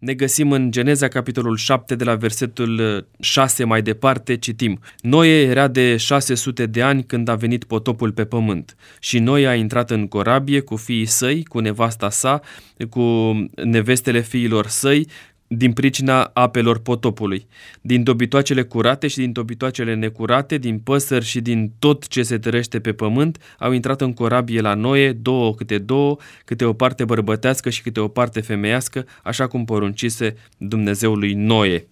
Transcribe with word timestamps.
ne 0.00 0.14
găsim 0.14 0.52
în 0.52 0.70
Geneza, 0.70 1.08
capitolul 1.08 1.56
7, 1.56 1.94
de 1.94 2.04
la 2.04 2.14
versetul 2.14 3.06
6 3.20 3.64
mai 3.64 3.82
departe, 3.82 4.36
citim. 4.36 4.80
Noe 5.00 5.40
era 5.40 5.68
de 5.68 5.96
600 5.96 6.66
de 6.66 6.82
ani 6.82 7.04
când 7.04 7.28
a 7.28 7.34
venit 7.34 7.64
potopul 7.64 8.12
pe 8.12 8.24
pământ 8.24 8.76
și 9.00 9.18
Noe 9.18 9.46
a 9.46 9.54
intrat 9.54 9.90
în 9.90 10.06
corabie 10.06 10.60
cu 10.60 10.76
fiii 10.76 11.06
săi, 11.06 11.44
cu 11.44 11.58
nevasta 11.58 12.10
sa, 12.10 12.40
cu 12.90 13.00
nevestele 13.64 14.20
fiilor 14.20 14.66
săi, 14.66 15.06
din 15.52 15.72
pricina 15.72 16.30
apelor 16.32 16.78
potopului, 16.78 17.46
din 17.80 18.02
dobitoacele 18.02 18.62
curate 18.62 19.08
și 19.08 19.16
din 19.16 19.32
dobitoacele 19.32 19.94
necurate, 19.94 20.58
din 20.58 20.78
păsări 20.78 21.24
și 21.24 21.40
din 21.40 21.72
tot 21.78 22.08
ce 22.08 22.22
se 22.22 22.38
tărește 22.38 22.80
pe 22.80 22.92
pământ, 22.92 23.38
au 23.58 23.72
intrat 23.72 24.00
în 24.00 24.12
corabie 24.12 24.60
la 24.60 24.74
Noe, 24.74 25.12
două 25.12 25.54
câte 25.54 25.78
două, 25.78 26.16
câte 26.44 26.64
o 26.64 26.72
parte 26.72 27.04
bărbătească 27.04 27.70
și 27.70 27.82
câte 27.82 28.00
o 28.00 28.08
parte 28.08 28.40
femeiască, 28.40 29.06
așa 29.22 29.46
cum 29.46 29.64
poruncise 29.64 30.36
Dumnezeului 30.56 31.34
Noe. 31.34 31.86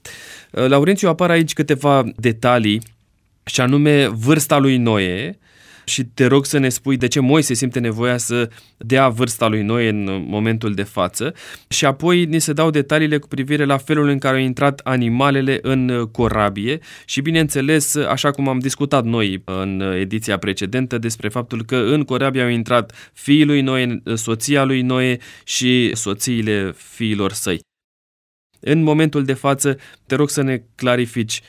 Laurențiu, 0.51 1.09
apar 1.09 1.31
aici 1.31 1.53
câteva 1.53 2.05
detalii, 2.17 2.83
și 3.45 3.61
anume 3.61 4.09
vârsta 4.09 4.59
lui 4.59 4.77
Noe, 4.77 5.39
și 5.89 6.05
te 6.05 6.27
rog 6.27 6.47
să 6.47 6.59
ne 6.59 6.69
spui 6.69 6.97
de 6.97 7.07
ce 7.07 7.21
Moise 7.21 7.55
simte 7.55 7.79
nevoia 7.79 8.17
să 8.17 8.51
dea 8.77 9.09
vârsta 9.09 9.47
lui 9.47 9.63
Noe 9.63 9.89
în 9.89 10.25
momentul 10.29 10.75
de 10.75 10.83
față 10.83 11.35
și 11.69 11.85
apoi 11.85 12.25
ni 12.25 12.39
se 12.39 12.53
dau 12.53 12.71
detaliile 12.71 13.19
cu 13.19 13.29
privire 13.29 13.65
la 13.65 13.77
felul 13.77 14.09
în 14.09 14.19
care 14.19 14.37
au 14.37 14.43
intrat 14.43 14.81
animalele 14.85 15.59
în 15.63 16.09
corabie 16.13 16.79
și 17.05 17.21
bineînțeles, 17.21 17.95
așa 17.95 18.31
cum 18.31 18.49
am 18.49 18.59
discutat 18.59 19.05
noi 19.05 19.43
în 19.45 19.81
ediția 19.81 20.39
precedentă 20.39 20.99
despre 20.99 21.29
faptul 21.29 21.65
că 21.65 21.77
în 21.77 22.03
corabie 22.03 22.43
au 22.43 22.49
intrat 22.49 23.11
fiii 23.13 23.45
lui 23.45 23.61
Noe, 23.61 24.03
soția 24.15 24.65
lui 24.65 24.83
Noe 24.83 25.19
și 25.45 25.91
soțiile 25.95 26.73
fiilor 26.77 27.33
săi. 27.33 27.61
În 28.61 28.83
momentul 28.83 29.25
de 29.25 29.33
față, 29.33 29.79
te 30.07 30.15
rog 30.15 30.31
să 30.31 30.43
ne 30.43 30.63
clarifici 30.75 31.43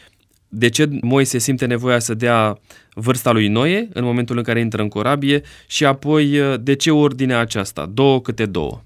de 0.49 0.70
ce 0.70 0.90
Moise 1.01 1.37
simte 1.37 1.65
nevoia 1.65 1.99
să 1.99 2.13
dea 2.13 2.60
vârsta 2.99 3.31
lui 3.31 3.47
Noe 3.47 3.87
în 3.93 4.03
momentul 4.03 4.37
în 4.37 4.43
care 4.43 4.59
intră 4.59 4.81
în 4.81 4.87
corabie 4.87 5.41
și 5.67 5.85
apoi 5.85 6.39
uh, 6.39 6.53
de 6.61 6.75
ce 6.75 6.91
ordinea 6.91 7.39
aceasta, 7.39 7.89
două 7.93 8.21
câte 8.21 8.45
două? 8.45 8.81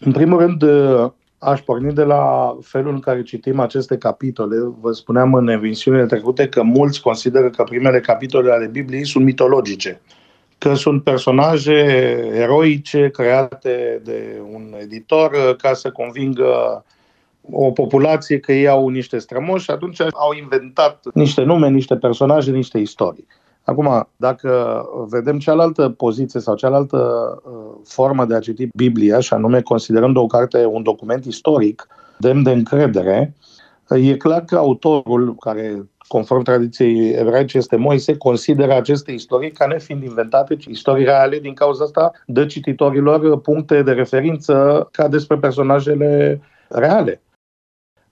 În 0.00 0.12
primul 0.12 0.38
rând, 0.38 0.62
uh, 0.62 1.10
aș 1.38 1.60
porni 1.60 1.94
de 1.94 2.02
la 2.02 2.56
felul 2.62 2.92
în 2.92 3.00
care 3.00 3.22
citim 3.22 3.60
aceste 3.60 3.96
capitole. 3.96 4.56
Vă 4.80 4.92
spuneam 4.92 5.34
în 5.34 5.48
emisiunile 5.48 6.06
trecute 6.06 6.48
că 6.48 6.62
mulți 6.62 7.00
consideră 7.00 7.50
că 7.50 7.62
primele 7.62 8.00
capitole 8.00 8.50
ale 8.50 8.66
Bibliei 8.66 9.06
sunt 9.06 9.24
mitologice, 9.24 10.00
că 10.58 10.74
sunt 10.74 11.02
personaje 11.02 11.72
eroice 12.34 13.10
create 13.12 14.00
de 14.04 14.40
un 14.52 14.74
editor 14.80 15.30
uh, 15.32 15.56
ca 15.56 15.72
să 15.72 15.90
convingă 15.90 16.84
o 17.50 17.70
populație 17.70 18.40
că 18.40 18.52
ei 18.52 18.68
au 18.68 18.88
niște 18.88 19.18
strămoși 19.18 19.64
și 19.64 19.70
atunci 19.70 20.00
au 20.00 20.32
inventat 20.42 21.00
niște 21.14 21.42
nume, 21.42 21.68
niște 21.68 21.96
personaje, 21.96 22.50
niște 22.50 22.78
istorii. 22.78 23.26
Acum, 23.64 24.08
dacă 24.16 24.82
vedem 25.08 25.38
cealaltă 25.38 25.88
poziție 25.88 26.40
sau 26.40 26.54
cealaltă 26.54 26.98
uh, 27.44 27.52
formă 27.84 28.24
de 28.24 28.34
a 28.34 28.38
citi 28.38 28.68
Biblia, 28.74 29.20
și 29.20 29.34
anume 29.34 29.60
considerând 29.60 30.16
o 30.16 30.26
carte 30.26 30.64
un 30.64 30.82
document 30.82 31.24
istoric 31.24 31.88
demn 32.18 32.42
de 32.42 32.50
încredere, 32.50 33.34
e 33.88 34.16
clar 34.16 34.44
că 34.44 34.56
autorul, 34.56 35.34
care 35.34 35.88
conform 36.08 36.42
tradiției 36.42 37.10
ebraice 37.10 37.56
este 37.56 37.76
Moise, 37.76 38.16
consideră 38.16 38.74
aceste 38.74 39.12
istorii 39.12 39.50
ca 39.50 39.66
nefiind 39.66 40.02
inventate, 40.02 40.56
ci 40.56 40.64
istorii 40.64 41.04
reale, 41.04 41.38
din 41.38 41.54
cauza 41.54 41.84
asta 41.84 42.12
dă 42.26 42.44
cititorilor 42.44 43.40
puncte 43.40 43.82
de 43.82 43.92
referință 43.92 44.88
ca 44.92 45.08
despre 45.08 45.36
personajele 45.36 46.40
reale. 46.68 47.20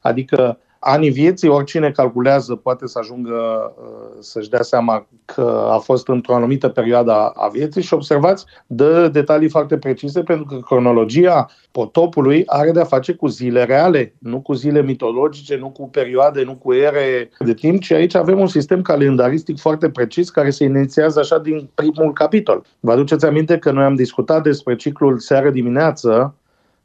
Adică 0.06 0.58
anii 0.78 1.10
vieții, 1.10 1.48
oricine 1.48 1.90
calculează 1.90 2.54
poate 2.54 2.86
să 2.86 2.98
ajungă 2.98 3.34
uh, 3.78 4.16
să-și 4.20 4.48
dea 4.48 4.62
seama 4.62 5.06
că 5.24 5.68
a 5.70 5.78
fost 5.78 6.08
într-o 6.08 6.34
anumită 6.34 6.68
perioadă 6.68 7.12
a 7.12 7.48
vieții 7.52 7.82
și 7.82 7.94
observați, 7.94 8.44
dă 8.66 9.08
detalii 9.08 9.48
foarte 9.48 9.78
precise 9.78 10.22
pentru 10.22 10.44
că 10.44 10.56
cronologia 10.56 11.50
potopului 11.70 12.42
are 12.46 12.70
de-a 12.70 12.84
face 12.84 13.12
cu 13.12 13.26
zile 13.26 13.64
reale, 13.64 14.14
nu 14.18 14.40
cu 14.40 14.52
zile 14.52 14.82
mitologice, 14.82 15.56
nu 15.56 15.70
cu 15.70 15.88
perioade, 15.88 16.44
nu 16.44 16.54
cu 16.54 16.72
ere 16.72 17.30
de 17.38 17.54
timp, 17.54 17.80
ci 17.80 17.90
aici 17.90 18.14
avem 18.14 18.40
un 18.40 18.46
sistem 18.46 18.82
calendaristic 18.82 19.58
foarte 19.58 19.90
precis 19.90 20.30
care 20.30 20.50
se 20.50 20.64
inițiază 20.64 21.20
așa 21.20 21.38
din 21.38 21.70
primul 21.74 22.12
capitol. 22.12 22.64
Vă 22.80 22.92
aduceți 22.92 23.26
aminte 23.26 23.58
că 23.58 23.70
noi 23.70 23.84
am 23.84 23.94
discutat 23.94 24.42
despre 24.42 24.76
ciclul 24.76 25.18
seară-dimineață 25.18 26.34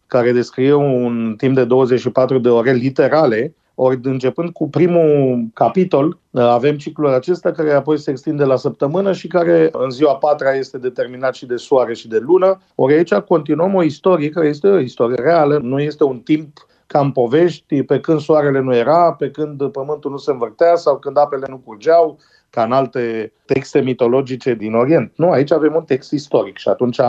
care 0.09 0.31
descrie 0.31 0.73
un 0.73 1.33
timp 1.37 1.55
de 1.55 1.63
24 1.63 2.39
de 2.39 2.49
ore 2.49 2.71
literale, 2.71 3.53
ori 3.75 3.99
începând 4.03 4.49
cu 4.49 4.69
primul 4.69 5.45
capitol, 5.53 6.17
avem 6.31 6.77
ciclul 6.77 7.13
acesta 7.13 7.51
care 7.51 7.71
apoi 7.73 7.97
se 7.97 8.11
extinde 8.11 8.43
la 8.43 8.55
săptămână 8.55 9.13
și 9.13 9.27
care 9.27 9.69
în 9.71 9.89
ziua 9.89 10.15
patra 10.15 10.51
este 10.53 10.77
determinat 10.77 11.35
și 11.35 11.45
de 11.45 11.55
soare 11.55 11.93
și 11.93 12.07
de 12.07 12.17
lună. 12.17 12.61
Ori 12.75 12.93
aici 12.93 13.13
continuăm 13.13 13.75
o 13.75 13.83
istorie 13.83 14.29
care 14.29 14.47
este 14.47 14.67
o 14.67 14.79
istorie 14.79 15.21
reală, 15.21 15.57
nu 15.57 15.79
este 15.79 16.03
un 16.03 16.19
timp 16.19 16.67
ca 16.87 16.99
în 16.99 17.11
povești, 17.11 17.83
pe 17.83 17.99
când 17.99 18.19
soarele 18.19 18.59
nu 18.59 18.75
era, 18.75 19.13
pe 19.13 19.31
când 19.31 19.71
pământul 19.71 20.11
nu 20.11 20.17
se 20.17 20.31
învârtea 20.31 20.75
sau 20.75 20.97
când 20.97 21.17
apele 21.17 21.45
nu 21.49 21.61
curgeau, 21.65 22.17
ca 22.49 22.63
în 22.63 22.71
alte 22.71 23.31
texte 23.45 23.81
mitologice 23.81 24.53
din 24.53 24.73
Orient. 24.73 25.11
Nu, 25.15 25.29
aici 25.29 25.51
avem 25.51 25.75
un 25.75 25.83
text 25.83 26.11
istoric 26.11 26.57
și 26.57 26.69
atunci 26.69 26.99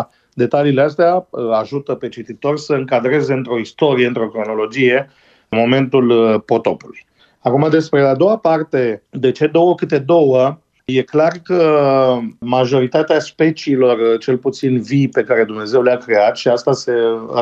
Detaliile 0.41 0.83
astea 0.83 1.27
uh, 1.31 1.51
ajută 1.53 1.95
pe 1.95 2.09
cititor 2.09 2.59
să 2.59 2.73
încadreze 2.73 3.33
într-o 3.33 3.59
istorie, 3.59 4.07
într-o 4.07 4.29
cronologie, 4.29 5.11
momentul 5.49 6.11
uh, 6.11 6.41
potopului. 6.45 7.07
Acum 7.41 7.71
despre 7.71 8.01
a 8.01 8.15
doua 8.15 8.39
parte, 8.39 9.03
de 9.11 9.31
ce 9.31 9.47
două 9.47 9.75
câte 9.75 9.99
două, 9.99 10.59
E 10.97 11.03
clar 11.03 11.33
că 11.45 12.19
majoritatea 12.39 13.19
speciilor, 13.19 14.19
cel 14.19 14.37
puțin 14.37 14.81
vii, 14.81 15.09
pe 15.09 15.23
care 15.23 15.45
Dumnezeu 15.45 15.83
le-a 15.83 15.97
creat, 15.97 16.37
și 16.37 16.49
asta 16.49 16.73
se 16.73 16.93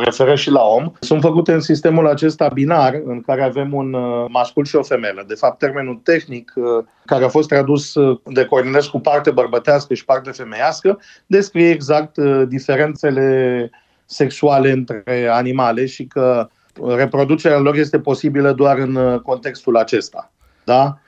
referă 0.04 0.34
și 0.34 0.50
la 0.50 0.62
om, 0.62 0.92
sunt 1.00 1.20
făcute 1.20 1.52
în 1.52 1.60
sistemul 1.60 2.06
acesta 2.06 2.48
binar, 2.48 3.00
în 3.04 3.20
care 3.20 3.42
avem 3.42 3.72
un 3.72 3.92
uh, 3.92 4.24
mascul 4.28 4.64
și 4.64 4.76
o 4.76 4.82
femelă. 4.82 5.24
De 5.26 5.34
fapt, 5.34 5.58
termenul 5.58 6.00
tehnic, 6.02 6.52
uh, 6.54 6.84
care 7.04 7.24
a 7.24 7.28
fost 7.28 7.48
tradus 7.48 7.94
uh, 7.94 8.18
de 8.24 8.44
Cornilescu 8.44 9.00
parte 9.00 9.30
bărbătească 9.30 9.94
și 9.94 10.04
parte 10.04 10.30
femeiască, 10.30 11.00
descrie 11.26 11.70
exact 11.70 12.18
diferențele 12.48 13.70
sexuale 14.04 14.70
între 14.70 15.28
animale 15.30 15.86
și 15.86 16.06
că 16.06 16.48
reproducerea 16.96 17.58
lor 17.58 17.76
este 17.76 17.98
posibilă 17.98 18.52
doar 18.52 18.78
în 18.78 19.20
contextul 19.22 19.76
acesta. 19.76 20.32
Da? 20.64 20.98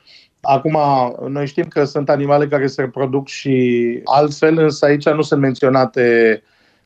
Acum, 0.40 0.78
noi 1.28 1.46
știm 1.46 1.64
că 1.64 1.84
sunt 1.84 2.08
animale 2.08 2.46
care 2.46 2.66
se 2.66 2.80
reproduc 2.80 3.28
și 3.28 4.00
altfel, 4.04 4.58
însă 4.58 4.84
aici 4.84 5.08
nu 5.08 5.22
sunt 5.22 5.40
menționate 5.40 6.42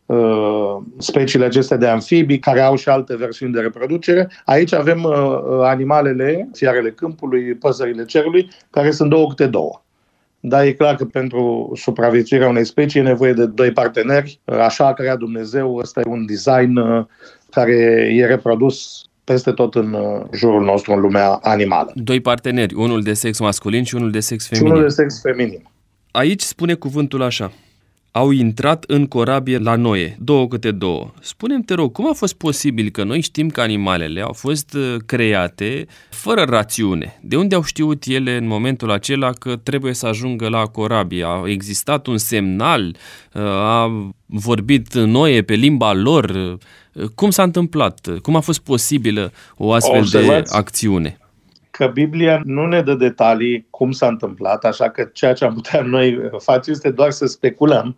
uh, 0.07 0.77
speciile 0.99 1.45
acestea 1.45 1.77
de 1.77 1.87
amfibii, 1.87 2.39
care 2.39 2.61
au 2.61 2.77
și 2.77 2.89
alte 2.89 3.17
versiuni 3.17 3.53
de 3.53 3.61
reproducere. 3.61 4.31
Aici 4.45 4.73
avem 4.73 5.03
uh, 5.03 5.15
animalele, 5.63 6.49
fiarele 6.53 6.91
câmpului, 6.91 7.55
păsările 7.55 8.05
cerului, 8.05 8.51
care 8.71 8.91
sunt 8.91 9.11
două 9.11 9.29
câte 9.29 9.47
două. 9.47 9.83
Dar 10.41 10.65
e 10.65 10.73
clar 10.73 10.95
că 10.95 11.05
pentru 11.05 11.73
supraviețuirea 11.75 12.49
unei 12.49 12.65
specii 12.65 13.01
e 13.01 13.03
nevoie 13.03 13.33
de 13.33 13.47
doi 13.47 13.73
parteneri. 13.73 14.41
Așa 14.45 14.87
a 14.87 14.93
creat 14.93 15.19
Dumnezeu, 15.19 15.77
ăsta 15.77 16.01
e 16.01 16.09
un 16.09 16.27
design 16.27 16.77
uh, 16.77 17.05
care 17.51 17.75
e 18.15 18.27
reprodus 18.27 19.09
peste 19.25 19.53
tot 19.53 19.75
în 19.75 19.93
uh, 19.93 20.23
jurul 20.33 20.65
nostru, 20.65 20.93
în 20.93 21.01
lumea 21.01 21.29
animală. 21.43 21.93
Doi 21.95 22.21
parteneri, 22.21 22.75
unul 22.75 23.03
de 23.03 23.13
sex 23.13 23.39
masculin 23.39 23.85
și 23.85 23.95
unul 23.95 24.11
de 24.11 24.21
sex 24.21 24.49
feminin. 24.49 24.69
Și 24.69 24.73
unul 24.73 24.89
de 24.89 24.95
sex 24.95 25.21
feminin. 25.21 25.63
Aici 26.11 26.41
spune 26.41 26.75
cuvântul 26.75 27.23
așa. 27.23 27.53
Au 28.17 28.31
intrat 28.31 28.85
în 28.87 29.07
corabie 29.07 29.59
la 29.59 29.77
Noe, 29.77 30.17
două 30.21 30.49
câte 30.49 30.71
două. 30.71 31.13
Spunem 31.21 31.61
te 31.61 31.75
rog, 31.75 31.93
cum 31.93 32.09
a 32.09 32.13
fost 32.13 32.35
posibil 32.35 32.91
că 32.91 33.05
noi 33.05 33.21
știm 33.21 33.49
că 33.49 33.61
animalele 33.61 34.21
au 34.21 34.33
fost 34.33 34.75
uh, 34.75 34.97
create 35.07 35.87
fără 36.11 36.43
rațiune? 36.43 37.19
De 37.23 37.37
unde 37.37 37.55
au 37.55 37.63
știut 37.63 38.05
ele 38.07 38.37
în 38.37 38.47
momentul 38.47 38.91
acela 38.91 39.31
că 39.31 39.57
trebuie 39.57 39.95
să 39.95 40.07
ajungă 40.07 40.49
la 40.49 40.67
corabie? 40.67 41.25
A 41.25 41.43
existat 41.47 42.07
un 42.07 42.19
semnal? 42.19 42.97
Uh, 43.33 43.43
a 43.43 44.13
vorbit 44.27 44.95
Noe 44.95 45.43
pe 45.43 45.55
limba 45.55 45.93
lor? 45.93 46.59
Cum 47.15 47.31
s-a 47.31 47.43
întâmplat? 47.43 48.09
Cum 48.23 48.37
a 48.37 48.41
fost 48.41 48.61
posibilă 48.61 49.33
o 49.57 49.73
astfel 49.73 49.99
Observați 49.99 50.53
de 50.53 50.59
acțiune? 50.59 51.19
Că 51.77 51.87
Biblia 51.87 52.41
nu 52.45 52.67
ne 52.67 52.83
dă 52.83 52.95
detalii 52.95 53.67
cum 53.71 53.93
s-a 53.93 54.07
întâmplat, 54.07 54.65
așa 54.65 54.91
că 54.91 55.05
ceea 55.13 55.33
ce 55.33 55.45
am 55.45 55.55
putea 55.55 55.83
noi 55.83 56.31
face 56.39 56.71
este 56.71 56.91
doar 56.91 57.11
să 57.11 57.27
speculăm. 57.27 57.97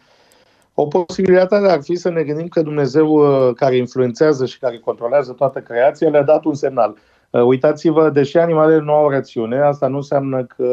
O 0.74 0.86
posibilitate 0.86 1.54
ar 1.54 1.82
fi 1.82 1.96
să 1.96 2.08
ne 2.10 2.22
gândim 2.22 2.48
că 2.48 2.62
Dumnezeu 2.62 3.08
uh, 3.08 3.54
care 3.54 3.76
influențează 3.76 4.46
și 4.46 4.58
care 4.58 4.78
controlează 4.78 5.32
toată 5.32 5.58
creația 5.60 6.08
le-a 6.08 6.22
dat 6.22 6.44
un 6.44 6.54
semnal. 6.54 6.96
Uh, 7.30 7.42
uitați-vă, 7.42 8.10
deși 8.10 8.36
animalele 8.38 8.80
nu 8.80 8.92
au 8.92 9.10
rațiune, 9.10 9.60
asta 9.60 9.86
nu 9.86 9.96
înseamnă 9.96 10.44
că 10.56 10.66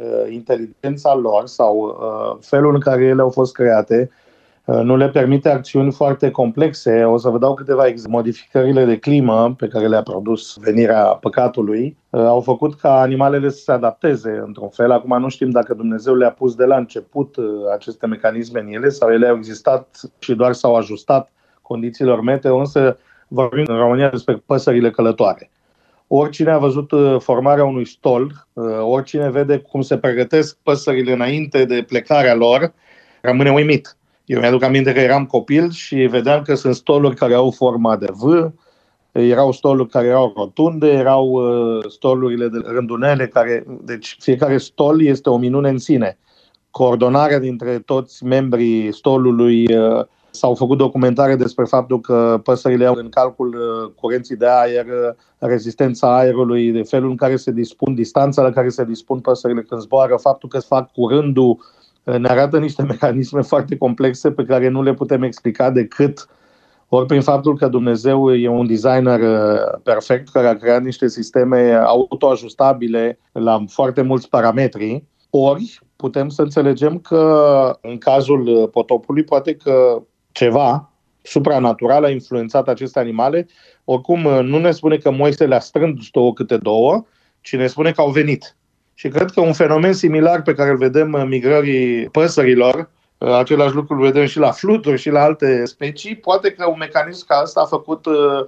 uh, 0.00 0.32
inteligența 0.32 1.14
lor 1.14 1.46
sau 1.46 1.98
felul 2.40 2.74
în 2.74 2.80
care 2.80 3.04
ele 3.04 3.20
au 3.20 3.30
fost 3.30 3.52
create 3.52 4.10
Uh, 4.10 4.29
nu 4.70 4.96
le 4.96 5.08
permite 5.08 5.48
acțiuni 5.48 5.92
foarte 5.92 6.30
complexe. 6.30 7.04
O 7.04 7.16
să 7.16 7.28
vă 7.28 7.38
dau 7.38 7.54
câteva 7.54 7.86
exemple. 7.86 8.16
Modificările 8.16 8.84
de 8.84 8.98
climă 8.98 9.54
pe 9.58 9.68
care 9.68 9.86
le-a 9.86 10.02
produs 10.02 10.56
venirea 10.56 11.04
păcatului 11.04 11.96
uh, 12.10 12.20
au 12.20 12.40
făcut 12.40 12.74
ca 12.74 13.00
animalele 13.00 13.48
să 13.48 13.62
se 13.62 13.72
adapteze 13.72 14.42
într-un 14.46 14.68
fel. 14.68 14.90
Acum 14.90 15.20
nu 15.20 15.28
știm 15.28 15.50
dacă 15.50 15.74
Dumnezeu 15.74 16.14
le-a 16.14 16.30
pus 16.30 16.54
de 16.54 16.64
la 16.64 16.76
început 16.76 17.36
uh, 17.36 17.44
aceste 17.74 18.06
mecanisme 18.06 18.60
în 18.60 18.66
ele 18.66 18.88
sau 18.88 19.10
ele 19.12 19.28
au 19.28 19.36
existat 19.36 20.00
și 20.18 20.34
doar 20.34 20.52
s-au 20.52 20.74
ajustat 20.74 21.32
condițiilor 21.62 22.20
meteo, 22.20 22.58
însă 22.58 22.98
vorbim 23.28 23.64
în 23.66 23.76
România 23.76 24.08
despre 24.08 24.42
păsările 24.46 24.90
călătoare. 24.90 25.50
Oricine 26.06 26.50
a 26.50 26.58
văzut 26.58 26.90
formarea 27.18 27.64
unui 27.64 27.86
stol, 27.86 28.46
oricine 28.82 29.30
vede 29.30 29.58
cum 29.58 29.80
se 29.80 29.98
pregătesc 29.98 30.58
păsările 30.62 31.12
înainte 31.12 31.64
de 31.64 31.84
plecarea 31.88 32.34
lor, 32.34 32.72
rămâne 33.20 33.50
uimit 33.50 33.96
eu 34.30 34.40
mi-aduc 34.40 34.62
aminte 34.62 34.92
că 34.92 35.00
eram 35.00 35.26
copil 35.26 35.70
și 35.70 35.96
vedeam 35.96 36.42
că 36.42 36.54
sunt 36.54 36.74
stoluri 36.74 37.16
care 37.16 37.34
au 37.34 37.50
forma 37.50 37.96
de 37.96 38.06
V, 38.10 38.50
erau 39.12 39.52
stoluri 39.52 39.88
care 39.88 40.06
erau 40.06 40.32
rotunde, 40.36 40.88
erau 40.88 41.26
uh, 41.28 41.84
stolurile 41.88 42.48
de 42.48 42.58
rândunele, 42.64 43.26
care, 43.26 43.64
deci 43.84 44.16
fiecare 44.20 44.58
stol 44.58 45.02
este 45.02 45.28
o 45.28 45.36
minune 45.36 45.68
în 45.68 45.78
sine. 45.78 46.18
Coordonarea 46.70 47.38
dintre 47.38 47.78
toți 47.78 48.24
membrii 48.24 48.92
stolului 48.92 49.76
uh, 49.76 50.04
S-au 50.32 50.54
făcut 50.54 50.78
documentare 50.78 51.36
despre 51.36 51.64
faptul 51.64 52.00
că 52.00 52.40
păsările 52.44 52.86
au 52.86 52.94
în 52.94 53.08
calcul 53.08 53.48
uh, 53.48 53.92
curenții 54.00 54.36
de 54.36 54.46
aer, 54.46 54.86
rezistența 55.38 56.16
aerului, 56.16 56.70
de 56.70 56.82
felul 56.82 57.10
în 57.10 57.16
care 57.16 57.36
se 57.36 57.50
dispun, 57.50 57.94
distanța 57.94 58.42
la 58.42 58.50
care 58.50 58.68
se 58.68 58.84
dispun 58.84 59.20
păsările 59.20 59.62
când 59.62 59.80
zboară, 59.80 60.16
faptul 60.16 60.48
că 60.48 60.58
fac 60.58 60.92
cu 60.92 61.08
rândul 61.08 61.58
ne 62.04 62.28
arată 62.28 62.58
niște 62.58 62.82
mecanisme 62.92 63.40
foarte 63.40 63.76
complexe 63.76 64.32
pe 64.32 64.44
care 64.44 64.68
nu 64.68 64.82
le 64.82 64.94
putem 64.94 65.22
explica 65.22 65.70
decât 65.70 66.28
ori 66.88 67.06
prin 67.06 67.20
faptul 67.20 67.56
că 67.56 67.68
Dumnezeu 67.68 68.34
e 68.34 68.48
un 68.48 68.66
designer 68.66 69.20
uh, 69.20 69.80
perfect 69.82 70.28
care 70.28 70.46
a 70.46 70.56
creat 70.56 70.82
niște 70.82 71.08
sisteme 71.08 71.72
autoajustabile 71.72 73.18
la 73.32 73.64
foarte 73.68 74.02
mulți 74.02 74.28
parametri, 74.28 75.04
ori 75.30 75.80
putem 75.96 76.28
să 76.28 76.42
înțelegem 76.42 76.98
că 76.98 77.78
în 77.80 77.98
cazul 77.98 78.68
potopului 78.72 79.24
poate 79.24 79.54
că 79.54 80.02
ceva 80.32 80.90
supranatural 81.22 82.04
a 82.04 82.10
influențat 82.10 82.68
aceste 82.68 82.98
animale. 82.98 83.46
Oricum, 83.84 84.20
nu 84.20 84.58
ne 84.58 84.70
spune 84.70 84.96
că 84.96 85.10
Moise 85.10 85.46
le-a 85.46 85.60
strâns 85.60 86.08
două 86.10 86.32
câte 86.32 86.56
două, 86.56 87.06
ci 87.40 87.56
ne 87.56 87.66
spune 87.66 87.92
că 87.92 88.00
au 88.00 88.10
venit. 88.10 88.56
Și 89.00 89.08
cred 89.08 89.30
că 89.30 89.40
un 89.40 89.52
fenomen 89.52 89.92
similar 89.92 90.42
pe 90.42 90.54
care 90.54 90.70
îl 90.70 90.76
vedem 90.76 91.14
în 91.14 91.28
migrării 91.28 92.08
păsărilor, 92.08 92.90
uh, 93.18 93.32
același 93.32 93.74
lucru 93.74 93.94
îl 93.94 94.00
vedem 94.00 94.26
și 94.26 94.38
la 94.38 94.50
fluturi 94.50 95.00
și 95.00 95.10
la 95.10 95.22
alte 95.22 95.64
specii, 95.64 96.16
poate 96.16 96.50
că 96.50 96.66
un 96.68 96.76
mecanism 96.78 97.26
ca 97.26 97.40
ăsta 97.42 97.60
a 97.60 97.64
făcut 97.64 98.06
uh, 98.06 98.44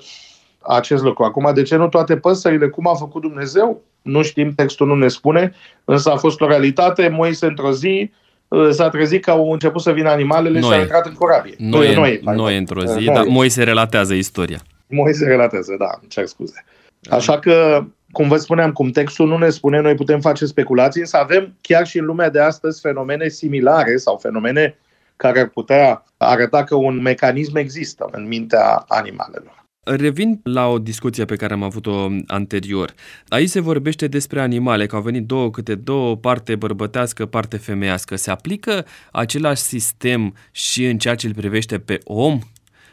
acest 0.59 1.03
lucru. 1.03 1.25
Acum, 1.25 1.51
de 1.55 1.63
ce 1.63 1.77
nu 1.77 1.89
toate 1.89 2.17
păsările? 2.17 2.69
Cum 2.69 2.87
a 2.87 2.95
făcut 2.95 3.23
Dumnezeu? 3.23 3.83
Nu 4.03 4.23
știm, 4.23 4.53
textul 4.55 4.87
nu 4.87 4.95
ne 4.95 5.09
spune, 5.09 5.55
însă 5.85 6.11
a 6.11 6.17
fost 6.17 6.41
o 6.41 6.47
realitate. 6.47 7.09
Moise 7.09 7.47
într-o 7.47 7.73
zi 7.73 8.11
uh, 8.49 8.69
s-a 8.71 8.89
trezit 8.89 9.25
că 9.25 9.31
au 9.31 9.53
început 9.53 9.83
să 9.83 9.93
vină 9.93 10.11
animalele 10.11 10.59
Noe. 10.59 10.73
și 10.73 10.79
a 10.79 10.81
intrat 10.81 11.07
în 11.07 11.15
corabie. 11.15 11.55
Noi, 11.59 11.95
noi, 11.95 12.21
noi 12.23 12.57
într-o 12.57 12.85
zi, 12.85 13.05
dar 13.05 13.25
Moise 13.25 13.63
relatează 13.63 14.15
istoria. 14.15 14.61
Moise 14.87 15.25
relatează, 15.25 15.75
da, 15.79 16.01
cer 16.09 16.27
scuze. 16.27 16.65
Așa 17.11 17.39
că 17.39 17.85
cum 18.13 18.29
vă 18.29 18.37
spuneam, 18.37 18.73
cum 18.73 18.91
textul 18.91 19.29
nu 19.29 19.39
ne 19.39 19.49
spune, 19.49 19.81
noi 19.81 19.95
putem 19.95 20.21
face 20.21 20.47
speculații, 20.47 21.01
însă 21.01 21.17
avem 21.17 21.57
chiar 21.61 21.87
și 21.87 21.99
în 21.99 22.05
lumea 22.05 22.31
de 22.31 22.41
astăzi 22.41 22.81
fenomene 22.81 23.29
similare 23.29 23.97
sau 23.97 24.17
fenomene 24.17 24.79
care 25.17 25.41
ar 25.41 25.49
putea 25.49 26.05
arăta 26.17 26.65
că 26.65 26.75
un 26.75 27.03
mecanism 27.03 27.57
există 27.57 28.09
în 28.13 28.27
mintea 28.27 28.85
animalelor. 28.89 29.61
Revin 29.85 30.41
la 30.43 30.67
o 30.67 30.79
discuție 30.79 31.25
pe 31.25 31.37
care 31.37 31.53
am 31.53 31.63
avut-o 31.63 32.09
anterior. 32.27 32.95
Aici 33.29 33.49
se 33.49 33.61
vorbește 33.61 34.07
despre 34.07 34.41
animale, 34.41 34.87
că 34.87 34.97
au 34.97 35.03
venit 35.03 35.27
două 35.27 35.51
câte 35.51 35.75
două, 35.75 36.17
parte 36.17 36.57
bărbătească, 36.57 37.27
parte 37.27 37.57
femeiască. 37.57 38.17
Se 38.17 38.31
aplică 38.31 38.87
același 39.13 39.63
sistem 39.63 40.35
și 40.51 40.87
în 40.87 40.99
ceea 40.99 41.15
ce 41.15 41.27
îl 41.27 41.35
privește 41.35 41.79
pe 41.79 41.99
om? 42.05 42.39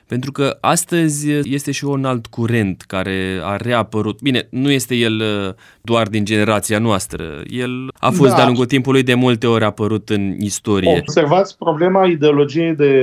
Pentru 0.10 0.32
că 0.32 0.58
astăzi 0.62 1.30
este 1.44 1.72
și 1.72 1.86
un 1.86 2.06
alt 2.06 2.26
curent 2.26 2.82
care 2.82 3.40
a 3.44 3.56
reapărut. 3.56 4.22
Bine, 4.22 4.48
nu 4.50 4.72
este 4.72 4.96
el 4.96 5.20
uh, 5.20 5.54
doar 5.82 6.08
din 6.08 6.26
generația 6.26 6.80
noastră. 6.80 7.24
El 7.48 7.72
a 8.00 8.10
fost 8.10 8.30
da. 8.30 8.36
de-a 8.36 8.46
lungul 8.46 8.66
timpului 8.66 9.04
de 9.04 9.14
multe 9.14 9.48
ori 9.48 9.64
apărut 9.64 10.10
în 10.10 10.36
istorie. 10.40 10.98
Observați 10.98 11.58
problema 11.58 12.06
ideologiei 12.06 12.76
de 12.76 12.94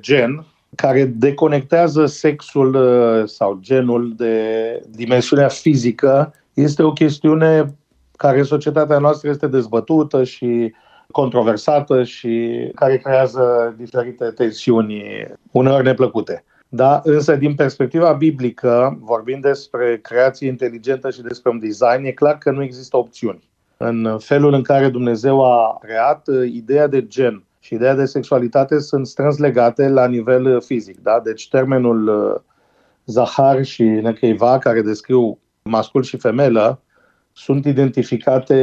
gen 0.00 0.44
care 0.74 1.04
deconectează 1.04 2.06
sexul 2.06 2.74
uh, 2.74 3.28
sau 3.28 3.58
genul 3.62 4.12
de 4.16 4.36
dimensiunea 4.90 5.48
fizică. 5.48 6.34
Este 6.54 6.82
o 6.82 6.92
chestiune 6.92 7.74
care 8.16 8.38
în 8.38 8.44
societatea 8.44 8.98
noastră 8.98 9.30
este 9.30 9.46
dezbătută 9.46 10.24
și 10.24 10.72
controversată 11.10 12.04
și 12.04 12.50
care 12.74 12.96
creează 12.96 13.74
diferite 13.78 14.24
tensiuni 14.24 15.02
uneori 15.50 15.84
neplăcute. 15.84 16.44
Da? 16.74 17.00
Însă, 17.04 17.36
din 17.36 17.54
perspectiva 17.54 18.12
biblică, 18.12 18.98
vorbind 19.00 19.42
despre 19.42 19.98
creație 20.02 20.48
inteligentă 20.48 21.10
și 21.10 21.22
despre 21.22 21.50
un 21.50 21.58
design, 21.58 22.04
e 22.04 22.10
clar 22.10 22.38
că 22.38 22.50
nu 22.50 22.62
există 22.62 22.96
opțiuni. 22.96 23.48
În 23.76 24.16
felul 24.18 24.52
în 24.52 24.62
care 24.62 24.88
Dumnezeu 24.88 25.44
a 25.44 25.78
creat, 25.80 26.28
ideea 26.52 26.86
de 26.86 27.06
gen 27.06 27.44
și 27.58 27.74
ideea 27.74 27.94
de 27.94 28.04
sexualitate 28.04 28.78
sunt 28.78 29.06
strâns 29.06 29.38
legate 29.38 29.88
la 29.88 30.06
nivel 30.06 30.60
fizic. 30.60 31.02
Da? 31.02 31.20
Deci, 31.24 31.48
termenul 31.48 32.08
uh, 32.08 32.40
Zahar 33.04 33.64
și 33.64 33.82
Necheiva, 33.82 34.58
care 34.58 34.82
descriu 34.82 35.38
mascul 35.62 36.02
și 36.02 36.16
femelă, 36.16 36.80
sunt 37.32 37.64
identificate 37.64 38.56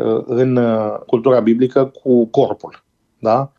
uh, 0.00 0.22
în 0.26 0.56
uh, 0.56 0.98
cultura 1.06 1.40
biblică 1.40 1.84
cu 1.84 2.26
corpul. 2.26 2.84
Da? 3.18 3.52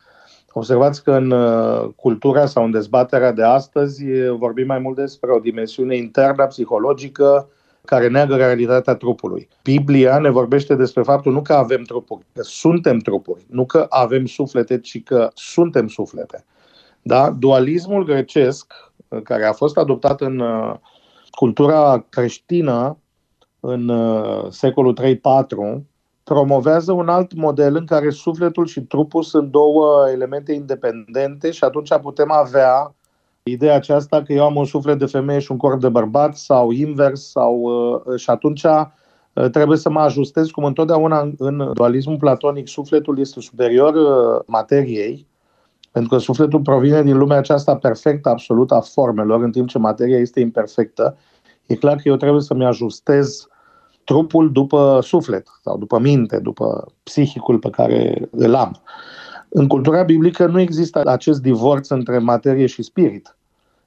Observați 0.53 1.03
că 1.03 1.11
în 1.11 1.31
uh, 1.31 1.89
cultura 1.95 2.45
sau 2.45 2.63
în 2.63 2.71
dezbaterea 2.71 3.31
de 3.31 3.43
astăzi 3.43 4.03
vorbim 4.37 4.65
mai 4.65 4.79
mult 4.79 4.95
despre 4.95 5.31
o 5.31 5.39
dimensiune 5.39 5.95
internă, 5.95 6.47
psihologică, 6.47 7.49
care 7.85 8.07
neagă 8.07 8.35
realitatea 8.35 8.95
trupului. 8.95 9.47
Biblia 9.63 10.19
ne 10.19 10.29
vorbește 10.29 10.75
despre 10.75 11.01
faptul 11.01 11.31
nu 11.31 11.41
că 11.41 11.53
avem 11.53 11.83
trupuri, 11.83 12.25
că 12.33 12.41
suntem 12.43 12.97
trupuri, 12.97 13.45
nu 13.49 13.65
că 13.65 13.85
avem 13.89 14.25
suflete, 14.25 14.79
ci 14.79 15.03
că 15.03 15.29
suntem 15.33 15.87
suflete. 15.87 16.45
Da? 17.01 17.29
Dualismul 17.29 18.05
grecesc, 18.05 18.73
uh, 19.07 19.21
care 19.21 19.45
a 19.45 19.53
fost 19.53 19.77
adoptat 19.77 20.21
în 20.21 20.39
uh, 20.39 20.75
cultura 21.31 22.05
creștină 22.09 22.97
în 23.59 23.91
secolul 24.49 24.97
3-4, 25.01 25.88
promovează 26.29 26.91
un 26.91 27.07
alt 27.07 27.33
model 27.33 27.75
în 27.75 27.85
care 27.85 28.09
sufletul 28.09 28.65
și 28.65 28.81
trupul 28.81 29.23
sunt 29.23 29.51
două 29.51 30.09
elemente 30.11 30.53
independente 30.53 31.51
și 31.51 31.63
atunci 31.63 31.97
putem 32.01 32.31
avea 32.31 32.95
ideea 33.43 33.75
aceasta 33.75 34.23
că 34.23 34.33
eu 34.33 34.43
am 34.43 34.55
un 34.55 34.65
suflet 34.65 34.99
de 34.99 35.05
femeie 35.05 35.39
și 35.39 35.51
un 35.51 35.57
corp 35.57 35.81
de 35.81 35.89
bărbat 35.89 36.37
sau 36.37 36.71
invers 36.71 37.29
sau 37.29 37.55
uh, 37.61 38.19
și 38.19 38.29
atunci 38.29 38.63
uh, 38.63 39.49
trebuie 39.51 39.77
să 39.77 39.89
mă 39.89 39.99
ajustez 39.99 40.49
cum 40.49 40.63
întotdeauna 40.63 41.31
în 41.37 41.71
dualismul 41.73 42.17
platonic 42.17 42.67
sufletul 42.67 43.19
este 43.19 43.39
superior 43.39 43.93
uh, 43.93 44.41
materiei 44.45 45.27
pentru 45.91 46.09
că 46.09 46.17
sufletul 46.17 46.61
provine 46.61 47.03
din 47.03 47.17
lumea 47.17 47.37
aceasta 47.37 47.75
perfectă, 47.75 48.29
absolută 48.29 48.73
a 48.73 48.81
formelor, 48.81 49.43
în 49.43 49.51
timp 49.51 49.67
ce 49.67 49.77
materia 49.77 50.17
este 50.17 50.39
imperfectă. 50.39 51.17
E 51.65 51.75
clar 51.75 51.95
că 51.95 52.01
eu 52.05 52.15
trebuie 52.15 52.41
să-mi 52.41 52.65
ajustez 52.65 53.47
trupul 54.09 54.51
după 54.51 54.99
suflet 55.03 55.47
sau 55.63 55.77
după 55.77 55.99
minte, 55.99 56.39
după 56.39 56.93
psihicul 57.03 57.59
pe 57.59 57.69
care 57.69 58.27
îl 58.31 58.55
am. 58.55 58.81
În 59.49 59.67
cultura 59.67 60.03
biblică 60.03 60.45
nu 60.45 60.59
există 60.59 61.01
acest 61.05 61.41
divorț 61.41 61.87
între 61.89 62.17
materie 62.17 62.65
și 62.65 62.81
spirit. 62.81 63.37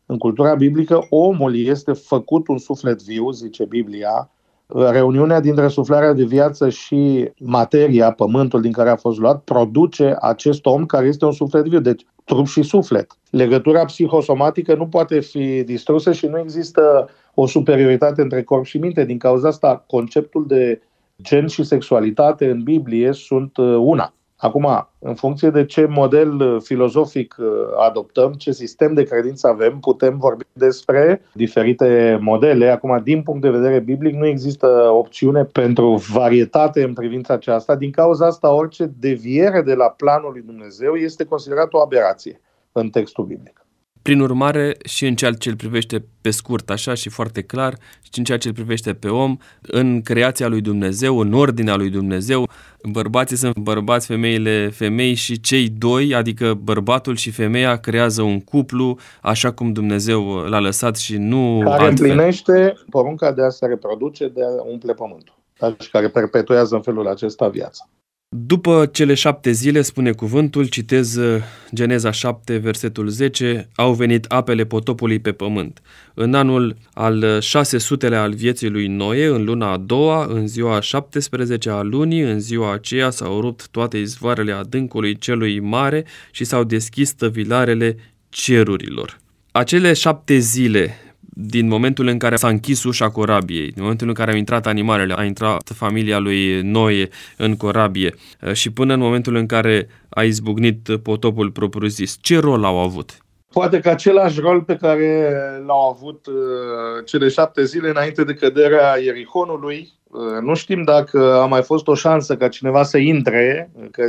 În 0.06 0.18
cultura 0.18 0.54
biblică, 0.54 1.06
omul 1.10 1.56
este 1.56 1.92
făcut 1.92 2.48
un 2.48 2.58
suflet 2.58 3.02
viu, 3.02 3.30
zice 3.30 3.64
Biblia, 3.64 4.30
reuniunea 4.74 5.40
dintre 5.40 5.68
suflarea 5.68 6.12
de 6.12 6.24
viață 6.24 6.68
și 6.68 7.30
materia, 7.38 8.12
pământul 8.12 8.60
din 8.60 8.72
care 8.72 8.90
a 8.90 8.96
fost 8.96 9.18
luat, 9.18 9.42
produce 9.42 10.16
acest 10.20 10.66
om 10.66 10.86
care 10.86 11.06
este 11.06 11.24
un 11.24 11.32
suflet 11.32 11.66
viu. 11.66 11.80
Deci, 11.80 12.06
trup 12.24 12.46
și 12.46 12.62
suflet. 12.62 13.06
Legătura 13.30 13.84
psihosomatică 13.84 14.74
nu 14.74 14.86
poate 14.86 15.20
fi 15.20 15.62
distrusă 15.62 16.12
și 16.12 16.26
nu 16.26 16.38
există 16.38 17.08
o 17.34 17.46
superioritate 17.46 18.22
între 18.22 18.42
corp 18.42 18.64
și 18.64 18.78
minte. 18.78 19.04
Din 19.04 19.18
cauza 19.18 19.48
asta, 19.48 19.84
conceptul 19.86 20.44
de 20.46 20.80
gen 21.22 21.46
și 21.46 21.64
sexualitate 21.64 22.50
în 22.50 22.62
Biblie 22.62 23.12
sunt 23.12 23.56
uh, 23.56 23.76
una. 23.78 24.14
Acum, 24.42 24.88
în 24.98 25.14
funcție 25.14 25.50
de 25.50 25.64
ce 25.64 25.86
model 25.86 26.40
uh, 26.40 26.62
filozofic 26.62 27.36
uh, 27.38 27.46
adoptăm, 27.78 28.32
ce 28.32 28.52
sistem 28.52 28.94
de 28.94 29.02
credință 29.02 29.48
avem, 29.48 29.78
putem 29.78 30.18
vorbi 30.18 30.44
despre 30.52 31.22
diferite 31.32 32.18
modele. 32.20 32.68
Acum, 32.68 33.00
din 33.02 33.22
punct 33.22 33.42
de 33.42 33.50
vedere 33.50 33.78
biblic, 33.78 34.14
nu 34.14 34.26
există 34.26 34.66
opțiune 34.92 35.44
pentru 35.44 35.94
varietate 35.94 36.82
în 36.82 36.92
privința 36.92 37.34
aceasta. 37.34 37.76
Din 37.76 37.90
cauza 37.90 38.26
asta, 38.26 38.52
orice 38.52 38.90
deviere 38.98 39.62
de 39.62 39.74
la 39.74 39.88
planul 39.88 40.32
lui 40.32 40.42
Dumnezeu 40.42 40.94
este 40.94 41.24
considerat 41.24 41.72
o 41.72 41.80
aberație. 41.80 42.40
în 42.72 42.90
textul 42.90 43.24
biblic. 43.24 43.61
Prin 44.02 44.20
urmare, 44.20 44.76
și 44.84 45.06
în 45.06 45.14
ceea 45.14 45.32
ce 45.32 45.48
îl 45.48 45.56
privește 45.56 46.04
pe 46.20 46.30
scurt, 46.30 46.70
așa 46.70 46.94
și 46.94 47.08
foarte 47.08 47.42
clar, 47.42 47.74
și 48.02 48.18
în 48.18 48.24
ceea 48.24 48.38
ce 48.38 48.48
îl 48.48 48.54
privește 48.54 48.94
pe 48.94 49.08
om, 49.08 49.36
în 49.60 50.02
creația 50.02 50.48
lui 50.48 50.60
Dumnezeu, 50.60 51.18
în 51.18 51.32
ordinea 51.32 51.76
lui 51.76 51.90
Dumnezeu, 51.90 52.48
bărbații 52.90 53.36
sunt 53.36 53.56
bărbați, 53.56 54.06
femeile 54.06 54.68
femei 54.68 55.14
și 55.14 55.40
cei 55.40 55.68
doi, 55.68 56.14
adică 56.14 56.54
bărbatul 56.54 57.16
și 57.16 57.30
femeia, 57.30 57.76
creează 57.76 58.22
un 58.22 58.40
cuplu 58.40 58.98
așa 59.20 59.52
cum 59.52 59.72
Dumnezeu 59.72 60.34
l-a 60.34 60.60
lăsat 60.60 60.96
și 60.96 61.16
nu 61.16 61.60
Care 61.64 61.82
altfel. 61.82 62.08
împlinește 62.08 62.74
porunca 62.90 63.32
de 63.32 63.42
a 63.42 63.48
se 63.48 63.66
reproduce, 63.66 64.28
de 64.28 64.40
a 64.44 64.62
umple 64.62 64.94
pământul 64.94 65.40
și 65.78 65.90
care 65.90 66.08
perpetuează 66.08 66.74
în 66.74 66.82
felul 66.82 67.08
acesta 67.08 67.48
viața. 67.48 67.88
După 68.34 68.86
cele 68.92 69.14
șapte 69.14 69.50
zile, 69.50 69.82
spune 69.82 70.12
cuvântul, 70.12 70.66
citez 70.66 71.14
uh, 71.14 71.42
Geneza 71.74 72.10
7, 72.10 72.56
versetul 72.56 73.08
10, 73.08 73.68
au 73.74 73.92
venit 73.92 74.24
apele 74.24 74.64
potopului 74.64 75.18
pe 75.18 75.32
pământ. 75.32 75.82
În 76.14 76.34
anul 76.34 76.76
al 76.92 77.40
600-lea 77.40 78.20
al 78.20 78.32
vieții 78.34 78.68
lui 78.68 78.86
Noe, 78.86 79.26
în 79.26 79.44
luna 79.44 79.72
a 79.72 79.76
doua, 79.76 80.26
în 80.28 80.46
ziua 80.46 80.80
17 80.80 81.70
a 81.70 81.82
lunii, 81.82 82.20
în 82.20 82.40
ziua 82.40 82.72
aceea 82.72 83.10
s-au 83.10 83.40
rupt 83.40 83.68
toate 83.68 83.98
izvoarele 83.98 84.52
adâncului 84.52 85.18
celui 85.18 85.60
mare 85.60 86.04
și 86.30 86.44
s-au 86.44 86.64
deschis 86.64 87.12
tăvilarele 87.12 87.96
cerurilor. 88.28 89.18
Acele 89.50 89.92
șapte 89.92 90.38
zile 90.38 90.96
din 91.34 91.68
momentul 91.68 92.06
în 92.06 92.18
care 92.18 92.36
s-a 92.36 92.48
închis 92.48 92.84
ușa 92.84 93.10
corabiei, 93.10 93.70
din 93.70 93.82
momentul 93.82 94.08
în 94.08 94.14
care 94.14 94.30
au 94.30 94.36
intrat 94.36 94.66
animalele, 94.66 95.14
a 95.16 95.24
intrat 95.24 95.70
familia 95.74 96.18
lui 96.18 96.60
Noe 96.62 97.08
în 97.36 97.56
corabie 97.56 98.14
uh, 98.40 98.52
și 98.52 98.72
până 98.72 98.94
în 98.94 99.00
momentul 99.00 99.34
în 99.34 99.46
care 99.46 99.88
a 100.08 100.22
izbucnit 100.22 100.88
potopul 101.02 101.50
propriu-zis, 101.50 102.18
ce 102.20 102.38
rol 102.38 102.64
au 102.64 102.78
avut? 102.78 103.16
Poate 103.52 103.80
că 103.80 103.88
același 103.88 104.40
rol 104.40 104.62
pe 104.62 104.76
care 104.76 105.32
l-au 105.66 105.90
avut 105.90 106.26
uh, 106.26 107.04
cele 107.04 107.28
șapte 107.28 107.64
zile 107.64 107.88
înainte 107.88 108.24
de 108.24 108.34
căderea 108.34 108.98
Ierihonului. 108.98 109.92
Uh, 110.10 110.40
nu 110.40 110.54
știm 110.54 110.82
dacă 110.82 111.40
a 111.42 111.46
mai 111.46 111.62
fost 111.62 111.88
o 111.88 111.94
șansă 111.94 112.36
ca 112.36 112.48
cineva 112.48 112.82
să 112.82 112.98
intre, 112.98 113.70
că 113.90 114.04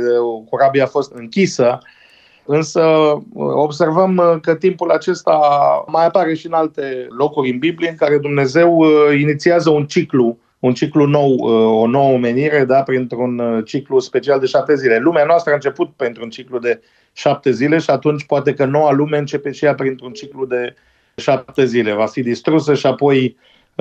corabia 0.50 0.84
a 0.84 0.86
fost 0.86 1.12
închisă, 1.14 1.78
Însă 2.46 2.82
observăm 3.34 4.16
uh, 4.16 4.40
că 4.40 4.54
timpul 4.54 4.90
acesta 4.90 5.40
mai 5.86 6.06
apare 6.06 6.34
și 6.34 6.46
în 6.46 6.52
alte 6.52 7.06
locuri 7.18 7.50
în 7.50 7.58
Biblie 7.58 7.88
în 7.88 7.96
care 7.96 8.18
Dumnezeu 8.18 8.76
uh, 8.76 9.20
inițiază 9.20 9.70
un 9.70 9.86
ciclu 9.86 10.38
un 10.58 10.74
ciclu 10.74 11.06
nou, 11.06 11.30
uh, 11.30 11.82
o 11.82 11.86
nouă 11.86 12.12
omenire, 12.12 12.64
da, 12.64 12.82
printr-un 12.82 13.62
ciclu 13.64 13.98
special 13.98 14.40
de 14.40 14.46
șapte 14.46 14.74
zile. 14.74 14.98
Lumea 14.98 15.24
noastră 15.24 15.50
a 15.50 15.54
început 15.54 15.90
pentru 15.96 16.22
un 16.22 16.30
ciclu 16.30 16.58
de 16.58 16.80
șapte 17.12 17.50
zile 17.50 17.78
și 17.78 17.90
atunci 17.90 18.24
poate 18.24 18.54
că 18.54 18.64
noua 18.64 18.92
lume 18.92 19.18
începe 19.18 19.52
și 19.52 19.64
ea 19.64 19.74
printr-un 19.74 20.12
ciclu 20.12 20.46
de 20.46 20.74
șapte 21.16 21.64
zile. 21.64 21.92
Va 21.92 22.06
fi 22.06 22.22
distrusă 22.22 22.74
și 22.74 22.86
apoi 22.86 23.36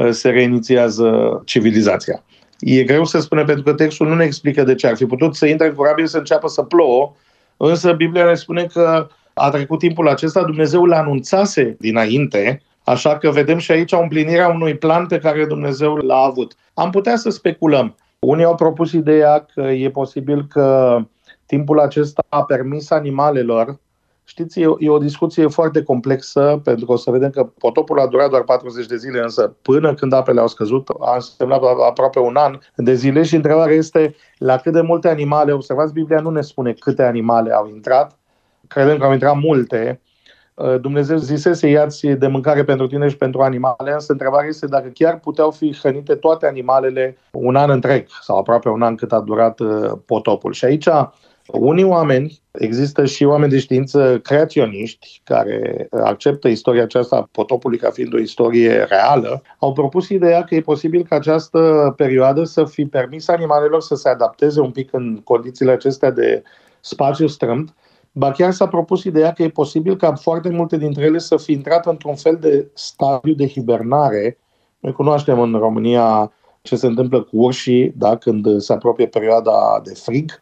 se 0.10 0.29
reinițiază 0.29 1.41
civilizația. 1.46 2.24
E 2.60 2.84
greu 2.84 3.05
să 3.05 3.20
spune 3.20 3.43
pentru 3.43 3.63
că 3.63 3.74
textul 3.74 4.08
nu 4.08 4.15
ne 4.15 4.24
explică 4.24 4.63
de 4.63 4.75
ce 4.75 4.88
ar 4.88 4.96
fi 4.96 5.05
putut 5.05 5.36
să 5.36 5.46
intre 5.46 5.67
în 5.67 5.74
curabil 5.74 6.05
să 6.05 6.17
înceapă 6.17 6.48
să 6.48 6.63
plouă 6.63 7.15
Însă 7.57 7.93
Biblia 7.93 8.25
ne 8.25 8.33
spune 8.33 8.65
că 8.65 9.07
a 9.33 9.50
trecut 9.50 9.79
timpul 9.79 10.07
acesta, 10.07 10.43
Dumnezeu 10.43 10.86
l-a 10.86 10.98
anunțase 10.98 11.75
dinainte, 11.79 12.62
așa 12.83 13.17
că 13.17 13.29
vedem 13.29 13.57
și 13.57 13.72
aici 13.72 13.91
împlinirea 13.91 14.48
unui 14.48 14.77
plan 14.77 15.05
pe 15.05 15.19
care 15.19 15.45
Dumnezeu 15.45 15.95
l-a 15.95 16.17
avut. 16.17 16.55
Am 16.74 16.89
putea 16.89 17.15
să 17.15 17.29
speculăm. 17.29 17.95
Unii 18.19 18.43
au 18.43 18.55
propus 18.55 18.91
ideea 18.91 19.45
că 19.53 19.62
e 19.62 19.89
posibil 19.89 20.45
că 20.50 20.98
timpul 21.45 21.79
acesta 21.79 22.24
a 22.29 22.43
permis 22.43 22.89
animalelor 22.89 23.79
Știți, 24.25 24.60
e, 24.62 24.75
e 24.80 24.89
o 24.89 24.98
discuție 24.98 25.48
foarte 25.48 25.84
complexă, 25.84 26.62
pentru 26.63 26.86
că 26.86 26.92
o 26.92 26.96
să 26.96 27.12
vedem 27.12 27.30
că 27.30 27.44
potopul 27.44 28.00
a 28.00 28.08
durat 28.08 28.30
doar 28.30 28.44
40 28.44 28.86
de 28.86 28.98
zile, 28.98 29.22
însă 29.22 29.56
până 29.62 29.94
când 29.94 30.13
apele 30.13 30.39
au 30.39 30.48
scăzut, 30.48 30.88
a 31.00 31.13
însemnat 31.13 31.62
aproape 31.63 32.20
un 32.20 32.36
an 32.36 32.60
de 32.75 32.94
zile. 32.94 33.24
Și 33.24 33.36
întrebarea 33.36 33.75
este 33.75 34.15
la 34.38 34.58
cât 34.58 34.74
de 34.74 34.82
multe 34.82 35.08
animale, 35.08 35.51
observați, 35.51 35.94
Biblia 35.94 36.20
nu 36.20 36.30
ne 36.30 36.42
spune 36.42 36.74
câte 36.74 37.03
animale 37.03 37.53
au 37.53 37.68
intrat, 37.68 38.18
credem 38.68 38.98
că 38.98 39.06
au 39.06 39.12
intrat 39.12 39.36
multe, 39.39 40.01
uh, 40.53 40.80
Dumnezeu 40.82 41.18
zisese 41.18 41.68
iați 41.68 42.08
de 42.08 42.27
mâncare 42.27 42.63
pentru 42.63 42.88
tine 42.88 43.08
și 43.08 43.18
pentru 43.18 43.42
animale, 43.42 43.92
însă 43.94 44.12
întrebarea 44.12 44.48
este 44.48 44.68
dacă 44.68 44.88
chiar 44.88 45.20
puteau 45.20 45.51
fi 45.51 45.77
hrănite 45.82 46.15
toate 46.15 46.48
animalele 46.48 47.18
un 47.32 47.56
an 47.56 47.70
întreg 47.70 48.06
sau 48.22 48.38
aproape 48.38 48.70
un 48.70 48.82
an 48.82 48.96
cât 48.96 49.12
a 49.12 49.20
durat 49.20 49.60
uh, 49.60 49.92
potopul. 50.06 50.53
Și 50.53 50.65
aici 50.65 50.88
unii 51.47 51.83
oameni, 51.83 52.41
există 52.51 53.05
și 53.05 53.23
oameni 53.23 53.51
de 53.51 53.59
știință 53.59 54.19
creaționiști 54.23 55.21
care 55.23 55.88
acceptă 56.03 56.47
istoria 56.47 56.83
aceasta 56.83 57.15
a 57.15 57.29
potopului 57.31 57.77
ca 57.77 57.89
fiind 57.89 58.13
o 58.13 58.19
istorie 58.19 58.83
reală, 58.83 59.41
au 59.59 59.73
propus 59.73 60.09
ideea 60.09 60.43
că 60.43 60.55
e 60.55 60.62
posibil 60.62 61.03
ca 61.03 61.15
această 61.15 61.93
perioadă 61.97 62.43
să 62.43 62.65
fi 62.65 62.85
permis 62.85 63.27
animalelor 63.27 63.81
să 63.81 63.95
se 63.95 64.09
adapteze 64.09 64.59
un 64.59 64.71
pic 64.71 64.93
în 64.93 65.21
condițiile 65.23 65.71
acestea 65.71 66.12
de 66.12 66.43
spațiu 66.79 67.27
strâmt, 67.27 67.73
ba 68.12 68.31
chiar 68.31 68.51
s-a 68.51 68.67
propus 68.67 69.03
ideea 69.03 69.33
că 69.33 69.43
e 69.43 69.50
posibil 69.50 69.97
ca 69.97 70.15
foarte 70.15 70.50
multe 70.50 70.77
dintre 70.77 71.03
ele 71.03 71.17
să 71.17 71.38
fi 71.38 71.51
intrat 71.51 71.85
într-un 71.85 72.15
fel 72.15 72.38
de 72.41 72.67
stadiu 72.73 73.33
de 73.33 73.47
hibernare. 73.47 74.38
Noi 74.79 74.91
cunoaștem 74.91 75.39
în 75.39 75.53
România 75.53 76.31
ce 76.62 76.75
se 76.75 76.88
întâmplă 76.88 77.21
cu 77.21 77.38
urșii 77.38 77.93
da, 77.97 78.17
când 78.17 78.62
se 78.62 78.73
apropie 78.73 79.07
perioada 79.07 79.81
de 79.83 79.93
frig, 79.93 80.31
deci 80.31 80.41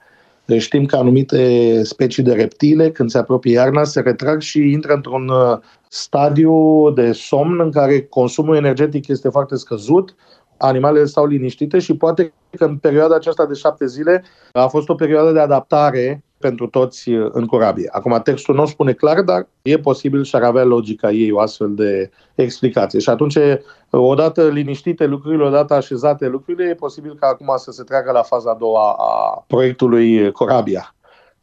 știm 0.57 0.85
că 0.85 0.95
anumite 0.95 1.83
specii 1.83 2.23
de 2.23 2.33
reptile, 2.33 2.91
când 2.91 3.09
se 3.09 3.17
apropie 3.17 3.51
iarna, 3.51 3.83
se 3.83 3.99
retrag 3.99 4.41
și 4.41 4.71
intră 4.71 4.93
într-un 4.93 5.29
uh, 5.29 5.57
stadiu 5.87 6.89
de 6.91 7.11
somn 7.11 7.59
în 7.59 7.71
care 7.71 8.01
consumul 8.01 8.55
energetic 8.55 9.07
este 9.07 9.29
foarte 9.29 9.55
scăzut, 9.55 10.15
animalele 10.57 11.05
stau 11.05 11.25
liniștite 11.25 11.79
și 11.79 11.95
poate 11.95 12.33
că 12.57 12.65
în 12.65 12.77
perioada 12.77 13.15
aceasta 13.15 13.45
de 13.45 13.53
șapte 13.53 13.85
zile 13.85 14.23
a 14.51 14.67
fost 14.67 14.89
o 14.89 14.95
perioadă 14.95 15.31
de 15.31 15.39
adaptare 15.39 16.23
pentru 16.41 16.67
toți 16.67 17.09
uh, 17.09 17.29
în 17.31 17.45
corabie. 17.45 17.89
Acum, 17.91 18.19
textul 18.23 18.55
nu 18.55 18.65
spune 18.65 18.93
clar, 18.93 19.21
dar 19.21 19.47
e 19.61 19.77
posibil 19.77 20.23
și 20.23 20.35
ar 20.35 20.43
avea 20.43 20.63
logica 20.63 21.11
ei 21.11 21.31
o 21.31 21.39
astfel 21.39 21.73
de 21.75 22.11
explicație. 22.35 22.99
Și 22.99 23.09
atunci, 23.09 23.35
uh, 23.35 23.57
odată 23.89 24.47
liniștite 24.47 25.05
lucrurile, 25.05 25.43
odată 25.43 25.73
așezate 25.73 26.27
lucrurile, 26.27 26.69
e 26.69 26.75
posibil 26.75 27.15
ca 27.19 27.27
acum 27.27 27.53
să 27.55 27.71
se 27.71 27.83
treacă 27.83 28.11
la 28.11 28.21
faza 28.21 28.51
a 28.51 28.55
doua 28.59 28.95
a 28.97 29.43
proiectului 29.47 30.31
Corabia, 30.31 30.95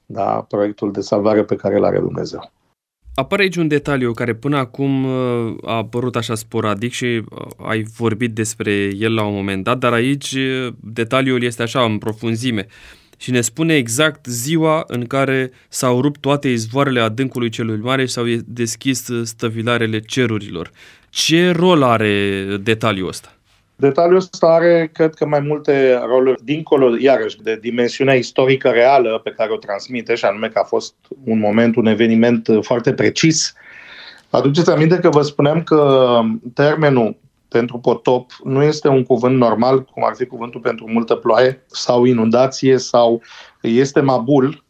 da? 0.06 0.46
proiectul 0.48 0.92
de 0.92 1.00
salvare 1.00 1.44
pe 1.44 1.56
care 1.56 1.76
îl 1.76 1.84
are 1.84 1.98
Dumnezeu. 1.98 2.52
Apare 3.14 3.42
aici 3.42 3.56
un 3.56 3.68
detaliu 3.68 4.12
care 4.12 4.34
până 4.34 4.56
acum 4.56 5.04
uh, 5.04 5.56
a 5.64 5.76
apărut 5.76 6.16
așa 6.16 6.34
sporadic 6.34 6.92
și 6.92 7.24
ai 7.56 7.82
vorbit 7.96 8.34
despre 8.34 8.90
el 8.98 9.14
la 9.14 9.24
un 9.24 9.34
moment 9.34 9.64
dat, 9.64 9.78
dar 9.78 9.92
aici 9.92 10.36
detaliul 10.80 11.42
este 11.42 11.62
așa 11.62 11.82
în 11.82 11.98
profunzime 11.98 12.66
și 13.18 13.30
ne 13.30 13.40
spune 13.40 13.74
exact 13.74 14.26
ziua 14.26 14.84
în 14.86 15.06
care 15.06 15.50
s-au 15.68 16.00
rupt 16.00 16.20
toate 16.20 16.48
izvoarele 16.48 17.00
adâncului 17.00 17.48
celui 17.48 17.78
mare 17.82 18.06
și 18.06 18.12
s-au 18.12 18.24
deschis 18.44 19.08
stăvilarele 19.24 20.00
cerurilor. 20.00 20.70
Ce 21.10 21.50
rol 21.50 21.82
are 21.82 22.44
detaliul 22.60 23.08
ăsta? 23.08 23.32
Detaliul 23.76 24.16
ăsta 24.16 24.46
are, 24.46 24.90
cred 24.92 25.14
că, 25.14 25.26
mai 25.26 25.40
multe 25.40 26.00
roluri, 26.06 26.44
dincolo, 26.44 26.96
iarăși, 26.98 27.42
de 27.42 27.58
dimensiunea 27.60 28.14
istorică 28.14 28.68
reală 28.68 29.20
pe 29.24 29.34
care 29.36 29.52
o 29.52 29.56
transmite, 29.56 30.14
și 30.14 30.24
anume 30.24 30.48
că 30.48 30.58
a 30.58 30.64
fost 30.64 30.94
un 31.24 31.38
moment, 31.38 31.76
un 31.76 31.86
eveniment 31.86 32.48
foarte 32.60 32.92
precis. 32.92 33.54
Aduceți 34.30 34.70
aminte 34.70 34.98
că 34.98 35.08
vă 35.08 35.22
spuneam 35.22 35.62
că 35.62 36.20
termenul 36.54 37.16
pentru 37.48 37.78
potop 37.78 38.32
nu 38.44 38.62
este 38.62 38.88
un 38.88 39.02
cuvânt 39.02 39.36
normal, 39.36 39.84
cum 39.84 40.04
ar 40.04 40.14
fi 40.14 40.26
cuvântul 40.26 40.60
pentru 40.60 40.90
multă 40.90 41.14
ploaie 41.14 41.64
sau 41.66 42.04
inundație 42.04 42.78
sau 42.78 43.22
este 43.60 44.00
mabul, 44.00 44.66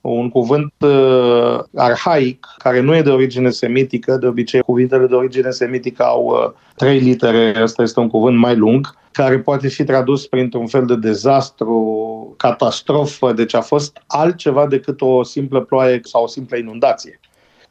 un 0.00 0.28
cuvânt 0.28 0.72
uh, 0.80 1.58
arhaic 1.74 2.46
care 2.58 2.80
nu 2.80 2.94
e 2.96 3.02
de 3.02 3.10
origine 3.10 3.50
semitică, 3.50 4.16
de 4.16 4.26
obicei 4.26 4.60
cuvintele 4.60 5.06
de 5.06 5.14
origine 5.14 5.50
semitică 5.50 6.02
au 6.02 6.24
uh, 6.24 6.50
trei 6.76 6.98
litere, 6.98 7.54
ăsta 7.62 7.82
este 7.82 8.00
un 8.00 8.08
cuvânt 8.08 8.38
mai 8.38 8.56
lung, 8.56 8.94
care 9.12 9.38
poate 9.38 9.68
fi 9.68 9.84
tradus 9.84 10.26
printr-un 10.26 10.66
fel 10.66 10.86
de 10.86 10.96
dezastru, 10.96 12.34
catastrofă, 12.36 13.32
deci 13.32 13.54
a 13.54 13.60
fost 13.60 14.02
altceva 14.06 14.66
decât 14.66 15.00
o 15.00 15.22
simplă 15.22 15.60
ploaie 15.60 16.00
sau 16.02 16.22
o 16.22 16.26
simplă 16.26 16.56
inundație. 16.56 17.20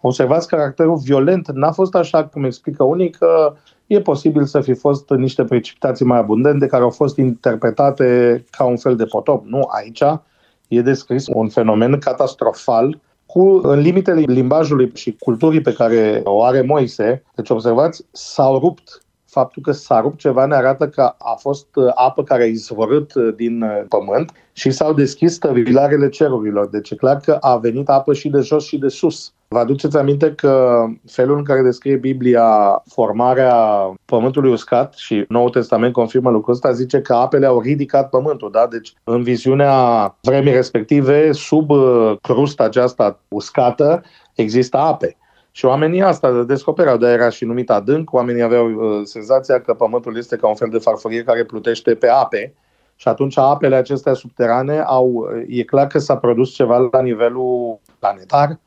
Observați 0.01 0.47
caracterul 0.47 0.97
violent, 1.03 1.51
n-a 1.51 1.71
fost 1.71 1.95
așa 1.95 2.25
cum 2.25 2.43
explică 2.43 2.83
unii 2.83 3.09
că 3.09 3.55
e 3.87 4.01
posibil 4.01 4.45
să 4.45 4.61
fi 4.61 4.73
fost 4.73 5.09
niște 5.09 5.43
precipitații 5.43 6.05
mai 6.05 6.17
abundente 6.17 6.65
care 6.65 6.83
au 6.83 6.89
fost 6.89 7.17
interpretate 7.17 8.43
ca 8.49 8.63
un 8.63 8.77
fel 8.77 8.95
de 8.95 9.05
potop. 9.05 9.45
Nu, 9.45 9.61
aici 9.67 10.03
e 10.67 10.81
descris 10.81 11.27
un 11.27 11.49
fenomen 11.49 11.99
catastrofal 11.99 12.99
cu 13.25 13.59
în 13.63 13.79
limitele 13.79 14.19
limbajului 14.19 14.91
și 14.93 15.15
culturii 15.19 15.61
pe 15.61 15.73
care 15.73 16.21
o 16.23 16.43
are 16.43 16.61
Moise. 16.61 17.23
Deci 17.35 17.49
observați, 17.49 18.05
s-au 18.11 18.59
rupt 18.59 19.01
faptul 19.37 19.61
că 19.61 19.71
s-a 19.71 20.01
rupt 20.01 20.17
ceva 20.17 20.45
ne 20.45 20.55
arată 20.55 20.87
că 20.87 21.13
a 21.17 21.35
fost 21.39 21.67
uh, 21.75 21.91
apă 21.95 22.23
care 22.23 22.43
a 22.43 22.45
izvorât 22.45 23.13
uh, 23.13 23.33
din 23.35 23.61
uh, 23.61 23.83
pământ 23.89 24.31
și 24.53 24.71
s-au 24.71 24.93
deschis 24.93 25.33
stăvilarele 25.33 26.09
cerurilor. 26.09 26.67
Deci 26.67 26.89
e 26.89 26.95
clar 26.95 27.17
că 27.17 27.37
a 27.41 27.57
venit 27.57 27.89
apă 27.89 28.13
și 28.13 28.29
de 28.29 28.39
jos 28.39 28.65
și 28.65 28.77
de 28.77 28.87
sus. 28.87 29.33
Vă 29.47 29.59
aduceți 29.59 29.97
aminte 29.97 30.33
că 30.33 30.85
felul 31.05 31.37
în 31.37 31.43
care 31.43 31.61
descrie 31.61 31.95
Biblia 31.95 32.47
formarea 32.87 33.55
pământului 34.05 34.51
uscat 34.51 34.93
și 34.93 35.25
Noul 35.27 35.49
Testament 35.49 35.93
confirmă 35.93 36.29
lucrul 36.29 36.53
ăsta, 36.53 36.71
zice 36.71 37.01
că 37.01 37.13
apele 37.13 37.45
au 37.45 37.61
ridicat 37.61 38.09
pământul, 38.09 38.51
da? 38.51 38.67
Deci 38.69 38.93
în 39.03 39.23
viziunea 39.23 40.15
vremii 40.21 40.53
respective, 40.53 41.31
sub 41.31 41.71
crusta 42.21 42.63
aceasta 42.63 43.19
uscată, 43.27 44.03
există 44.35 44.77
ape. 44.77 45.17
Și 45.57 45.65
oamenii 45.65 46.01
asta 46.01 46.43
descopereau, 46.43 46.97
de 46.97 47.07
era 47.07 47.29
și 47.29 47.45
numit 47.45 47.69
adânc, 47.69 48.13
oamenii 48.13 48.41
aveau 48.41 48.71
uh, 48.71 49.01
senzația 49.03 49.61
că 49.61 49.73
pământul 49.73 50.17
este 50.17 50.35
ca 50.35 50.47
un 50.47 50.55
fel 50.55 50.69
de 50.69 50.77
farfurie 50.77 51.23
care 51.23 51.43
plutește 51.43 51.95
pe 51.95 52.07
ape 52.07 52.53
și 52.95 53.07
atunci 53.07 53.37
apele 53.37 53.75
acestea 53.75 54.13
subterane 54.13 54.79
au, 54.79 55.29
e 55.47 55.63
clar 55.63 55.87
că 55.87 55.99
s-a 55.99 56.17
produs 56.17 56.49
ceva 56.53 56.89
la 56.91 57.01
nivelul 57.01 57.79
planetar, 57.99 58.59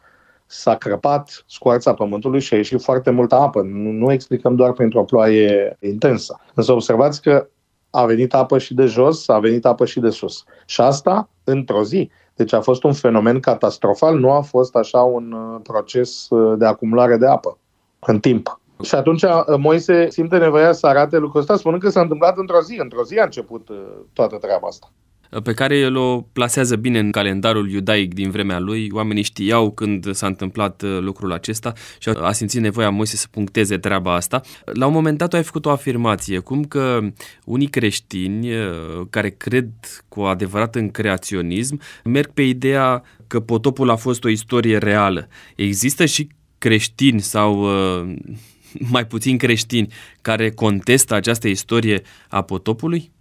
s-a 0.47 0.77
crăpat 0.77 1.45
scoarța 1.47 1.95
pământului 1.95 2.41
și 2.41 2.55
a 2.55 2.57
ieșit 2.57 2.83
foarte 2.83 3.11
multă 3.11 3.35
apă. 3.35 3.63
Nu, 3.63 3.91
nu 3.91 4.13
explicăm 4.13 4.55
doar 4.55 4.73
printr-o 4.73 5.05
ploaie 5.05 5.77
intensă. 5.81 6.41
Însă 6.55 6.73
observați 6.73 7.23
că 7.23 7.49
a 7.91 8.05
venit 8.05 8.35
apă 8.35 8.59
și 8.59 8.75
de 8.75 8.85
jos, 8.85 9.29
a 9.29 9.39
venit 9.39 9.65
apă 9.65 9.85
și 9.85 10.01
de 10.01 10.11
sus. 10.11 10.45
Și 10.67 10.81
asta 10.81 11.29
într-o 11.45 11.83
zi. 11.83 12.11
Deci 12.41 12.53
a 12.53 12.61
fost 12.61 12.83
un 12.83 12.93
fenomen 12.93 13.41
catastrofal, 13.41 14.19
nu 14.19 14.31
a 14.31 14.41
fost 14.41 14.77
așa 14.77 15.01
un 15.01 15.33
uh, 15.33 15.61
proces 15.63 16.31
uh, 16.31 16.59
de 16.59 16.65
acumulare 16.67 17.17
de 17.17 17.27
apă 17.27 17.59
în 17.99 18.21
timp. 18.21 18.61
Și 18.83 18.95
atunci 18.95 19.23
uh, 19.23 19.45
Moise 19.59 20.11
simte 20.11 20.39
nevoia 20.39 20.73
să 20.73 20.87
arate 20.87 21.19
lucrul 21.19 21.41
ăsta, 21.41 21.57
spunând 21.57 21.83
că 21.83 21.89
s-a 21.89 22.01
întâmplat 22.01 22.37
într-o 22.37 22.61
zi. 22.61 22.79
Într-o 22.81 23.03
zi 23.03 23.19
a 23.19 23.25
început 23.25 23.69
toată 24.13 24.37
treaba 24.37 24.67
asta 24.67 24.93
pe 25.43 25.53
care 25.53 25.77
el 25.77 25.97
o 25.97 26.21
plasează 26.21 26.77
bine 26.77 26.99
în 26.99 27.11
calendarul 27.11 27.71
iudaic 27.71 28.15
din 28.15 28.31
vremea 28.31 28.59
lui. 28.59 28.89
Oamenii 28.93 29.23
știau 29.23 29.71
când 29.71 30.15
s-a 30.15 30.27
întâmplat 30.27 30.83
lucrul 31.01 31.33
acesta 31.33 31.73
și 31.99 32.09
a 32.09 32.33
simțit 32.33 32.61
nevoia 32.61 32.91
Moise 32.91 33.17
să 33.17 33.27
puncteze 33.31 33.79
treaba 33.79 34.15
asta. 34.15 34.41
La 34.65 34.87
un 34.87 34.93
moment 34.93 35.19
dat 35.19 35.29
tu 35.29 35.37
ai 35.37 35.43
făcut 35.43 35.67
o 35.67 35.71
afirmație, 35.71 36.39
cum 36.39 36.65
că 36.65 37.01
unii 37.45 37.69
creștini 37.69 38.49
care 39.11 39.31
cred 39.31 39.69
cu 40.09 40.21
adevărat 40.21 40.75
în 40.75 40.91
creaționism 40.91 41.81
merg 42.05 42.31
pe 42.33 42.43
ideea 42.43 43.03
că 43.27 43.41
potopul 43.41 43.91
a 43.91 43.97
fost 43.97 44.25
o 44.25 44.29
istorie 44.29 44.79
reală. 44.79 45.29
Există 45.57 46.05
și 46.07 46.29
creștini 46.59 47.21
sau 47.21 47.69
mai 48.79 49.07
puțin 49.07 49.39
creștini 49.39 49.93
care 50.23 50.51
contestă 50.51 51.15
această 51.15 51.49
istorie 51.49 52.03
a 52.29 52.43
potopului? 52.43 53.13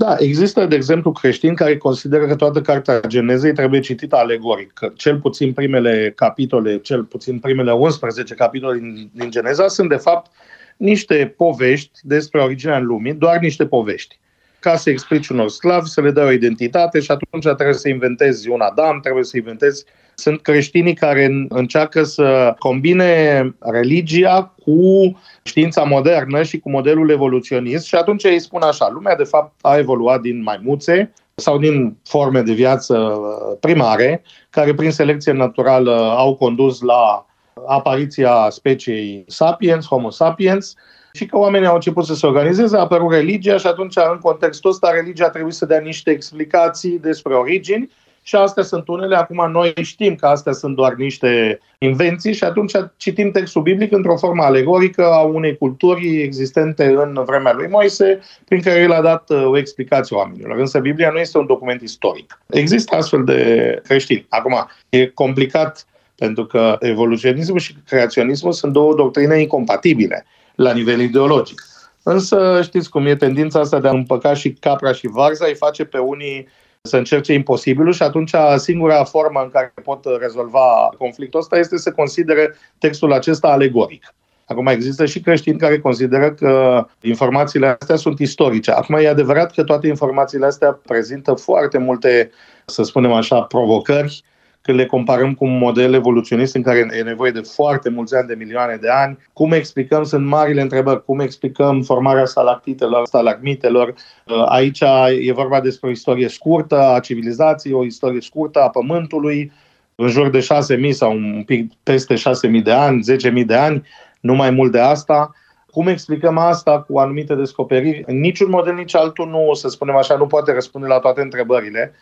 Da, 0.00 0.16
există, 0.18 0.66
de 0.66 0.74
exemplu, 0.74 1.12
creștini 1.12 1.56
care 1.56 1.76
consideră 1.76 2.26
că 2.26 2.36
toată 2.36 2.60
cartea 2.60 3.00
Genezei 3.06 3.52
trebuie 3.52 3.80
citită 3.80 4.16
alegoric, 4.16 4.72
că 4.72 4.92
cel 4.96 5.20
puțin 5.20 5.52
primele 5.52 6.12
capitole, 6.16 6.78
cel 6.78 7.04
puțin 7.04 7.38
primele 7.38 7.72
11 7.72 8.34
capitole 8.34 8.78
din, 8.78 9.10
din 9.14 9.30
Geneza 9.30 9.68
sunt, 9.68 9.88
de 9.88 9.96
fapt, 9.96 10.30
niște 10.76 11.34
povești 11.36 11.98
despre 12.02 12.40
originea 12.40 12.78
lumii, 12.78 13.14
doar 13.14 13.38
niște 13.38 13.66
povești. 13.66 14.18
Ca 14.60 14.76
să 14.76 14.90
explici 14.90 15.28
unor 15.28 15.48
sclavi, 15.48 15.88
să 15.88 16.00
le 16.00 16.10
dai 16.10 16.26
o 16.26 16.30
identitate 16.30 17.00
și 17.00 17.10
atunci 17.10 17.44
trebuie 17.44 17.74
să 17.74 17.88
inventezi 17.88 18.48
un 18.48 18.60
Adam, 18.60 19.00
trebuie 19.00 19.24
să 19.24 19.36
inventezi 19.36 19.84
sunt 20.18 20.42
creștinii 20.42 20.94
care 20.94 21.46
încearcă 21.48 22.02
să 22.02 22.54
combine 22.58 23.42
religia 23.58 24.54
cu 24.64 25.18
știința 25.42 25.82
modernă 25.82 26.42
și 26.42 26.58
cu 26.58 26.70
modelul 26.70 27.10
evoluționist 27.10 27.86
și 27.86 27.94
atunci 27.94 28.24
îi 28.24 28.40
spun 28.40 28.62
așa, 28.62 28.88
lumea 28.92 29.16
de 29.16 29.24
fapt 29.24 29.52
a 29.60 29.76
evoluat 29.76 30.20
din 30.20 30.42
maimuțe 30.42 31.12
sau 31.34 31.58
din 31.58 31.96
forme 32.04 32.42
de 32.42 32.52
viață 32.52 33.18
primare, 33.60 34.22
care 34.50 34.74
prin 34.74 34.90
selecție 34.90 35.32
naturală 35.32 36.14
au 36.16 36.34
condus 36.34 36.80
la 36.80 37.26
apariția 37.66 38.46
speciei 38.50 39.24
sapiens, 39.26 39.86
homo 39.86 40.10
sapiens, 40.10 40.74
și 41.12 41.26
că 41.26 41.38
oamenii 41.38 41.66
au 41.66 41.74
început 41.74 42.04
să 42.04 42.14
se 42.14 42.26
organizeze, 42.26 42.76
a 42.76 42.80
apărut 42.80 43.12
religia 43.12 43.56
și 43.56 43.66
atunci, 43.66 43.96
în 44.12 44.18
contextul 44.18 44.70
ăsta, 44.70 44.90
religia 44.90 45.30
trebuie 45.30 45.52
să 45.52 45.66
dea 45.66 45.78
niște 45.78 46.10
explicații 46.10 46.98
despre 46.98 47.34
origini 47.34 47.90
și 48.28 48.36
astea 48.36 48.62
sunt 48.62 48.88
unele. 48.88 49.16
Acum 49.16 49.50
noi 49.50 49.72
știm 49.82 50.14
că 50.14 50.26
astea 50.26 50.52
sunt 50.52 50.76
doar 50.76 50.94
niște 50.94 51.60
invenții 51.78 52.32
și 52.32 52.44
atunci 52.44 52.72
citim 52.96 53.30
textul 53.30 53.62
biblic 53.62 53.92
într-o 53.92 54.16
formă 54.16 54.42
alegorică 54.42 55.04
a 55.04 55.20
unei 55.20 55.56
culturi 55.56 56.22
existente 56.22 56.84
în 56.84 57.22
vremea 57.26 57.52
lui 57.52 57.68
Moise, 57.68 58.20
prin 58.44 58.60
care 58.60 58.80
el 58.80 58.92
a 58.92 59.00
dat 59.00 59.30
uh, 59.30 59.44
o 59.44 59.58
explicație 59.58 60.16
oamenilor. 60.16 60.58
Însă 60.58 60.78
Biblia 60.78 61.10
nu 61.10 61.18
este 61.18 61.38
un 61.38 61.46
document 61.46 61.80
istoric. 61.80 62.40
Există 62.46 62.96
astfel 62.96 63.24
de 63.24 63.80
creștini. 63.86 64.26
Acum, 64.28 64.68
e 64.88 65.06
complicat 65.06 65.86
pentru 66.16 66.46
că 66.46 66.76
evoluționismul 66.80 67.58
și 67.58 67.74
creaționismul 67.86 68.52
sunt 68.52 68.72
două 68.72 68.94
doctrine 68.94 69.40
incompatibile 69.40 70.26
la 70.54 70.72
nivel 70.72 71.00
ideologic. 71.00 71.62
Însă 72.02 72.60
știți 72.62 72.90
cum 72.90 73.06
e 73.06 73.16
tendința 73.16 73.60
asta 73.60 73.80
de 73.80 73.88
a 73.88 73.90
împăca 73.90 74.34
și 74.34 74.52
capra 74.52 74.92
și 74.92 75.06
varza, 75.06 75.46
îi 75.46 75.54
face 75.54 75.84
pe 75.84 75.98
unii 75.98 76.48
să 76.82 76.96
încerce 76.96 77.32
imposibilul 77.32 77.92
și 77.92 78.02
atunci 78.02 78.34
singura 78.56 79.04
formă 79.04 79.40
în 79.40 79.50
care 79.50 79.72
pot 79.84 80.04
rezolva 80.20 80.94
conflictul 80.98 81.40
ăsta 81.40 81.58
este 81.58 81.78
să 81.78 81.92
considere 81.92 82.54
textul 82.78 83.12
acesta 83.12 83.48
alegoric. 83.48 84.14
Acum 84.46 84.66
există 84.66 85.06
și 85.06 85.20
creștini 85.20 85.58
care 85.58 85.80
consideră 85.80 86.32
că 86.32 86.84
informațiile 87.00 87.76
astea 87.80 87.96
sunt 87.96 88.18
istorice. 88.18 88.70
Acum 88.70 88.94
e 88.94 89.08
adevărat 89.08 89.52
că 89.52 89.64
toate 89.64 89.86
informațiile 89.86 90.46
astea 90.46 90.80
prezintă 90.86 91.34
foarte 91.34 91.78
multe, 91.78 92.30
să 92.64 92.82
spunem 92.82 93.12
așa, 93.12 93.42
provocări 93.42 94.22
când 94.60 94.78
le 94.78 94.86
comparăm 94.86 95.34
cu 95.34 95.44
un 95.44 95.58
model 95.58 95.94
evoluționist 95.94 96.54
în 96.54 96.62
care 96.62 96.88
e 96.98 97.02
nevoie 97.02 97.30
de 97.30 97.40
foarte 97.40 97.88
mulți 97.88 98.14
ani, 98.14 98.26
de 98.26 98.34
milioane 98.34 98.76
de 98.76 98.88
ani. 98.88 99.18
Cum 99.32 99.52
explicăm, 99.52 100.02
sunt 100.04 100.26
marile 100.26 100.60
întrebări, 100.60 101.04
cum 101.04 101.20
explicăm 101.20 101.82
formarea 101.82 102.24
salactitelor, 102.24 103.06
stalagmitelor. 103.06 103.88
Uh, 103.88 104.44
aici 104.48 104.80
e 105.20 105.32
vorba 105.32 105.60
despre 105.60 105.88
o 105.88 105.92
istorie 105.92 106.28
scurtă 106.28 106.80
a 106.80 107.00
civilizației, 107.00 107.72
o 107.72 107.84
istorie 107.84 108.20
scurtă 108.20 108.60
a 108.60 108.68
Pământului, 108.68 109.52
în 109.94 110.08
jur 110.08 110.30
de 110.30 110.46
6.000 110.86 110.90
sau 110.90 111.12
un 111.12 111.42
pic 111.46 111.72
peste 111.82 112.14
6.000 112.14 112.62
de 112.62 112.72
ani, 112.72 113.02
10.000 113.40 113.46
de 113.46 113.54
ani, 113.54 113.86
nu 114.20 114.34
mai 114.34 114.50
mult 114.50 114.72
de 114.72 114.80
asta. 114.80 115.32
Cum 115.70 115.86
explicăm 115.86 116.38
asta 116.38 116.80
cu 116.82 116.98
anumite 116.98 117.34
descoperiri? 117.34 118.04
Niciun 118.06 118.50
model, 118.50 118.74
nici 118.74 118.94
altul 118.94 119.28
nu, 119.28 119.54
să 119.54 119.68
spunem 119.68 119.96
așa, 119.96 120.16
nu 120.16 120.26
poate 120.26 120.52
răspunde 120.52 120.86
la 120.86 120.98
toate 120.98 121.20
întrebările. 121.20 121.94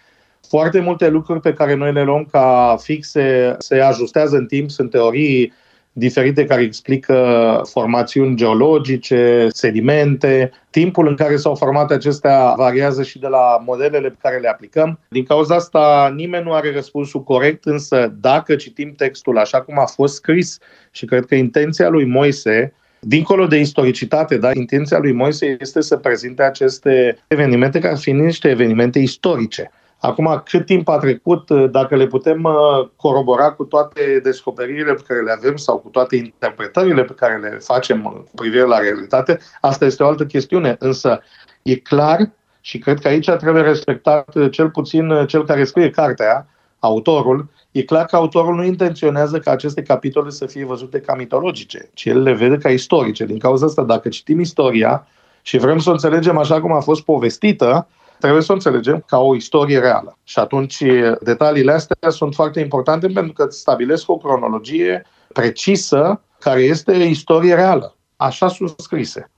Foarte 0.48 0.80
multe 0.80 1.08
lucruri 1.08 1.40
pe 1.40 1.52
care 1.52 1.74
noi 1.74 1.92
le 1.92 2.02
luăm 2.02 2.28
ca 2.30 2.76
fixe 2.80 3.54
se 3.58 3.80
ajustează 3.80 4.36
în 4.36 4.46
timp, 4.46 4.70
sunt 4.70 4.90
teorii 4.90 5.52
diferite 5.92 6.44
care 6.44 6.62
explică 6.62 7.60
formațiuni 7.64 8.36
geologice, 8.36 9.48
sedimente. 9.50 10.50
Timpul 10.70 11.08
în 11.08 11.14
care 11.14 11.36
s-au 11.36 11.54
format 11.54 11.90
acestea 11.90 12.54
variază 12.56 13.02
și 13.02 13.18
de 13.18 13.26
la 13.26 13.62
modelele 13.66 14.08
pe 14.08 14.16
care 14.20 14.38
le 14.38 14.48
aplicăm. 14.48 14.98
Din 15.08 15.24
cauza 15.24 15.54
asta 15.54 16.12
nimeni 16.16 16.44
nu 16.44 16.52
are 16.52 16.72
răspunsul 16.72 17.22
corect, 17.22 17.64
însă 17.64 18.14
dacă 18.20 18.56
citim 18.56 18.94
textul 18.96 19.38
așa 19.38 19.60
cum 19.60 19.78
a 19.78 19.86
fost 19.86 20.14
scris 20.14 20.58
și 20.90 21.04
cred 21.04 21.24
că 21.24 21.34
intenția 21.34 21.88
lui 21.88 22.04
Moise 22.04 22.72
Dincolo 23.00 23.46
de 23.46 23.56
istoricitate, 23.56 24.36
da, 24.36 24.50
intenția 24.52 24.98
lui 24.98 25.12
Moise 25.12 25.56
este 25.60 25.80
să 25.80 25.96
prezinte 25.96 26.42
aceste 26.42 27.18
evenimente 27.26 27.78
ca 27.78 27.94
fiind 27.94 28.20
niște 28.20 28.48
evenimente 28.48 28.98
istorice. 28.98 29.70
Acum, 30.00 30.42
cât 30.44 30.66
timp 30.66 30.88
a 30.88 30.98
trecut, 30.98 31.48
uh, 31.48 31.70
dacă 31.70 31.96
le 31.96 32.06
putem 32.06 32.44
uh, 32.44 32.88
corobora 32.96 33.52
cu 33.52 33.64
toate 33.64 34.20
descoperirile 34.22 34.94
pe 34.94 35.02
care 35.06 35.20
le 35.20 35.32
avem 35.32 35.56
sau 35.56 35.78
cu 35.78 35.88
toate 35.88 36.16
interpretările 36.16 37.04
pe 37.04 37.12
care 37.12 37.38
le 37.38 37.58
facem 37.62 38.02
cu 38.02 38.34
privire 38.34 38.64
la 38.64 38.78
realitate, 38.78 39.38
asta 39.60 39.84
este 39.84 40.02
o 40.02 40.06
altă 40.06 40.26
chestiune. 40.26 40.76
Însă, 40.78 41.22
e 41.62 41.76
clar 41.76 42.30
și 42.60 42.78
cred 42.78 42.98
că 42.98 43.08
aici 43.08 43.30
trebuie 43.30 43.62
respectat 43.62 44.34
uh, 44.34 44.50
cel 44.50 44.70
puțin 44.70 45.26
cel 45.26 45.44
care 45.44 45.64
scrie 45.64 45.90
cartea, 45.90 46.46
autorul, 46.78 47.48
e 47.70 47.82
clar 47.82 48.04
că 48.04 48.16
autorul 48.16 48.54
nu 48.54 48.64
intenționează 48.64 49.38
ca 49.38 49.50
aceste 49.50 49.82
capitole 49.82 50.30
să 50.30 50.46
fie 50.46 50.64
văzute 50.64 51.00
ca 51.00 51.14
mitologice, 51.14 51.90
ci 51.94 52.04
el 52.04 52.22
le 52.22 52.32
vede 52.32 52.56
ca 52.56 52.70
istorice. 52.70 53.24
Din 53.24 53.38
cauza 53.38 53.66
asta, 53.66 53.82
dacă 53.82 54.08
citim 54.08 54.40
istoria 54.40 55.06
și 55.42 55.58
vrem 55.58 55.78
să 55.78 55.88
o 55.88 55.92
înțelegem 55.92 56.36
așa 56.36 56.60
cum 56.60 56.72
a 56.72 56.80
fost 56.80 57.02
povestită, 57.02 57.88
trebuie 58.18 58.42
să 58.42 58.52
o 58.52 58.54
înțelegem 58.54 59.04
ca 59.06 59.18
o 59.18 59.34
istorie 59.34 59.78
reală. 59.78 60.18
Și 60.24 60.38
atunci 60.38 60.82
detaliile 61.20 61.72
astea 61.72 62.10
sunt 62.10 62.34
foarte 62.34 62.60
importante 62.60 63.06
pentru 63.06 63.32
că 63.32 63.46
stabilesc 63.50 64.10
o 64.10 64.16
cronologie 64.16 65.06
precisă 65.32 66.22
care 66.38 66.60
este 66.60 66.92
istorie 66.92 67.54
reală. 67.54 67.96
Așa 68.16 68.48
sunt 68.48 68.74
scrise. 68.76 69.30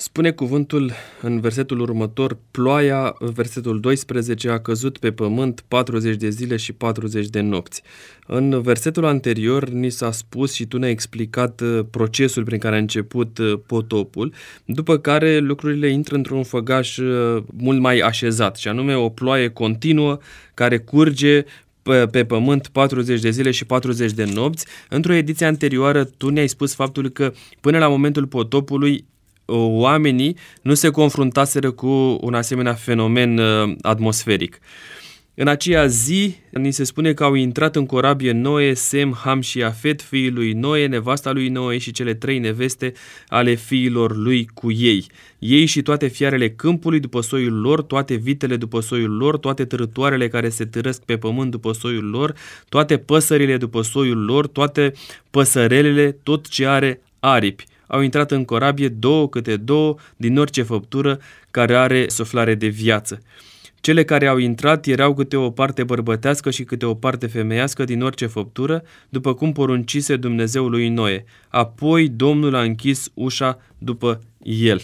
Spune 0.00 0.30
cuvântul 0.30 0.92
în 1.22 1.40
versetul 1.40 1.80
următor, 1.80 2.38
ploaia, 2.50 3.14
versetul 3.18 3.80
12, 3.80 4.48
a 4.48 4.60
căzut 4.60 4.98
pe 4.98 5.12
pământ 5.12 5.64
40 5.68 6.16
de 6.16 6.28
zile 6.28 6.56
și 6.56 6.72
40 6.72 7.26
de 7.26 7.40
nopți. 7.40 7.82
În 8.26 8.62
versetul 8.62 9.04
anterior 9.04 9.68
ni 9.68 9.90
s-a 9.90 10.10
spus 10.10 10.52
și 10.52 10.66
tu 10.66 10.78
ne-ai 10.78 10.90
explicat 10.90 11.60
uh, 11.60 11.80
procesul 11.90 12.44
prin 12.44 12.58
care 12.58 12.74
a 12.74 12.78
început 12.78 13.38
uh, 13.38 13.60
potopul, 13.66 14.32
după 14.64 14.98
care 14.98 15.38
lucrurile 15.38 15.88
intră 15.88 16.14
într-un 16.14 16.42
făgaș 16.42 16.96
uh, 16.96 17.42
mult 17.56 17.80
mai 17.80 17.98
așezat, 17.98 18.56
și 18.56 18.68
anume 18.68 18.94
o 18.94 19.08
ploaie 19.08 19.48
continuă 19.48 20.18
care 20.54 20.78
curge 20.78 21.44
pe, 21.82 22.06
pe 22.06 22.24
pământ 22.24 22.68
40 22.68 23.20
de 23.20 23.30
zile 23.30 23.50
și 23.50 23.64
40 23.64 24.12
de 24.12 24.24
nopți. 24.24 24.66
Într-o 24.88 25.14
ediție 25.14 25.46
anterioară 25.46 26.04
tu 26.04 26.28
ne-ai 26.28 26.48
spus 26.48 26.74
faptul 26.74 27.08
că 27.08 27.32
până 27.60 27.78
la 27.78 27.88
momentul 27.88 28.26
potopului 28.26 29.04
oamenii 29.56 30.36
nu 30.62 30.74
se 30.74 30.90
confruntaseră 30.90 31.70
cu 31.70 32.18
un 32.20 32.34
asemenea 32.34 32.74
fenomen 32.74 33.38
uh, 33.38 33.76
atmosferic. 33.82 34.60
În 35.40 35.48
aceea 35.48 35.86
zi, 35.86 36.34
ni 36.50 36.70
se 36.70 36.84
spune 36.84 37.12
că 37.12 37.24
au 37.24 37.34
intrat 37.34 37.76
în 37.76 37.86
corabie 37.86 38.32
Noe, 38.32 38.74
Sem, 38.74 39.14
Ham 39.24 39.40
și 39.40 39.62
Afet, 39.62 40.02
fiii 40.02 40.30
lui 40.30 40.52
Noe, 40.52 40.86
nevasta 40.86 41.32
lui 41.32 41.48
Noe 41.48 41.78
și 41.78 41.90
cele 41.90 42.14
trei 42.14 42.38
neveste 42.38 42.92
ale 43.28 43.54
fiilor 43.54 44.16
lui 44.16 44.48
cu 44.54 44.70
ei. 44.70 45.06
Ei 45.38 45.64
și 45.64 45.82
toate 45.82 46.06
fiarele 46.06 46.50
câmpului 46.50 47.00
după 47.00 47.20
soiul 47.20 47.60
lor, 47.60 47.82
toate 47.82 48.14
vitele 48.14 48.56
după 48.56 48.80
soiul 48.80 49.16
lor, 49.16 49.38
toate 49.38 49.64
târătoarele 49.64 50.28
care 50.28 50.48
se 50.48 50.64
târăsc 50.64 51.02
pe 51.02 51.16
pământ 51.16 51.50
după 51.50 51.72
soiul 51.72 52.10
lor, 52.10 52.34
toate 52.68 52.96
păsările 52.96 53.56
după 53.56 53.82
soiul 53.82 54.24
lor, 54.24 54.46
toate 54.46 54.92
păsărelele, 55.30 56.10
tot 56.22 56.48
ce 56.48 56.66
are 56.66 57.00
aripi 57.20 57.66
au 57.88 58.00
intrat 58.00 58.30
în 58.30 58.44
corabie 58.44 58.88
două 58.88 59.28
câte 59.28 59.56
două 59.56 59.96
din 60.16 60.38
orice 60.38 60.62
făptură 60.62 61.18
care 61.50 61.76
are 61.76 62.08
suflare 62.08 62.54
de 62.54 62.66
viață. 62.66 63.22
Cele 63.80 64.04
care 64.04 64.26
au 64.26 64.38
intrat 64.38 64.86
erau 64.86 65.14
câte 65.14 65.36
o 65.36 65.50
parte 65.50 65.84
bărbătească 65.84 66.50
și 66.50 66.64
câte 66.64 66.86
o 66.86 66.94
parte 66.94 67.26
femeiască 67.26 67.84
din 67.84 68.02
orice 68.02 68.26
făptură, 68.26 68.82
după 69.08 69.34
cum 69.34 69.52
poruncise 69.52 70.16
Dumnezeul 70.16 70.70
lui 70.70 70.88
Noe. 70.88 71.24
Apoi 71.48 72.08
Domnul 72.08 72.54
a 72.54 72.62
închis 72.62 73.10
ușa 73.14 73.58
după 73.78 74.20
el. 74.42 74.80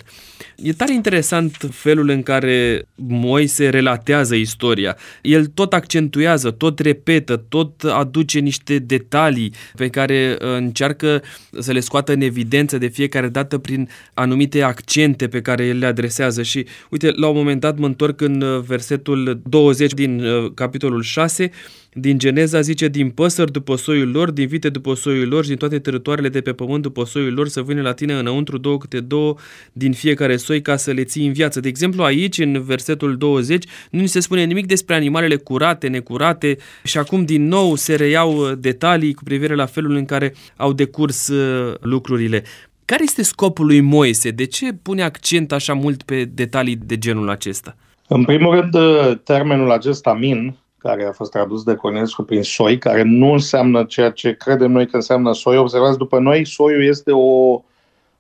E 0.57 0.73
tare 0.73 0.95
interesant 0.95 1.69
felul 1.71 2.09
în 2.09 2.23
care 2.23 2.87
Moise 2.95 3.69
relatează 3.69 4.35
istoria. 4.35 4.97
El 5.23 5.47
tot 5.47 5.73
accentuează, 5.73 6.51
tot 6.51 6.79
repetă, 6.79 7.37
tot 7.37 7.83
aduce 7.83 8.39
niște 8.39 8.79
detalii 8.79 9.53
pe 9.77 9.89
care 9.89 10.37
uh, 10.41 10.49
încearcă 10.57 11.23
să 11.59 11.73
le 11.73 11.81
scoată 11.81 12.13
în 12.13 12.21
evidență 12.21 12.79
de 12.79 12.87
fiecare 12.87 13.29
dată 13.29 13.59
prin 13.59 13.89
anumite 14.15 14.63
accente 14.63 15.29
pe 15.29 15.41
care 15.41 15.65
el 15.65 15.79
le 15.79 15.87
adresează. 15.87 16.43
Și 16.43 16.67
uite, 16.91 17.11
la 17.17 17.29
un 17.29 17.37
moment 17.37 17.61
dat 17.61 17.79
mă 17.79 17.87
întorc 17.87 18.21
în 18.21 18.41
uh, 18.41 18.61
versetul 18.61 19.41
20 19.45 19.93
din 19.93 20.25
uh, 20.25 20.53
capitolul 20.55 21.03
6 21.03 21.51
din 21.97 22.19
Geneza 22.19 22.61
zice, 22.61 22.89
din 22.89 23.11
păsări 23.11 23.53
după 23.53 23.77
soiul 23.77 24.11
lor, 24.11 24.31
din 24.31 24.47
vite 24.47 24.69
după 24.69 24.95
soiul 24.95 25.29
lor 25.29 25.43
și 25.43 25.49
din 25.49 25.59
toate 25.59 25.79
teritoriile 25.79 26.29
de 26.29 26.41
pe 26.41 26.53
pământ 26.53 26.83
după 26.83 27.05
soiul 27.05 27.35
lor 27.35 27.49
să 27.49 27.63
vină 27.63 27.83
la 27.83 27.93
tine 27.93 28.13
înăuntru 28.13 28.59
două 28.59 28.79
câte 28.79 29.01
două 29.01 29.35
din 29.73 29.93
fiecare 29.93 30.37
soi 30.37 30.63
ca 30.63 30.77
să 30.77 30.91
le 30.91 31.05
ții 31.05 31.27
în 31.27 31.33
viață. 31.33 31.61
De 31.61 31.69
exemplu, 31.69 32.03
aici, 32.03 32.39
în 32.39 32.63
versetul 32.63 33.17
20, 33.17 33.65
nu 33.91 34.01
ni 34.01 34.07
se 34.07 34.21
spune 34.21 34.45
nimic 34.45 34.67
despre 34.67 34.95
animalele 34.95 35.37
curate, 35.37 35.89
necurate 35.89 36.57
și 36.85 36.99
acum 36.99 37.25
din 37.25 37.49
nou 37.49 37.75
se 37.75 37.95
reiau 37.95 38.37
uh, 38.37 38.53
detalii 38.59 39.15
cu 39.15 39.23
privire 39.23 39.55
la 39.55 39.67
felul 39.67 39.95
în 39.95 40.05
care 40.05 40.35
au 40.57 40.73
decurs 40.73 41.29
uh, 41.29 41.75
lucrurile. 41.81 42.43
Care 42.85 43.03
este 43.03 43.23
scopul 43.23 43.67
lui 43.67 43.81
Moise? 43.81 44.31
De 44.31 44.45
ce 44.45 44.73
pune 44.73 45.03
accent 45.03 45.53
așa 45.53 45.73
mult 45.73 46.03
pe 46.03 46.25
detalii 46.25 46.77
de 46.77 46.99
genul 46.99 47.31
acesta? 47.31 47.77
În 48.09 48.25
primul 48.25 48.55
rând, 48.55 48.75
uh, 48.75 49.19
termenul 49.25 49.71
acesta 49.71 50.13
min 50.13 50.55
care 50.85 51.07
a 51.07 51.13
fost 51.13 51.31
tradus 51.31 51.63
de 51.63 51.75
Corneliuscu 51.75 52.23
prin 52.23 52.43
soi, 52.43 52.79
care 52.79 53.03
nu 53.03 53.33
înseamnă 53.33 53.85
ceea 53.85 54.11
ce 54.11 54.37
credem 54.37 54.71
noi 54.71 54.87
că 54.87 54.97
înseamnă 54.97 55.33
soi. 55.33 55.57
Observați, 55.57 55.99
după 55.99 56.19
noi, 56.19 56.47
soiul 56.47 56.85
este 56.85 57.11
o 57.13 57.63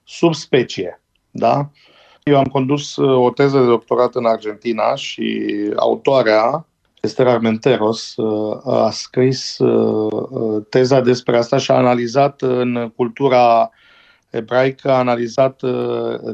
subspecie. 0.05 1.01
Da? 1.31 1.71
Eu 2.23 2.37
am 2.37 2.45
condus 2.45 2.97
uh, 2.97 3.25
o 3.25 3.31
teză 3.31 3.59
de 3.59 3.65
doctorat 3.65 4.15
în 4.15 4.27
Argentina 4.27 4.95
și 4.95 5.47
autoarea, 5.77 6.67
Esther 7.01 7.27
Armenteros, 7.27 8.17
uh, 8.17 8.67
a 8.67 8.91
scris 8.91 9.59
uh, 9.59 10.63
teza 10.69 11.01
despre 11.01 11.37
asta 11.37 11.57
și 11.57 11.71
a 11.71 11.75
analizat 11.75 12.43
în 12.43 12.93
cultura 12.97 13.71
ebraică, 14.31 14.91
a 14.91 14.99
analizat 14.99 15.61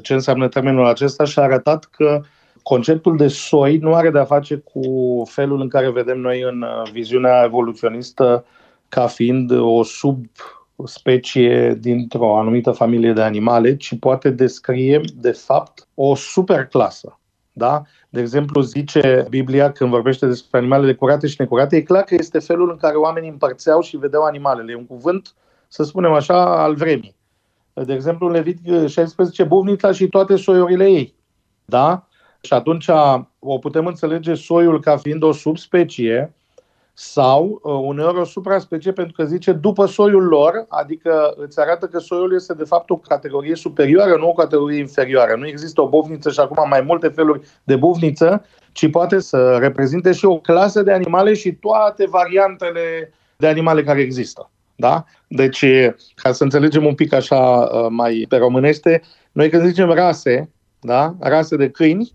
ce 0.02 0.12
înseamnă 0.12 0.48
termenul 0.48 0.86
acesta 0.86 1.24
și 1.24 1.38
a 1.38 1.42
arătat 1.42 1.84
că 1.84 2.20
conceptul 2.62 3.16
de 3.16 3.28
soi 3.28 3.76
nu 3.76 3.94
are 3.94 4.10
de-a 4.10 4.24
face 4.24 4.56
cu 4.56 4.82
felul 5.26 5.60
în 5.60 5.68
care 5.68 5.90
vedem 5.90 6.18
noi 6.18 6.40
în 6.40 6.62
uh, 6.62 6.90
viziunea 6.92 7.42
evoluționistă 7.44 8.44
ca 8.88 9.06
fiind 9.06 9.50
o 9.50 9.82
subspecie 9.82 11.74
dintr-o 11.74 12.38
anumită 12.38 12.70
familie 12.70 13.12
de 13.12 13.22
animale, 13.22 13.76
ci 13.76 13.98
poate 13.98 14.30
descrie, 14.30 15.00
de 15.14 15.30
fapt, 15.30 15.88
o 15.94 16.14
superclasă. 16.14 17.18
Da? 17.52 17.82
De 18.08 18.20
exemplu, 18.20 18.60
zice 18.60 19.26
Biblia 19.28 19.72
când 19.72 19.90
vorbește 19.90 20.26
despre 20.26 20.58
animalele 20.58 20.94
curate 20.94 21.26
și 21.26 21.36
necurate, 21.38 21.76
e 21.76 21.82
clar 21.82 22.02
că 22.02 22.14
este 22.14 22.38
felul 22.38 22.70
în 22.70 22.76
care 22.76 22.96
oamenii 22.96 23.28
împărțeau 23.28 23.80
și 23.80 23.96
vedeau 23.96 24.22
animalele. 24.22 24.72
E 24.72 24.76
un 24.76 24.86
cuvânt, 24.86 25.34
să 25.68 25.82
spunem 25.82 26.12
așa, 26.12 26.62
al 26.62 26.74
vremii. 26.74 27.16
De 27.72 27.92
exemplu, 27.92 28.26
în 28.26 28.32
Levit 28.32 28.58
16, 28.86 29.44
buvnița 29.44 29.92
și 29.92 30.08
toate 30.08 30.36
soiurile 30.36 30.90
ei. 30.90 31.14
Da? 31.64 32.08
Și 32.40 32.52
atunci 32.52 32.88
o 33.38 33.58
putem 33.58 33.86
înțelege 33.86 34.34
soiul 34.34 34.80
ca 34.80 34.96
fiind 34.96 35.22
o 35.22 35.32
subspecie 35.32 36.34
sau 37.02 37.60
uh, 37.62 37.80
uneori 37.82 38.18
o 38.18 38.24
supraspecie 38.24 38.92
pentru 38.92 39.14
că 39.16 39.24
zice 39.24 39.52
după 39.52 39.86
soiul 39.86 40.22
lor, 40.22 40.66
adică 40.68 41.34
îți 41.36 41.60
arată 41.60 41.86
că 41.86 41.98
soiul 41.98 42.34
este 42.34 42.54
de 42.54 42.64
fapt 42.64 42.90
o 42.90 42.96
categorie 42.96 43.54
superioară, 43.54 44.16
nu 44.16 44.28
o 44.28 44.32
categorie 44.32 44.78
inferioară. 44.78 45.36
Nu 45.36 45.46
există 45.46 45.80
o 45.80 45.88
bufniță 45.88 46.30
și 46.30 46.40
acum 46.40 46.68
mai 46.68 46.80
multe 46.80 47.08
feluri 47.08 47.40
de 47.64 47.76
bufniță, 47.76 48.44
ci 48.72 48.90
poate 48.90 49.18
să 49.18 49.56
reprezinte 49.60 50.12
și 50.12 50.24
o 50.24 50.38
clasă 50.38 50.82
de 50.82 50.92
animale 50.92 51.34
și 51.34 51.52
toate 51.52 52.06
variantele 52.08 53.12
de 53.36 53.46
animale 53.46 53.82
care 53.82 54.00
există. 54.00 54.50
Da? 54.76 55.04
Deci, 55.28 55.64
ca 56.14 56.32
să 56.32 56.42
înțelegem 56.42 56.86
un 56.86 56.94
pic 56.94 57.12
așa 57.12 57.38
uh, 57.38 57.86
mai 57.90 58.26
pe 58.28 58.36
românește, 58.36 59.02
noi 59.32 59.50
când 59.50 59.66
zicem 59.66 59.90
rase, 59.90 60.50
da? 60.80 61.14
rase 61.18 61.56
de 61.56 61.70
câini, 61.70 62.12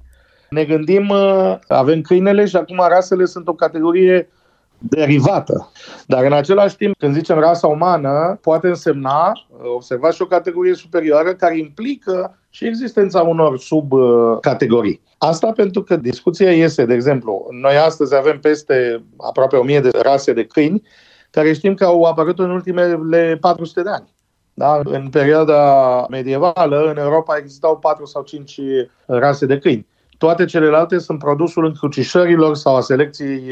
ne 0.50 0.64
gândim, 0.64 1.10
uh, 1.10 1.58
avem 1.68 2.02
câinele 2.02 2.46
și 2.46 2.56
acum 2.56 2.86
rasele 2.88 3.26
sunt 3.26 3.48
o 3.48 3.54
categorie 3.54 4.30
derivată. 4.78 5.72
Dar 6.08 6.24
în 6.24 6.34
același 6.34 6.76
timp, 6.76 6.98
când 6.98 7.14
zicem 7.14 7.40
rasa 7.40 7.68
umană, 7.68 8.40
poate 8.42 8.68
însemna, 8.68 9.32
uh, 9.32 9.60
observați, 9.76 10.16
și 10.16 10.22
o 10.22 10.26
categorie 10.26 10.74
superioară 10.74 11.34
care 11.34 11.58
implică 11.58 12.38
și 12.50 12.66
existența 12.66 13.22
unor 13.22 13.60
subcategorii. 13.60 15.02
Asta 15.18 15.52
pentru 15.52 15.84
că 15.84 15.96
discuția 15.96 16.52
este, 16.52 16.86
de 16.86 16.94
exemplu, 16.94 17.48
noi 17.62 17.78
astăzi 17.78 18.16
avem 18.16 18.40
peste 18.40 19.04
aproape 19.18 19.56
1000 19.56 19.80
de 19.80 19.90
rase 20.02 20.34
de 20.34 20.46
câini, 20.46 20.82
care 21.32 21.54
știm 21.54 21.74
că 21.74 21.86
au 21.86 22.04
apărut 22.04 22.40
în 22.40 22.50
ultimele 22.50 23.38
400 23.42 23.82
de 23.82 23.90
ani. 23.90 24.14
Da? 24.54 24.80
În 24.84 25.10
perioada 25.10 26.06
medievală, 26.10 26.90
în 26.90 26.98
Europa 26.98 27.38
existau 27.38 27.78
4 27.78 28.06
sau 28.06 28.24
5 28.24 28.60
rase 29.06 29.46
de 29.46 29.58
câini. 29.58 29.88
Toate 30.18 30.46
celelalte 30.46 30.98
sunt 30.98 31.20
produsul 31.20 31.66
încrucișărilor 31.66 32.56
sau 32.56 32.76
a 32.76 32.82
selecției 32.82 33.44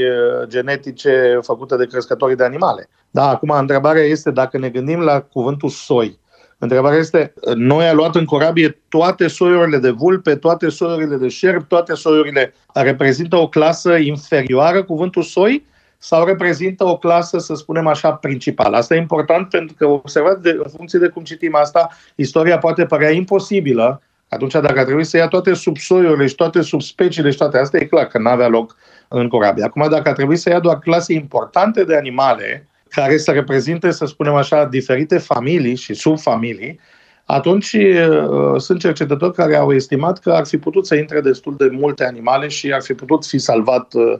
genetice 0.48 1.40
făcute 1.42 1.76
de 1.76 1.86
crescătorii 1.86 2.36
de 2.36 2.44
animale. 2.44 2.90
Da, 3.12 3.30
acum 3.30 3.50
întrebarea 3.50 4.04
este 4.04 4.32
dacă 4.32 4.58
ne 4.58 4.70
gândim 4.70 5.00
la 5.00 5.22
cuvântul 5.22 5.70
soi. 5.70 6.20
Întrebarea 6.58 6.98
este, 6.98 7.34
noi 7.56 7.88
am 7.88 7.96
luat 7.96 8.16
în 8.16 8.26
corabie 8.26 8.80
toate 8.90 9.28
soiurile 9.28 9.78
de 9.78 9.90
vulpe, 9.90 10.36
toate 10.36 10.70
soiurile 10.70 11.16
de 11.16 11.28
șerp, 11.28 11.68
toate 11.68 11.94
soiurile 11.94 12.54
reprezintă 12.74 13.36
o 13.36 13.50
clasă 13.50 13.96
inferioară, 13.96 14.84
cuvântul 14.84 15.24
soi, 15.24 15.66
sau 15.98 16.26
reprezintă 16.26 16.86
o 16.86 16.98
clasă, 16.98 17.38
să 17.38 17.54
spunem 17.54 17.88
așa, 17.88 18.14
principală. 18.14 18.78
Asta 18.78 18.96
e 18.96 18.98
important 18.98 19.50
pentru 19.50 19.76
că, 19.78 19.86
observați, 19.86 20.42
de, 20.42 20.50
în 20.50 20.70
funcție 20.76 21.00
de 21.00 21.08
cum 21.08 21.24
citim 21.24 21.56
asta, 21.56 21.90
istoria 22.16 22.58
poate 22.58 22.86
părea 22.86 23.12
imposibilă, 23.12 24.02
atunci, 24.34 24.52
dacă 24.52 24.80
ar 24.80 24.86
trebui 24.86 25.04
să 25.04 25.18
ia 25.18 25.28
toate 25.28 25.54
subsoiurile 25.54 26.28
și 26.28 26.36
toate 26.36 26.62
subspeciile 26.62 27.30
și 27.32 27.38
toate 27.38 27.58
astea, 27.58 27.80
e 27.80 27.86
clar 27.86 28.08
că 28.08 28.20
nu 28.20 28.30
avea 28.30 28.48
loc 28.48 28.76
în 29.08 29.28
corabie. 29.28 29.64
Acum, 29.64 29.90
dacă 29.90 30.10
ar 30.10 30.16
trebui 30.16 30.36
să 30.36 30.50
ia 30.50 30.60
doar 30.60 30.80
clase 30.80 31.14
importante 31.14 31.84
de 31.84 31.96
animale, 31.96 32.68
care 32.90 33.18
să 33.18 33.32
reprezinte, 33.32 33.92
să 33.92 34.06
spunem 34.06 34.34
așa, 34.34 34.66
diferite 34.66 35.18
familii 35.18 35.76
și 35.76 35.94
subfamilii, 35.94 36.80
atunci 37.26 37.74
uh, 37.74 38.60
sunt 38.62 38.80
cercetători 38.80 39.34
care 39.34 39.56
au 39.56 39.74
estimat 39.74 40.20
că 40.20 40.32
ar 40.32 40.46
fi 40.46 40.58
putut 40.58 40.88
să 40.88 40.96
intre 40.96 41.22
destul 41.22 41.56
de 41.58 41.70
multe 41.72 42.06
animale 42.06 42.48
și 42.48 42.74
ar 42.74 42.82
fi 42.82 42.94
putut 42.94 43.26
fi 43.26 43.38
salvat 43.38 43.94
uh, 43.94 44.20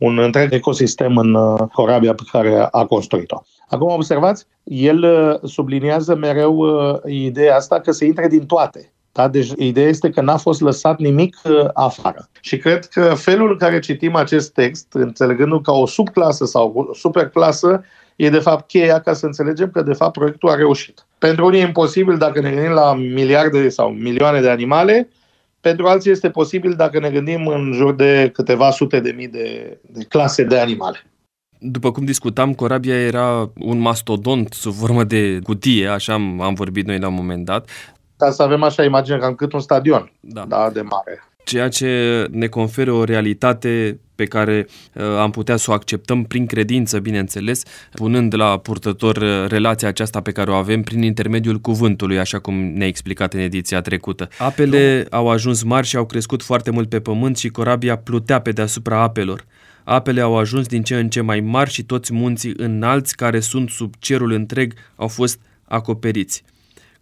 un 0.00 0.18
întreg 0.18 0.52
ecosistem 0.52 1.16
în 1.16 1.34
uh, 1.34 1.60
corabia 1.72 2.14
pe 2.14 2.22
care 2.32 2.68
a 2.70 2.84
construit-o. 2.84 3.42
Acum 3.68 3.90
observați, 3.90 4.46
el 4.64 5.02
uh, 5.02 5.50
subliniază 5.50 6.14
mereu 6.14 6.56
uh, 6.56 6.98
ideea 7.04 7.56
asta 7.56 7.80
că 7.80 7.90
se 7.90 8.04
intre 8.04 8.28
din 8.28 8.46
toate. 8.46 8.92
Da? 9.12 9.28
Deci 9.28 9.52
ideea 9.56 9.88
este 9.88 10.10
că 10.10 10.20
n-a 10.20 10.36
fost 10.36 10.60
lăsat 10.60 10.98
nimic 10.98 11.36
uh, 11.44 11.68
afară. 11.74 12.28
Și 12.40 12.56
cred 12.56 12.84
că 12.84 13.14
felul 13.14 13.50
în 13.50 13.56
care 13.56 13.78
citim 13.78 14.14
acest 14.14 14.52
text, 14.52 14.86
înțelegându-l 14.92 15.60
ca 15.60 15.72
o 15.72 15.86
subclasă 15.86 16.44
sau 16.44 16.72
o 16.90 16.94
superclasă, 16.94 17.84
e 18.16 18.30
de 18.30 18.38
fapt 18.38 18.68
cheia 18.68 19.00
ca 19.00 19.12
să 19.12 19.26
înțelegem 19.26 19.70
că 19.70 19.82
de 19.82 19.92
fapt 19.92 20.12
proiectul 20.12 20.48
a 20.48 20.54
reușit. 20.54 21.06
Pentru 21.18 21.46
unii 21.46 21.60
e 21.60 21.64
imposibil 21.64 22.16
dacă 22.16 22.40
ne 22.40 22.50
gândim 22.50 22.70
la 22.70 22.94
miliarde 22.94 23.68
sau 23.68 23.88
milioane 23.88 24.40
de 24.40 24.50
animale, 24.50 25.08
pentru 25.60 25.86
alții 25.86 26.10
este 26.10 26.30
posibil 26.30 26.72
dacă 26.72 26.98
ne 26.98 27.10
gândim 27.10 27.46
în 27.46 27.72
jur 27.74 27.94
de 27.94 28.30
câteva 28.32 28.70
sute 28.70 29.00
de 29.00 29.10
mii 29.16 29.28
de, 29.28 29.78
de 29.82 30.04
clase 30.04 30.44
de 30.44 30.58
animale. 30.58 31.04
După 31.58 31.92
cum 31.92 32.04
discutam, 32.04 32.54
corabia 32.54 32.96
era 32.96 33.50
un 33.58 33.78
mastodont 33.78 34.52
sub 34.52 34.72
formă 34.72 35.04
de 35.04 35.38
cutie, 35.42 35.86
așa 35.86 36.12
am, 36.12 36.40
am 36.40 36.54
vorbit 36.54 36.86
noi 36.86 36.98
la 36.98 37.08
un 37.08 37.14
moment 37.14 37.44
dat. 37.44 37.68
Ca 38.20 38.30
să 38.30 38.42
avem 38.42 38.62
așa 38.62 38.84
imagine 38.84 39.18
cam 39.18 39.34
cât 39.34 39.52
un 39.52 39.60
stadion 39.60 40.12
da. 40.20 40.44
Da, 40.48 40.70
de 40.72 40.80
mare. 40.80 41.24
Ceea 41.44 41.68
ce 41.68 42.26
ne 42.30 42.46
conferă 42.46 42.92
o 42.92 43.04
realitate 43.04 44.00
pe 44.14 44.24
care 44.24 44.66
uh, 44.94 45.02
am 45.02 45.30
putea 45.30 45.56
să 45.56 45.70
o 45.70 45.74
acceptăm 45.74 46.24
prin 46.24 46.46
credință, 46.46 46.98
bineînțeles, 46.98 47.62
punând 47.92 48.34
la 48.34 48.58
purtător 48.58 49.16
uh, 49.16 49.44
relația 49.48 49.88
aceasta 49.88 50.20
pe 50.20 50.32
care 50.32 50.50
o 50.50 50.54
avem 50.54 50.82
prin 50.82 51.02
intermediul 51.02 51.58
cuvântului, 51.58 52.18
așa 52.18 52.38
cum 52.38 52.54
ne-a 52.54 52.86
explicat 52.86 53.34
în 53.34 53.40
ediția 53.40 53.80
trecută. 53.80 54.28
Apele 54.38 55.06
au 55.10 55.28
ajuns 55.28 55.62
mari 55.62 55.86
și 55.86 55.96
au 55.96 56.06
crescut 56.06 56.42
foarte 56.42 56.70
mult 56.70 56.88
pe 56.88 57.00
pământ 57.00 57.36
și 57.36 57.48
corabia 57.48 57.96
plutea 57.96 58.40
pe 58.40 58.50
deasupra 58.50 59.00
apelor. 59.02 59.44
Apele 59.84 60.20
au 60.20 60.36
ajuns 60.36 60.66
din 60.66 60.82
ce 60.82 60.98
în 60.98 61.08
ce 61.08 61.20
mai 61.20 61.40
mari 61.40 61.70
și 61.70 61.82
toți 61.82 62.12
munții 62.12 62.54
înalți 62.56 63.16
care 63.16 63.40
sunt 63.40 63.70
sub 63.70 63.94
cerul 63.98 64.32
întreg 64.32 64.72
au 64.96 65.08
fost 65.08 65.40
acoperiți. 65.64 66.44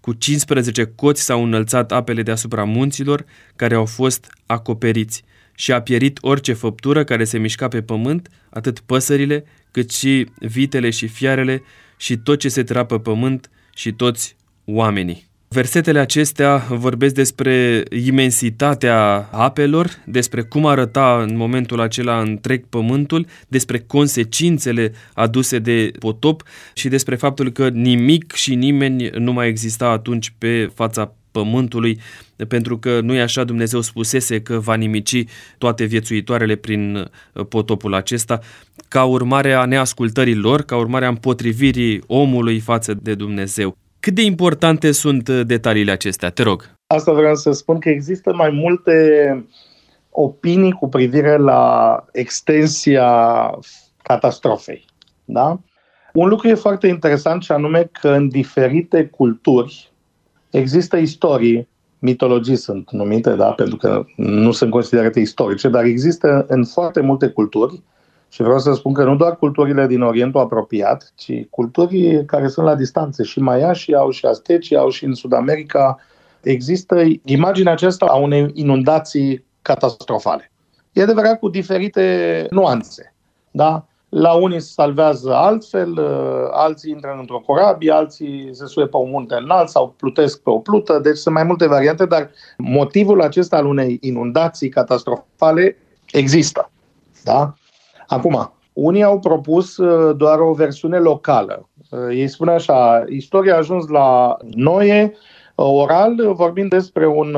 Cu 0.00 0.12
15 0.12 0.84
coți 0.84 1.22
s-au 1.22 1.44
înălțat 1.44 1.92
apele 1.92 2.22
deasupra 2.22 2.64
munților 2.64 3.24
care 3.56 3.74
au 3.74 3.84
fost 3.84 4.32
acoperiți 4.46 5.22
și 5.54 5.72
a 5.72 5.82
pierit 5.82 6.18
orice 6.20 6.52
făptură 6.52 7.04
care 7.04 7.24
se 7.24 7.38
mișca 7.38 7.68
pe 7.68 7.82
pământ, 7.82 8.28
atât 8.50 8.80
păsările, 8.80 9.44
cât 9.70 9.90
și 9.90 10.26
vitele 10.38 10.90
și 10.90 11.06
fiarele 11.06 11.62
și 11.96 12.16
tot 12.16 12.38
ce 12.38 12.48
se 12.48 12.62
trapă 12.62 12.98
pământ 12.98 13.50
și 13.74 13.92
toți 13.92 14.36
oamenii. 14.64 15.27
Versetele 15.50 15.98
acestea 15.98 16.56
vorbesc 16.68 17.14
despre 17.14 17.82
imensitatea 18.06 19.28
apelor, 19.32 19.90
despre 20.06 20.42
cum 20.42 20.66
arăta 20.66 21.22
în 21.28 21.36
momentul 21.36 21.80
acela 21.80 22.20
întreg 22.20 22.64
pământul, 22.68 23.26
despre 23.48 23.78
consecințele 23.78 24.92
aduse 25.14 25.58
de 25.58 25.90
potop 25.98 26.42
și 26.74 26.88
despre 26.88 27.16
faptul 27.16 27.50
că 27.50 27.68
nimic 27.68 28.32
și 28.32 28.54
nimeni 28.54 29.08
nu 29.08 29.32
mai 29.32 29.48
exista 29.48 29.88
atunci 29.88 30.34
pe 30.38 30.70
fața 30.74 31.14
pământului, 31.30 32.00
pentru 32.48 32.78
că 32.78 33.00
nu 33.00 33.14
e 33.14 33.20
așa 33.20 33.44
Dumnezeu 33.44 33.80
spusese 33.80 34.40
că 34.40 34.58
va 34.58 34.74
nimici 34.74 35.24
toate 35.58 35.84
viețuitoarele 35.84 36.54
prin 36.56 37.10
potopul 37.48 37.94
acesta, 37.94 38.40
ca 38.88 39.04
urmare 39.04 39.52
a 39.52 39.64
neascultării 39.64 40.34
lor, 40.34 40.62
ca 40.62 40.76
urmare 40.76 41.04
a 41.04 41.08
împotrivirii 41.08 42.02
omului 42.06 42.58
față 42.58 42.94
de 43.02 43.14
Dumnezeu. 43.14 43.76
Cât 44.00 44.14
de 44.14 44.22
importante 44.22 44.92
sunt 44.92 45.28
uh, 45.28 45.40
detaliile 45.46 45.90
acestea? 45.90 46.30
Te 46.30 46.42
rog. 46.42 46.70
Asta 46.86 47.12
vreau 47.12 47.34
să 47.34 47.52
spun 47.52 47.78
că 47.78 47.88
există 47.88 48.34
mai 48.34 48.50
multe 48.50 48.94
opinii 50.10 50.72
cu 50.72 50.88
privire 50.88 51.36
la 51.36 52.04
extensia 52.12 53.50
catastrofei. 54.02 54.84
Da? 55.24 55.60
Un 56.12 56.28
lucru 56.28 56.48
e 56.48 56.54
foarte 56.54 56.86
interesant 56.86 57.42
și 57.42 57.52
anume 57.52 57.90
că 58.00 58.08
în 58.08 58.28
diferite 58.28 59.06
culturi 59.06 59.92
există 60.50 60.96
istorii, 60.96 61.68
mitologii 61.98 62.56
sunt 62.56 62.90
numite, 62.90 63.34
da? 63.34 63.50
pentru 63.50 63.76
că 63.76 64.04
nu 64.16 64.52
sunt 64.52 64.70
considerate 64.70 65.20
istorice, 65.20 65.68
dar 65.68 65.84
există 65.84 66.44
în 66.48 66.64
foarte 66.64 67.00
multe 67.00 67.28
culturi 67.28 67.82
și 68.28 68.42
vreau 68.42 68.58
să 68.58 68.72
spun 68.72 68.92
că 68.92 69.04
nu 69.04 69.16
doar 69.16 69.36
culturile 69.36 69.86
din 69.86 70.02
Orientul 70.02 70.40
apropiat, 70.40 71.12
ci 71.14 71.32
culturi 71.50 72.24
care 72.24 72.48
sunt 72.48 72.66
la 72.66 72.74
distanțe. 72.74 73.22
Și 73.22 73.40
maiașii 73.40 73.94
au 73.94 74.10
și 74.10 74.26
aztecii 74.26 74.76
au 74.76 74.88
și 74.88 75.04
în 75.04 75.14
Sud 75.14 75.32
America. 75.32 75.98
Există 76.42 77.02
imaginea 77.24 77.72
aceasta 77.72 78.06
a 78.06 78.16
unei 78.16 78.50
inundații 78.54 79.44
catastrofale. 79.62 80.50
E 80.92 81.02
adevărat 81.02 81.38
cu 81.38 81.48
diferite 81.48 82.46
nuanțe. 82.50 83.14
Da? 83.50 83.86
La 84.08 84.32
unii 84.32 84.60
se 84.60 84.70
salvează 84.72 85.34
altfel, 85.34 85.98
alții 86.52 86.90
intră 86.90 87.16
într-o 87.18 87.38
corabie, 87.38 87.92
alții 87.92 88.48
se 88.52 88.66
suie 88.66 88.86
pe 88.86 88.96
un 88.96 89.10
munte 89.10 89.34
înalt 89.34 89.68
sau 89.68 89.94
plutesc 89.96 90.40
pe 90.42 90.50
o 90.50 90.58
plută, 90.58 90.98
deci 90.98 91.16
sunt 91.16 91.34
mai 91.34 91.44
multe 91.44 91.66
variante, 91.66 92.06
dar 92.06 92.30
motivul 92.56 93.22
acesta 93.22 93.56
al 93.56 93.66
unei 93.66 93.98
inundații 94.00 94.68
catastrofale 94.68 95.76
există. 96.10 96.70
Da? 97.24 97.54
Acum, 98.08 98.52
unii 98.72 99.02
au 99.02 99.18
propus 99.18 99.76
uh, 99.76 100.16
doar 100.16 100.38
o 100.38 100.52
versiune 100.52 100.98
locală. 100.98 101.68
Uh, 101.90 101.98
ei 102.10 102.28
spun 102.28 102.48
așa, 102.48 103.04
istoria 103.08 103.54
a 103.54 103.56
ajuns 103.56 103.88
la 103.88 104.36
Noie, 104.54 105.12
uh, 105.54 105.66
oral, 105.66 106.32
vorbind 106.34 106.70
despre 106.70 107.06
un 107.06 107.36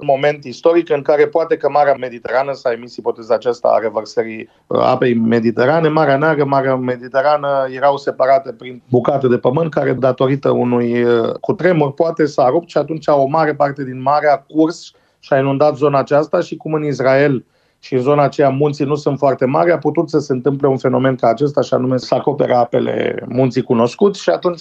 moment 0.00 0.44
istoric 0.44 0.90
în 0.90 1.02
care 1.02 1.26
poate 1.26 1.56
că 1.56 1.68
Marea 1.70 1.94
Mediterană 1.94 2.52
s-a 2.52 2.72
emis 2.72 2.96
ipoteza 2.96 3.34
aceasta 3.34 3.68
a 3.68 3.78
revărsării 3.78 4.48
apei 4.66 5.14
mediterane. 5.14 5.88
Marea 5.88 6.16
Neagră, 6.16 6.44
Marea 6.44 6.76
Mediterană 6.76 7.66
erau 7.70 7.96
separate 7.96 8.52
prin 8.52 8.82
bucate 8.90 9.28
de 9.28 9.38
pământ 9.38 9.70
care, 9.70 9.92
datorită 9.92 10.50
unui 10.50 11.04
cutremur, 11.40 11.92
poate 11.92 12.26
s-a 12.26 12.48
rupt 12.48 12.68
și 12.68 12.78
atunci 12.78 13.06
o 13.06 13.26
mare 13.26 13.54
parte 13.54 13.84
din 13.84 14.02
mare 14.02 14.28
a 14.28 14.36
curs 14.36 14.92
și 15.18 15.32
a 15.32 15.38
inundat 15.38 15.76
zona 15.76 15.98
aceasta 15.98 16.40
și 16.40 16.56
cum 16.56 16.72
în 16.72 16.84
Israel 16.84 17.44
și 17.84 17.94
în 17.94 18.00
zona 18.00 18.22
aceea 18.22 18.48
munții 18.48 18.84
nu 18.84 18.94
sunt 18.94 19.18
foarte 19.18 19.44
mari, 19.44 19.72
a 19.72 19.78
putut 19.78 20.10
să 20.10 20.18
se 20.18 20.32
întâmple 20.32 20.68
un 20.68 20.76
fenomen 20.76 21.14
ca 21.14 21.28
acesta, 21.28 21.60
și 21.60 21.74
anume 21.74 21.96
să 21.96 22.14
acopere 22.14 22.54
apele 22.54 23.24
munții 23.28 23.62
cunoscuți 23.62 24.22
și 24.22 24.30
atunci 24.30 24.60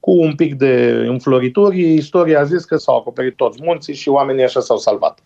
cu 0.00 0.10
un 0.10 0.34
pic 0.34 0.54
de 0.54 1.04
înflorituri, 1.08 1.94
istoria 1.94 2.40
a 2.40 2.44
zis 2.44 2.64
că 2.64 2.76
s-au 2.76 2.96
acoperit 2.96 3.36
toți 3.36 3.58
munții 3.62 3.94
și 3.94 4.08
oamenii 4.08 4.44
așa 4.44 4.60
s-au 4.60 4.76
salvat. 4.76 5.18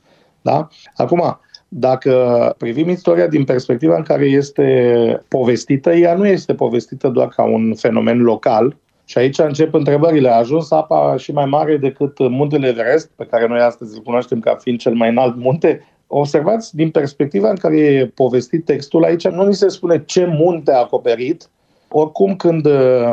Da? 0.43 0.69
Acum, 0.97 1.41
dacă 1.69 2.55
privim 2.59 2.89
istoria 2.89 3.27
din 3.27 3.45
perspectiva 3.45 3.97
în 3.97 4.03
care 4.03 4.25
este 4.25 5.23
povestită, 5.29 5.93
ea 5.93 6.15
nu 6.15 6.27
este 6.27 6.55
povestită 6.55 7.09
doar 7.09 7.29
ca 7.29 7.43
un 7.43 7.75
fenomen 7.75 8.23
local, 8.23 8.77
și 9.05 9.19
aici 9.19 9.39
încep 9.39 9.75
întrebările. 9.75 10.29
A 10.29 10.37
ajuns 10.37 10.71
apa 10.71 11.17
și 11.17 11.33
mai 11.33 11.47
mare 11.47 11.77
decât 11.77 12.19
muntele 12.19 12.69
Everest, 12.69 13.11
pe 13.17 13.27
care 13.31 13.47
noi 13.47 13.61
astăzi 13.61 13.97
îl 13.97 14.03
cunoaștem 14.03 14.41
ca 14.41 14.55
fiind 14.55 14.79
cel 14.79 14.95
mai 14.95 15.09
înalt 15.09 15.37
munte? 15.37 15.87
Observați 16.11 16.77
din 16.77 16.91
perspectiva 16.91 17.51
în 17.51 17.57
care 17.57 17.77
e 17.77 18.07
povestit 18.07 18.65
textul 18.65 19.05
aici, 19.05 19.29
nu 19.29 19.47
ni 19.47 19.55
se 19.55 19.69
spune 19.69 20.05
ce 20.05 20.25
munte 20.25 20.73
a 20.73 20.79
acoperit. 20.79 21.49
Oricum, 21.89 22.37
când 22.37 22.67
uh, 22.67 23.11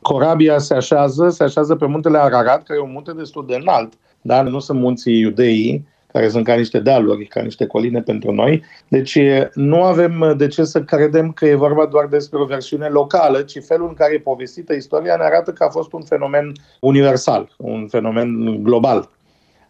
corabia 0.00 0.58
se 0.58 0.74
așează, 0.74 1.28
se 1.28 1.44
așează 1.44 1.76
pe 1.76 1.86
muntele 1.86 2.18
Ararat, 2.18 2.62
care 2.62 2.78
e 2.78 2.82
un 2.82 2.92
munte 2.92 3.12
destul 3.12 3.46
de 3.46 3.54
înalt, 3.54 3.92
dar 4.20 4.44
nu 4.44 4.58
sunt 4.58 4.80
munții 4.80 5.18
iudeii, 5.18 5.86
care 6.12 6.28
sunt 6.28 6.44
ca 6.44 6.54
niște 6.54 6.80
dealuri, 6.80 7.26
ca 7.26 7.40
niște 7.40 7.66
coline 7.66 8.02
pentru 8.02 8.32
noi. 8.32 8.62
Deci 8.88 9.18
nu 9.54 9.82
avem 9.82 10.34
de 10.36 10.46
ce 10.46 10.64
să 10.64 10.82
credem 10.82 11.32
că 11.32 11.46
e 11.46 11.54
vorba 11.54 11.86
doar 11.86 12.06
despre 12.06 12.38
o 12.38 12.44
versiune 12.44 12.86
locală, 12.86 13.40
ci 13.42 13.64
felul 13.64 13.88
în 13.88 13.94
care 13.94 14.14
e 14.14 14.18
povestită 14.18 14.74
istoria 14.74 15.16
ne 15.16 15.24
arată 15.24 15.52
că 15.52 15.64
a 15.64 15.68
fost 15.68 15.92
un 15.92 16.02
fenomen 16.02 16.52
universal, 16.80 17.54
un 17.56 17.86
fenomen 17.88 18.62
global. 18.62 19.10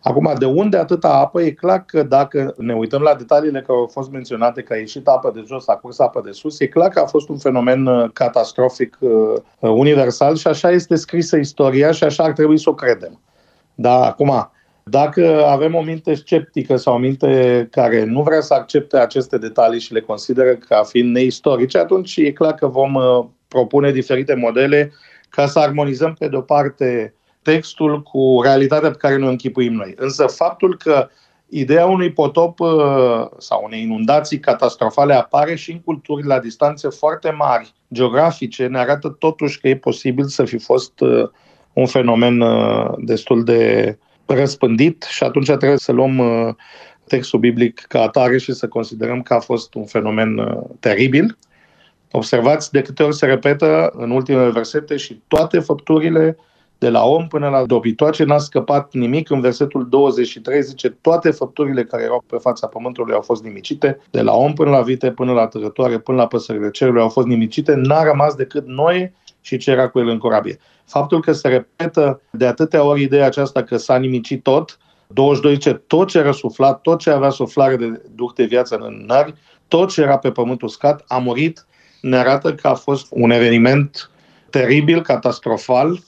Acum, 0.03 0.35
de 0.39 0.45
unde 0.45 0.77
atâta 0.77 1.09
apă? 1.09 1.43
E 1.43 1.51
clar 1.51 1.85
că 1.85 2.03
dacă 2.03 2.55
ne 2.59 2.75
uităm 2.75 3.03
la 3.03 3.15
detaliile 3.15 3.61
care 3.61 3.79
au 3.79 3.91
fost 3.93 4.11
menționate, 4.11 4.63
că 4.63 4.73
a 4.73 4.77
ieșit 4.77 5.07
apă 5.07 5.31
de 5.35 5.43
jos, 5.47 5.69
a 5.69 5.75
curs 5.75 5.99
apă 5.99 6.23
de 6.25 6.31
sus, 6.31 6.61
e 6.61 6.67
clar 6.67 6.89
că 6.89 7.01
a 7.01 7.07
fost 7.07 7.29
un 7.29 7.39
fenomen 7.39 7.87
uh, 7.87 8.11
catastrofic 8.13 8.97
uh, 9.01 9.11
uh, 9.59 9.71
universal 9.71 10.37
și 10.37 10.47
așa 10.47 10.71
este 10.71 10.95
scrisă 10.95 11.37
istoria 11.37 11.91
și 11.91 12.05
așa 12.05 12.25
ar 12.25 12.33
trebui 12.33 12.59
să 12.59 12.71
o 12.71 12.75
credem. 12.75 13.21
Dar 13.75 14.03
acum, 14.03 14.51
dacă 14.83 15.45
avem 15.47 15.75
o 15.75 15.83
minte 15.83 16.15
sceptică 16.15 16.77
sau 16.77 16.95
o 16.95 16.99
minte 16.99 17.69
care 17.71 18.05
nu 18.05 18.23
vrea 18.23 18.41
să 18.41 18.55
accepte 18.55 18.99
aceste 18.99 19.39
detalii 19.39 19.81
și 19.81 19.93
le 19.93 20.01
consideră 20.01 20.55
ca 20.55 20.83
fiind 20.83 21.15
neistorice, 21.15 21.79
atunci 21.79 22.17
e 22.17 22.33
clar 22.33 22.55
că 22.55 22.67
vom 22.67 22.99
propune 23.49 23.91
diferite 23.91 24.35
modele 24.35 24.93
ca 25.29 25.47
să 25.47 25.59
armonizăm 25.59 26.15
pe 26.19 26.29
de 26.29 26.37
o 26.37 26.41
parte 26.41 27.15
textul 27.43 28.03
cu 28.03 28.41
realitatea 28.43 28.91
pe 28.91 28.97
care 28.97 29.17
ne 29.17 29.29
închipuim 29.29 29.73
noi. 29.73 29.95
Însă 29.97 30.27
faptul 30.27 30.77
că 30.77 31.09
ideea 31.49 31.87
unui 31.87 32.13
potop 32.13 32.61
uh, 32.61 33.27
sau 33.39 33.63
unei 33.65 33.83
inundații 33.83 34.41
catastrofale 34.41 35.15
apare 35.15 35.55
și 35.55 35.73
în 35.73 35.81
culturi 35.81 36.27
la 36.27 36.39
distanțe 36.39 36.89
foarte 36.89 37.31
mari 37.31 37.73
geografice 37.93 38.67
ne 38.67 38.79
arată 38.79 39.09
totuși 39.09 39.61
că 39.61 39.69
e 39.69 39.77
posibil 39.77 40.25
să 40.25 40.45
fi 40.45 40.59
fost 40.59 41.01
uh, 41.01 41.29
un 41.73 41.87
fenomen 41.87 42.41
uh, 42.41 42.93
destul 42.99 43.45
de 43.45 43.99
răspândit 44.27 45.03
și 45.03 45.25
atunci 45.25 45.47
trebuie 45.47 45.77
să 45.77 45.93
luăm 45.93 46.23
textul 47.07 47.39
biblic 47.39 47.85
ca 47.89 48.03
atare 48.03 48.39
și 48.39 48.53
să 48.53 48.69
considerăm 48.69 49.23
că 49.23 49.35
a 49.35 49.41
fost 49.41 49.75
un 49.75 49.85
fenomen 49.85 50.59
teribil. 50.81 51.39
Observați 52.11 52.73
de 52.73 52.83
câte 52.83 53.03
ori 53.03 53.15
se 53.15 53.27
repetă 53.27 53.93
în 53.97 54.11
ultimele 54.11 54.51
versete 54.51 54.97
și 54.97 55.21
toate 55.29 55.59
făpturile 55.59 56.37
de 56.83 56.89
la 56.89 57.05
om 57.05 57.29
până 57.29 57.49
la 57.49 57.65
dobitoace, 57.65 58.25
n-a 58.25 58.39
scăpat 58.39 58.95
nimic. 58.95 59.31
În 59.31 59.41
versetul 59.41 59.89
23 59.89 60.63
zice, 60.63 60.89
toate 60.89 61.31
făpturile 61.31 61.85
care 61.85 62.03
erau 62.03 62.25
pe 62.27 62.37
fața 62.37 62.67
pământului 62.67 63.15
au 63.15 63.21
fost 63.21 63.43
nimicite, 63.43 64.01
de 64.11 64.23
la 64.23 64.33
om 64.33 64.53
până 64.53 64.71
la 64.71 64.81
vite, 64.81 65.11
până 65.11 65.33
la 65.33 65.47
tărătoare, 65.47 65.99
până 65.99 66.17
la 66.17 66.27
păsările 66.27 66.71
cerului 66.71 67.01
au 67.01 67.09
fost 67.09 67.27
nimicite, 67.27 67.75
n-a 67.75 68.03
rămas 68.03 68.35
decât 68.35 68.67
noi 68.67 69.13
și 69.41 69.57
ce 69.57 69.71
era 69.71 69.89
cu 69.89 69.99
el 69.99 70.09
în 70.09 70.19
corabie. 70.19 70.59
Faptul 70.85 71.21
că 71.21 71.33
se 71.33 71.49
repetă 71.49 72.21
de 72.31 72.47
atâtea 72.47 72.85
ori 72.85 73.03
ideea 73.03 73.27
aceasta 73.27 73.63
că 73.63 73.77
s-a 73.77 73.97
nimicit 73.97 74.43
tot, 74.43 74.79
22 75.07 75.53
zice, 75.53 75.73
tot 75.73 76.09
ce 76.09 76.19
era 76.19 76.33
suflat, 76.33 76.81
tot 76.81 76.99
ce 76.99 77.11
avea 77.11 77.31
suflare 77.31 77.77
de 77.77 78.03
duh 78.15 78.31
de 78.35 78.45
viață 78.45 78.77
în 78.77 79.05
nări, 79.07 79.35
tot 79.69 79.91
ce 79.93 80.01
era 80.01 80.19
pe 80.19 80.31
pământ 80.31 80.63
uscat, 80.63 81.05
a 81.07 81.19
murit, 81.19 81.67
ne 82.01 82.17
arată 82.17 82.55
că 82.55 82.69
a 82.69 82.75
fost 82.75 83.07
un 83.11 83.31
eveniment 83.31 84.11
teribil, 84.51 85.03
catastrofal 85.03 85.99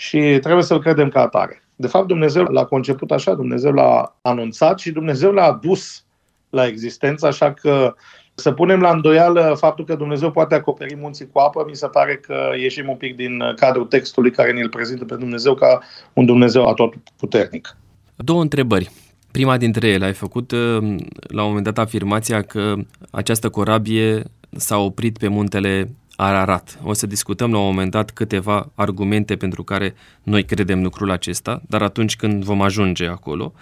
și 0.00 0.38
trebuie 0.40 0.62
să-l 0.62 0.80
credem 0.80 1.08
ca 1.08 1.20
atare. 1.20 1.62
De 1.76 1.86
fapt, 1.86 2.06
Dumnezeu 2.06 2.42
l-a 2.42 2.64
conceput 2.64 3.10
așa, 3.10 3.34
Dumnezeu 3.34 3.72
l-a 3.72 4.16
anunțat 4.22 4.78
și 4.78 4.90
Dumnezeu 4.90 5.32
l-a 5.32 5.44
adus 5.44 6.04
la 6.50 6.66
existență, 6.66 7.26
așa 7.26 7.52
că 7.52 7.94
să 8.34 8.52
punem 8.52 8.80
la 8.80 8.90
îndoială 8.90 9.56
faptul 9.58 9.84
că 9.84 9.94
Dumnezeu 9.94 10.30
poate 10.30 10.54
acoperi 10.54 10.96
munții 10.96 11.28
cu 11.32 11.38
apă, 11.38 11.64
mi 11.68 11.76
se 11.76 11.86
pare 11.86 12.16
că 12.16 12.34
ieșim 12.60 12.88
un 12.88 12.96
pic 12.96 13.16
din 13.16 13.42
cadrul 13.56 13.84
textului 13.84 14.30
care 14.30 14.52
ne-l 14.52 14.68
prezintă 14.68 15.04
pe 15.04 15.14
Dumnezeu 15.14 15.54
ca 15.54 15.78
un 16.12 16.26
Dumnezeu 16.26 16.68
atot 16.68 16.94
puternic. 17.16 17.76
Două 18.16 18.40
întrebări. 18.40 18.90
Prima 19.30 19.56
dintre 19.56 19.88
ele, 19.88 20.04
ai 20.04 20.12
făcut 20.12 20.50
uh, 20.50 20.78
la 21.28 21.42
un 21.42 21.48
moment 21.48 21.64
dat 21.64 21.78
afirmația 21.78 22.42
că 22.42 22.74
această 23.10 23.48
corabie 23.48 24.22
s-a 24.50 24.78
oprit 24.78 25.18
pe 25.18 25.28
muntele 25.28 25.94
Ararat. 26.22 26.78
O 26.84 26.92
să 26.92 27.06
discutăm 27.06 27.52
la 27.52 27.58
un 27.58 27.64
moment 27.64 27.90
dat 27.90 28.10
câteva 28.10 28.72
argumente 28.74 29.36
pentru 29.36 29.62
care 29.62 29.94
noi 30.22 30.44
credem 30.44 30.82
lucrul 30.82 31.10
acesta, 31.10 31.62
dar 31.68 31.82
atunci 31.82 32.16
când 32.16 32.44
vom 32.44 32.62
ajunge 32.62 33.06
acolo. 33.06 33.52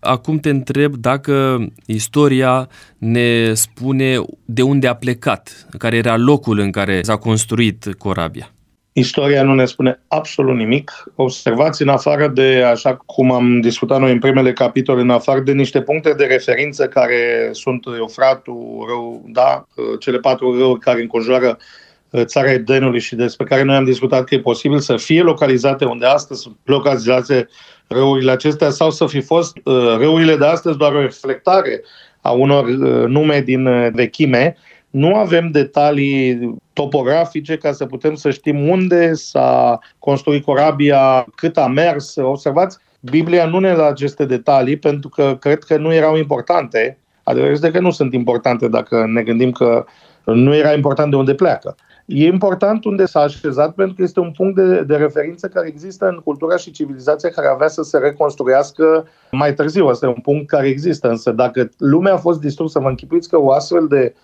Acum 0.00 0.38
te 0.38 0.48
întreb 0.48 0.94
dacă 0.94 1.66
istoria 1.86 2.68
ne 2.98 3.54
spune 3.54 4.20
de 4.44 4.62
unde 4.62 4.86
a 4.86 4.94
plecat, 4.94 5.66
care 5.78 5.96
era 5.96 6.16
locul 6.16 6.58
în 6.58 6.70
care 6.70 7.02
s-a 7.02 7.16
construit 7.16 7.94
corabia. 7.98 8.50
Istoria 8.92 9.42
nu 9.42 9.54
ne 9.54 9.64
spune 9.64 10.00
absolut 10.08 10.56
nimic. 10.56 11.04
Observați 11.14 11.82
în 11.82 11.88
afară 11.88 12.28
de, 12.28 12.62
așa 12.62 12.96
cum 12.96 13.32
am 13.32 13.60
discutat 13.60 14.00
noi 14.00 14.12
în 14.12 14.18
primele 14.18 14.52
capitole, 14.52 15.00
în 15.00 15.10
afară 15.10 15.40
de 15.40 15.52
niște 15.52 15.80
puncte 15.80 16.12
de 16.12 16.24
referință 16.24 16.88
care 16.88 17.48
sunt 17.52 17.86
Eufratul, 17.98 18.84
rău, 18.88 19.24
da, 19.26 19.66
cele 19.98 20.18
patru 20.18 20.58
râuri 20.58 20.80
care 20.80 21.00
înconjoară 21.00 21.48
Uh, 21.48 21.87
țara 22.24 22.50
Edenului 22.50 23.00
și 23.00 23.14
despre 23.14 23.46
care 23.46 23.62
noi 23.62 23.76
am 23.76 23.84
discutat 23.84 24.24
că 24.24 24.34
e 24.34 24.40
posibil 24.40 24.78
să 24.78 24.96
fie 24.96 25.22
localizate 25.22 25.84
unde 25.84 26.06
astăzi 26.06 26.40
sunt 26.40 26.56
localizate 26.64 27.48
râurile 27.86 28.30
acestea 28.30 28.70
sau 28.70 28.90
să 28.90 29.06
fi 29.06 29.20
fost 29.20 29.56
uh, 29.64 29.96
râurile 29.98 30.36
de 30.36 30.46
astăzi 30.46 30.78
doar 30.78 30.92
o 30.92 31.00
reflectare 31.00 31.82
a 32.20 32.30
unor 32.30 32.64
uh, 32.64 33.06
nume 33.06 33.40
din 33.40 33.90
vechime, 33.92 34.56
nu 34.90 35.14
avem 35.14 35.50
detalii 35.50 36.54
topografice 36.72 37.56
ca 37.56 37.72
să 37.72 37.86
putem 37.86 38.14
să 38.14 38.30
știm 38.30 38.68
unde 38.68 39.12
s-a 39.14 39.78
construit 39.98 40.44
corabia, 40.44 41.26
cât 41.34 41.56
a 41.56 41.66
mers. 41.66 42.16
Observați, 42.16 42.78
Biblia 43.00 43.46
nu 43.46 43.58
ne 43.58 43.74
dă 43.74 43.82
aceste 43.82 44.24
detalii 44.24 44.76
pentru 44.76 45.08
că 45.08 45.36
cred 45.40 45.58
că 45.64 45.76
nu 45.76 45.94
erau 45.94 46.16
importante. 46.16 46.98
Adevărul 47.22 47.54
este 47.54 47.70
că 47.70 47.80
nu 47.80 47.90
sunt 47.90 48.12
importante 48.12 48.68
dacă 48.68 49.04
ne 49.06 49.22
gândim 49.22 49.52
că 49.52 49.84
nu 50.24 50.54
era 50.54 50.72
important 50.72 51.10
de 51.10 51.16
unde 51.16 51.34
pleacă. 51.34 51.76
E 52.10 52.26
important 52.26 52.84
unde 52.84 53.04
s-a 53.04 53.20
așezat 53.20 53.74
pentru 53.74 53.94
că 53.94 54.02
este 54.02 54.20
un 54.20 54.30
punct 54.30 54.54
de, 54.54 54.82
de 54.82 54.96
referință 54.96 55.48
care 55.48 55.68
există 55.68 56.08
în 56.08 56.20
cultura 56.24 56.56
și 56.56 56.70
civilizația 56.70 57.28
care 57.28 57.46
avea 57.46 57.68
să 57.68 57.82
se 57.82 57.98
reconstruiască 57.98 59.06
mai 59.30 59.54
târziu. 59.54 59.86
Asta 59.86 60.06
e 60.06 60.08
un 60.08 60.20
punct 60.22 60.46
care 60.46 60.68
există, 60.68 61.08
însă 61.08 61.30
dacă 61.30 61.68
lumea 61.78 62.12
a 62.12 62.16
fost 62.16 62.40
distrusă, 62.40 62.78
vă 62.78 62.88
închipuiți 62.88 63.28
că 63.28 63.38
o 63.38 63.52
astfel 63.52 63.86
de 63.86 64.14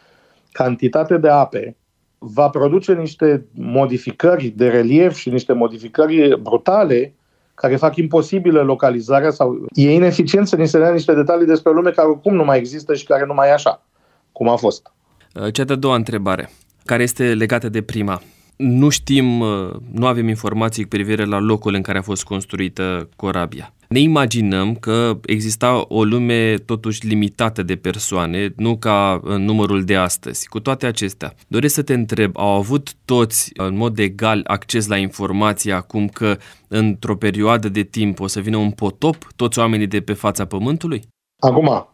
cantitate 0.53 1.16
de 1.16 1.29
ape 1.29 1.77
va 2.18 2.49
produce 2.49 2.92
niște 2.92 3.47
modificări 3.53 4.47
de 4.57 4.68
relief 4.68 5.14
și 5.14 5.31
niște 5.31 5.53
modificări 5.53 6.40
brutale 6.40 7.14
care 7.55 7.77
fac 7.77 7.97
imposibilă 7.97 8.62
localizarea 8.62 9.31
sau 9.31 9.66
e 9.73 9.92
ineficient 9.92 10.49
să 10.49 10.57
ni 10.57 10.68
se 10.68 10.79
dea 10.79 10.92
niște 10.92 11.14
detalii 11.14 11.47
despre 11.47 11.73
lume 11.73 11.90
care 11.90 12.09
oricum 12.09 12.35
nu 12.35 12.44
mai 12.44 12.59
există 12.59 12.94
și 12.94 13.05
care 13.05 13.25
nu 13.27 13.35
mai 13.35 13.49
e 13.49 13.53
așa, 13.53 13.83
cum 14.33 14.49
a 14.49 14.57
fost. 14.57 14.92
Cea 15.53 15.64
de-a 15.64 15.77
doua 15.77 15.94
întrebare 15.94 16.51
care 16.85 17.03
este 17.03 17.35
legată 17.35 17.68
de 17.68 17.83
prima. 17.83 18.23
Nu 18.57 18.88
știm, 18.88 19.40
uh, 19.40 19.70
nu 19.92 20.07
avem 20.07 20.29
informații 20.29 20.83
cu 20.83 20.88
privire 20.88 21.25
la 21.25 21.38
locul 21.38 21.75
în 21.75 21.83
care 21.83 21.99
a 21.99 22.03
fost 22.03 22.25
construită 22.25 23.09
corabia. 23.16 23.75
Ne 23.88 23.99
imaginăm 24.01 24.75
că 24.75 25.18
exista 25.25 25.85
o 25.88 26.05
lume 26.05 26.57
totuși 26.57 27.07
limitată 27.07 27.62
de 27.62 27.77
persoane, 27.77 28.53
nu 28.57 28.77
ca 28.77 29.20
în 29.23 29.44
numărul 29.44 29.85
de 29.85 29.97
astăzi. 29.97 30.49
Cu 30.49 30.61
toate 30.61 30.87
acestea, 30.87 31.35
doresc 31.47 31.75
să 31.75 31.83
te 31.83 31.94
întreb, 31.94 32.37
au 32.37 32.51
avut 32.51 32.94
toți 33.05 33.51
în 33.55 33.77
mod 33.77 33.99
egal 33.99 34.40
acces 34.47 34.87
la 34.87 34.97
informație 34.97 35.73
acum 35.73 36.09
că 36.09 36.37
într-o 36.68 37.16
perioadă 37.16 37.68
de 37.68 37.83
timp 37.83 38.20
o 38.20 38.27
să 38.27 38.40
vină 38.40 38.57
un 38.57 38.70
potop 38.70 39.27
toți 39.37 39.59
oamenii 39.59 39.87
de 39.87 40.01
pe 40.01 40.12
fața 40.12 40.44
pământului? 40.44 41.03
Acum, 41.38 41.87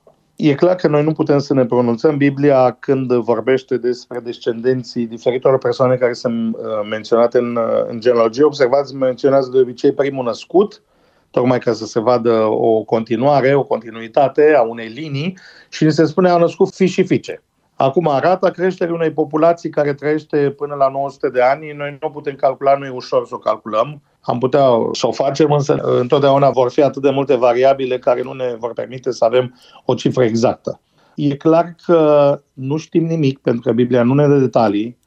E 0.43 0.55
clar 0.55 0.75
că 0.75 0.89
noi 0.89 1.03
nu 1.03 1.13
putem 1.13 1.39
să 1.39 1.55
ne 1.55 1.65
pronunțăm 1.65 2.17
Biblia 2.17 2.77
când 2.79 3.13
vorbește 3.13 3.77
despre 3.77 4.21
descendenții 4.21 5.07
diferitor 5.07 5.59
persoane 5.59 5.97
care 5.97 6.13
sunt 6.13 6.57
uh, 6.57 6.63
menționate 6.91 7.39
în, 7.39 7.57
uh, 7.57 7.87
în 7.89 8.01
genealogie. 8.01 8.45
Observați, 8.45 8.95
menționează 8.95 9.51
de 9.51 9.59
obicei 9.59 9.93
primul 9.93 10.25
născut, 10.25 10.83
tocmai 11.31 11.59
ca 11.59 11.73
să 11.73 11.87
se 11.87 12.01
vadă 12.01 12.33
o 12.45 12.83
continuare, 12.83 13.55
o 13.55 13.65
continuitate 13.65 14.55
a 14.57 14.63
unei 14.63 14.89
linii 14.89 15.39
și 15.69 15.85
ni 15.85 15.93
se 15.93 16.05
spune 16.05 16.29
a 16.29 16.37
născut 16.37 16.75
fi 16.75 16.87
și 16.87 17.05
fiice. 17.05 17.43
Acum, 17.83 18.09
arată 18.09 18.51
creșterii 18.51 18.95
unei 18.95 19.13
populații 19.13 19.71
care 19.71 19.95
trăiește 19.95 20.51
până 20.51 20.75
la 20.75 20.89
900 20.89 21.29
de 21.29 21.43
ani. 21.43 21.73
Noi 21.77 21.99
nu 22.01 22.11
putem 22.11 22.35
calcula, 22.35 22.77
nu 22.77 22.85
e 22.85 22.91
ușor 22.91 23.27
să 23.27 23.35
o 23.35 23.39
calculăm. 23.39 24.03
Am 24.21 24.39
putea 24.39 24.67
să 24.93 25.07
o 25.07 25.13
facem, 25.13 25.53
însă 25.53 25.75
întotdeauna 25.75 26.51
vor 26.51 26.71
fi 26.71 26.83
atât 26.83 27.03
de 27.03 27.11
multe 27.11 27.35
variabile 27.35 27.99
care 27.99 28.23
nu 28.23 28.33
ne 28.33 28.57
vor 28.59 28.73
permite 28.73 29.11
să 29.11 29.25
avem 29.25 29.61
o 29.85 29.95
cifră 29.95 30.25
exactă. 30.25 30.81
E 31.15 31.37
clar 31.37 31.75
că 31.85 32.41
nu 32.53 32.77
știm 32.77 33.05
nimic, 33.05 33.39
pentru 33.39 33.63
că 33.63 33.73
Biblia 33.73 34.03
nu 34.03 34.15
ne 34.15 34.27
dă 34.27 34.39
detalii, 34.39 34.99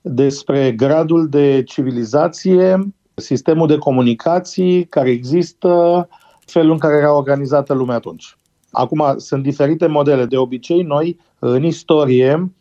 despre 0.00 0.72
gradul 0.72 1.28
de 1.28 1.62
civilizație, 1.62 2.86
sistemul 3.14 3.66
de 3.66 3.78
comunicații 3.78 4.84
care 4.84 5.10
există, 5.10 6.08
felul 6.44 6.72
în 6.72 6.78
care 6.78 6.96
era 6.96 7.16
organizată 7.16 7.74
lumea 7.74 7.96
atunci. 7.96 8.36
Acum, 8.70 9.14
sunt 9.16 9.42
diferite 9.42 9.86
modele. 9.86 10.24
De 10.24 10.36
obicei, 10.36 10.82
noi, 10.82 11.18
în 11.38 11.64
istorie, 11.64 12.52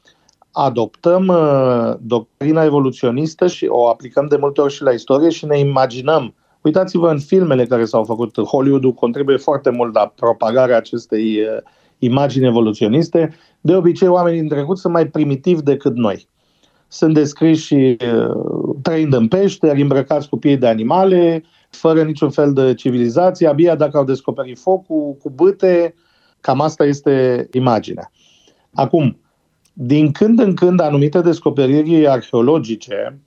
adoptăm 0.52 1.28
uh, 1.28 1.94
doctrina 2.02 2.63
evoluționistă 2.63 3.48
și 3.48 3.65
o 3.70 3.88
aplicăm 3.88 4.28
de 4.28 4.38
multe 4.39 4.62
ori 4.62 4.74
și 4.74 4.84
la 4.84 4.91
istorie 4.91 5.30
și 5.30 5.46
ne 5.46 5.60
imaginăm. 5.60 6.34
Uitați-vă 6.62 7.10
în 7.10 7.20
filmele 7.20 7.65
care 7.65 7.86
s-au 7.86 8.04
făcut. 8.04 8.39
Hollywood 8.39 8.96
contribuie 8.96 9.38
foarte 9.38 9.70
mult 9.70 9.94
la 9.94 10.13
propagarea 10.15 10.78
acestei 10.78 11.39
uh, 11.39 11.62
imagini 12.00 12.46
evoluționiste. 12.46 13.36
De 13.62 13.76
obicei, 13.76 14.08
oamenii 14.08 14.39
din 14.39 14.50
trecut 14.50 14.78
sunt 14.78 14.94
mai 14.94 15.08
primitivi 15.08 15.62
decât 15.62 15.96
noi. 15.96 16.28
Sunt 16.88 17.13
descriși 17.13 17.74
uh, 17.76 17.96
trăind 18.82 19.13
în 19.13 19.28
peșteri, 19.28 19.82
îmbrăcați 19.82 20.30
cu 20.30 20.38
piei 20.38 20.58
de 20.58 20.68
animale, 20.68 21.44
fără 21.76 22.04
niciun 22.04 22.30
fel 22.30 22.54
de 22.54 22.74
civilizație, 22.74 23.48
abia 23.48 23.76
dacă 23.76 23.98
au 23.98 24.04
descoperit 24.04 24.60
focul, 24.60 25.18
cu 25.22 25.30
bâte, 25.30 25.94
cam 26.42 26.62
asta 26.62 26.86
este 26.86 27.48
imaginea. 27.52 28.12
Acum, 28.74 29.20
din 29.74 30.12
când 30.12 30.40
în 30.40 30.56
când, 30.56 30.80
anumite 30.80 31.22
descoperiri 31.22 32.08
arheologice, 32.08 33.20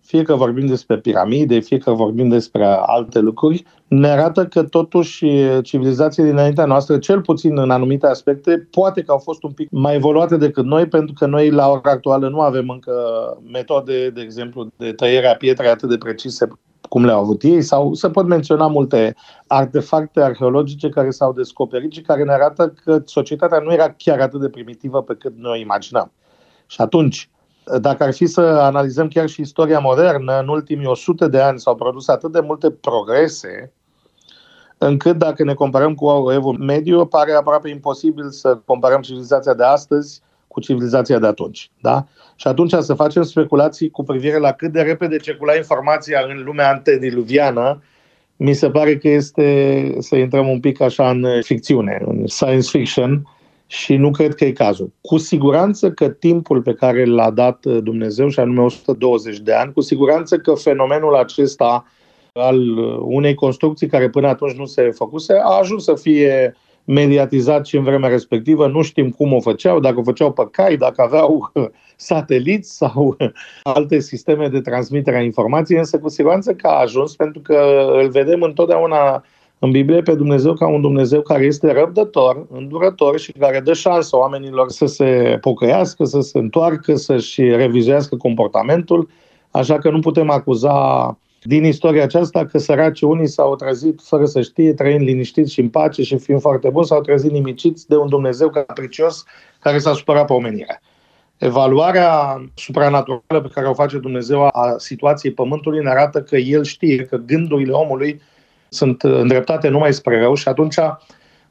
fie 0.00 0.22
că 0.22 0.34
vorbim 0.34 0.66
despre 0.66 0.98
piramide, 0.98 1.58
fie 1.58 1.78
că 1.78 1.92
vorbim 1.92 2.28
despre 2.28 2.64
alte 2.64 3.18
lucruri, 3.18 3.64
ne 3.88 4.08
arată 4.08 4.46
că 4.46 4.62
totuși 4.62 5.26
civilizațiile 5.62 6.28
dinaintea 6.28 6.64
noastră, 6.64 6.98
cel 6.98 7.20
puțin 7.20 7.58
în 7.58 7.70
anumite 7.70 8.06
aspecte, 8.06 8.68
poate 8.70 9.02
că 9.02 9.12
au 9.12 9.18
fost 9.18 9.42
un 9.42 9.50
pic 9.52 9.68
mai 9.70 9.94
evoluate 9.94 10.36
decât 10.36 10.64
noi, 10.64 10.86
pentru 10.86 11.14
că 11.18 11.26
noi 11.26 11.50
la 11.50 11.68
ora 11.68 11.90
actuală 11.90 12.28
nu 12.28 12.40
avem 12.40 12.68
încă 12.68 12.92
metode, 13.52 14.10
de 14.10 14.20
exemplu, 14.20 14.72
de 14.76 14.92
tăiere 14.92 15.26
a 15.26 15.36
pietrei 15.36 15.70
atât 15.70 15.88
de 15.88 15.98
precise 15.98 16.48
cum 16.88 17.04
le-au 17.04 17.20
avut 17.20 17.42
ei, 17.42 17.62
sau 17.62 17.94
se 17.94 18.10
pot 18.10 18.26
menționa 18.26 18.66
multe 18.66 19.14
artefacte 19.46 20.20
arheologice 20.20 20.88
care 20.88 21.10
s-au 21.10 21.32
descoperit 21.32 21.92
și 21.92 22.00
care 22.00 22.24
ne 22.24 22.32
arată 22.32 22.74
că 22.84 23.02
societatea 23.04 23.58
nu 23.58 23.72
era 23.72 23.90
chiar 23.90 24.20
atât 24.20 24.40
de 24.40 24.48
primitivă 24.48 25.02
pe 25.02 25.14
cât 25.14 25.36
noi 25.36 25.60
imaginăm. 25.60 26.12
Și 26.66 26.80
atunci, 26.80 27.30
dacă 27.80 28.02
ar 28.02 28.12
fi 28.12 28.26
să 28.26 28.40
analizăm 28.40 29.08
chiar 29.08 29.28
și 29.28 29.40
istoria 29.40 29.78
modernă, 29.78 30.38
în 30.40 30.48
ultimii 30.48 30.86
100 30.86 31.28
de 31.28 31.40
ani 31.40 31.60
s-au 31.60 31.74
produs 31.74 32.08
atât 32.08 32.32
de 32.32 32.40
multe 32.40 32.70
progrese, 32.70 33.72
încât 34.78 35.16
dacă 35.16 35.44
ne 35.44 35.54
comparăm 35.54 35.94
cu 35.94 36.30
evul 36.32 36.58
mediu, 36.58 37.06
pare 37.06 37.32
aproape 37.32 37.68
imposibil 37.68 38.30
să 38.30 38.58
comparăm 38.64 39.00
civilizația 39.00 39.54
de 39.54 39.64
astăzi 39.64 40.22
cu 40.54 40.60
civilizația 40.60 41.18
de 41.18 41.26
atunci. 41.26 41.70
Da? 41.80 42.06
Și 42.36 42.48
atunci 42.48 42.72
să 42.72 42.94
facem 42.94 43.22
speculații 43.22 43.90
cu 43.90 44.02
privire 44.02 44.38
la 44.38 44.52
cât 44.52 44.72
de 44.72 44.80
repede 44.80 45.16
circula 45.16 45.54
informația 45.54 46.20
în 46.28 46.42
lumea 46.44 46.70
antediluviană 46.70 47.82
mi 48.36 48.52
se 48.54 48.70
pare 48.70 48.96
că 48.96 49.08
este 49.08 49.96
să 49.98 50.16
intrăm 50.16 50.48
un 50.48 50.60
pic 50.60 50.80
așa 50.80 51.10
în 51.10 51.26
ficțiune, 51.42 52.02
în 52.06 52.26
science 52.26 52.68
fiction 52.68 53.28
și 53.66 53.96
nu 53.96 54.10
cred 54.10 54.34
că 54.34 54.44
e 54.44 54.52
cazul. 54.52 54.92
Cu 55.00 55.18
siguranță 55.18 55.90
că 55.90 56.08
timpul 56.08 56.62
pe 56.62 56.74
care 56.74 57.04
l-a 57.04 57.30
dat 57.30 57.66
Dumnezeu, 57.66 58.28
și 58.28 58.40
anume 58.40 58.60
120 58.60 59.38
de 59.38 59.52
ani, 59.52 59.72
cu 59.72 59.80
siguranță 59.80 60.36
că 60.38 60.54
fenomenul 60.54 61.14
acesta 61.14 61.86
al 62.32 62.78
unei 62.98 63.34
construcții 63.34 63.86
care 63.86 64.08
până 64.08 64.28
atunci 64.28 64.56
nu 64.56 64.64
se 64.64 64.90
făcuse, 64.90 65.32
a 65.32 65.58
ajuns 65.58 65.84
să 65.84 65.94
fie 65.94 66.56
mediatizat 66.84 67.66
și 67.66 67.76
în 67.76 67.82
vremea 67.82 68.08
respectivă. 68.08 68.66
Nu 68.66 68.82
știm 68.82 69.10
cum 69.10 69.32
o 69.32 69.40
făceau, 69.40 69.80
dacă 69.80 69.98
o 69.98 70.02
făceau 70.02 70.32
pe 70.32 70.48
cai, 70.50 70.76
dacă 70.76 71.02
aveau 71.02 71.52
sateliți 71.96 72.76
sau 72.76 73.16
alte 73.62 74.00
sisteme 74.00 74.48
de 74.48 74.60
transmitere 74.60 75.16
a 75.16 75.22
informației, 75.22 75.78
însă 75.78 75.98
cu 75.98 76.08
siguranță 76.08 76.54
că 76.54 76.66
a 76.66 76.80
ajuns 76.80 77.16
pentru 77.16 77.40
că 77.40 77.86
îl 78.02 78.08
vedem 78.08 78.42
întotdeauna 78.42 79.24
în 79.58 79.70
Biblie 79.70 80.02
pe 80.02 80.14
Dumnezeu 80.14 80.54
ca 80.54 80.68
un 80.68 80.80
Dumnezeu 80.80 81.20
care 81.22 81.44
este 81.44 81.72
răbdător, 81.72 82.46
îndurător 82.50 83.18
și 83.18 83.32
care 83.32 83.60
dă 83.60 83.72
șansă 83.72 84.16
oamenilor 84.16 84.70
să 84.70 84.86
se 84.86 85.38
pocăiască, 85.40 86.04
să 86.04 86.20
se 86.20 86.38
întoarcă, 86.38 86.94
să-și 86.94 87.42
revizuiască 87.42 88.16
comportamentul, 88.16 89.08
așa 89.50 89.78
că 89.78 89.90
nu 89.90 89.98
putem 89.98 90.30
acuza 90.30 91.18
din 91.46 91.64
istoria 91.64 92.02
aceasta 92.02 92.46
că 92.46 92.58
săraci 92.58 93.00
unii 93.00 93.28
s-au 93.28 93.56
trezit 93.56 94.00
fără 94.02 94.24
să 94.24 94.40
știe, 94.40 94.72
trăind 94.72 95.00
liniștiți 95.00 95.52
și 95.52 95.60
în 95.60 95.68
pace 95.68 96.02
și 96.02 96.18
fiind 96.18 96.40
foarte 96.40 96.68
buni, 96.68 96.86
s-au 96.86 97.00
trezit 97.00 97.30
nimiciți 97.30 97.88
de 97.88 97.96
un 97.96 98.08
Dumnezeu 98.08 98.50
capricios 98.50 99.24
care 99.60 99.78
s-a 99.78 99.92
supărat 99.92 100.26
pe 100.26 100.32
omenirea. 100.32 100.80
Evaluarea 101.38 102.40
supranaturală 102.54 103.40
pe 103.42 103.50
care 103.54 103.66
o 103.66 103.74
face 103.74 103.98
Dumnezeu 103.98 104.42
a 104.42 104.74
situației 104.76 105.32
Pământului 105.32 105.82
ne 105.82 105.90
arată 105.90 106.22
că 106.22 106.36
El 106.36 106.64
știe 106.64 107.04
că 107.04 107.16
gândurile 107.16 107.72
omului 107.72 108.20
sunt 108.68 109.02
îndreptate 109.02 109.68
numai 109.68 109.92
spre 109.92 110.20
rău 110.20 110.34
și 110.34 110.48
atunci 110.48 110.76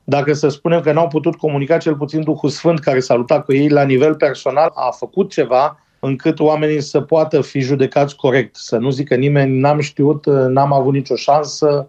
dacă 0.03 0.33
să 0.33 0.47
spunem 0.47 0.81
că 0.81 0.91
n-au 0.91 1.07
putut 1.07 1.35
comunica 1.35 1.77
cel 1.77 1.95
puțin 1.95 2.23
Duhul 2.23 2.49
Sfânt 2.49 2.79
care 2.79 2.99
s-a 2.99 3.15
luptat 3.15 3.45
cu 3.45 3.53
ei 3.53 3.69
la 3.69 3.83
nivel 3.83 4.15
personal, 4.15 4.71
a 4.73 4.89
făcut 4.91 5.31
ceva 5.31 5.77
încât 6.03 6.39
oamenii 6.39 6.81
să 6.81 7.01
poată 7.01 7.41
fi 7.41 7.59
judecați 7.59 8.15
corect, 8.15 8.55
să 8.55 8.77
nu 8.77 8.89
zică 8.89 9.15
nimeni 9.15 9.59
n-am 9.59 9.79
știut, 9.79 10.25
n-am 10.25 10.73
avut 10.73 10.93
nicio 10.93 11.15
șansă, 11.15 11.87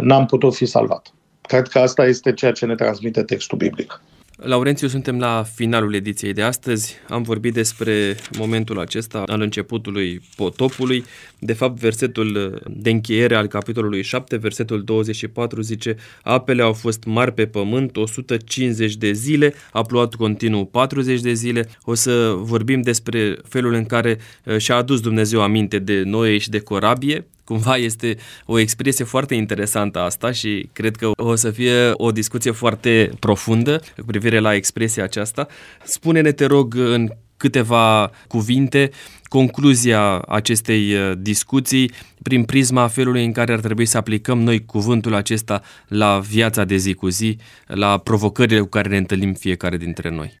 n-am 0.00 0.26
putut 0.26 0.54
fi 0.54 0.66
salvat. 0.66 1.12
Cred 1.40 1.68
că 1.68 1.78
asta 1.78 2.04
este 2.06 2.32
ceea 2.32 2.52
ce 2.52 2.66
ne 2.66 2.74
transmite 2.74 3.22
textul 3.22 3.58
biblic. 3.58 4.00
Laurențiu, 4.44 4.88
suntem 4.88 5.18
la 5.18 5.44
finalul 5.54 5.94
ediției 5.94 6.32
de 6.32 6.42
astăzi. 6.42 6.94
Am 7.08 7.22
vorbit 7.22 7.52
despre 7.52 8.16
momentul 8.38 8.78
acesta 8.78 9.22
al 9.26 9.40
începutului 9.40 10.20
potopului. 10.36 11.04
De 11.38 11.52
fapt, 11.52 11.78
versetul 11.78 12.60
de 12.68 12.90
încheiere 12.90 13.34
al 13.34 13.46
capitolului 13.46 14.02
7, 14.02 14.36
versetul 14.36 14.84
24 14.84 15.60
zice 15.60 15.96
Apele 16.22 16.62
au 16.62 16.72
fost 16.72 17.04
mari 17.04 17.32
pe 17.32 17.46
pământ 17.46 17.96
150 17.96 18.96
de 18.96 19.12
zile, 19.12 19.54
a 19.72 19.82
plouat 19.82 20.14
continuu 20.14 20.64
40 20.64 21.20
de 21.20 21.32
zile. 21.32 21.68
O 21.84 21.94
să 21.94 22.34
vorbim 22.36 22.80
despre 22.80 23.36
felul 23.48 23.72
în 23.72 23.84
care 23.84 24.18
uh, 24.44 24.56
și-a 24.56 24.76
adus 24.76 25.00
Dumnezeu 25.00 25.42
aminte 25.42 25.78
de 25.78 26.02
Noe 26.04 26.38
și 26.38 26.50
de 26.50 26.58
corabie, 26.58 27.26
Cumva 27.44 27.76
este 27.76 28.16
o 28.46 28.58
expresie 28.58 29.04
foarte 29.04 29.34
interesantă 29.34 29.98
asta 29.98 30.32
și 30.32 30.68
cred 30.72 30.96
că 30.96 31.10
o 31.16 31.34
să 31.34 31.50
fie 31.50 31.90
o 31.92 32.12
discuție 32.12 32.50
foarte 32.50 33.10
profundă 33.18 33.80
cu 33.96 34.04
privire 34.06 34.38
la 34.38 34.54
expresia 34.54 35.04
aceasta. 35.04 35.46
Spune-ne, 35.84 36.32
te 36.32 36.46
rog, 36.46 36.74
în 36.74 37.08
câteva 37.36 38.10
cuvinte 38.28 38.90
concluzia 39.28 40.18
acestei 40.18 40.94
uh, 40.94 41.12
discuții 41.18 41.90
prin 42.22 42.44
prisma 42.44 42.88
felului 42.88 43.24
în 43.24 43.32
care 43.32 43.52
ar 43.52 43.60
trebui 43.60 43.86
să 43.86 43.96
aplicăm 43.96 44.40
noi 44.40 44.64
cuvântul 44.64 45.14
acesta 45.14 45.62
la 45.88 46.18
viața 46.18 46.64
de 46.64 46.76
zi 46.76 46.94
cu 46.94 47.08
zi, 47.08 47.36
la 47.66 47.98
provocările 47.98 48.60
cu 48.60 48.66
care 48.66 48.88
ne 48.88 48.96
întâlnim 48.96 49.32
fiecare 49.32 49.76
dintre 49.76 50.10
noi. 50.10 50.40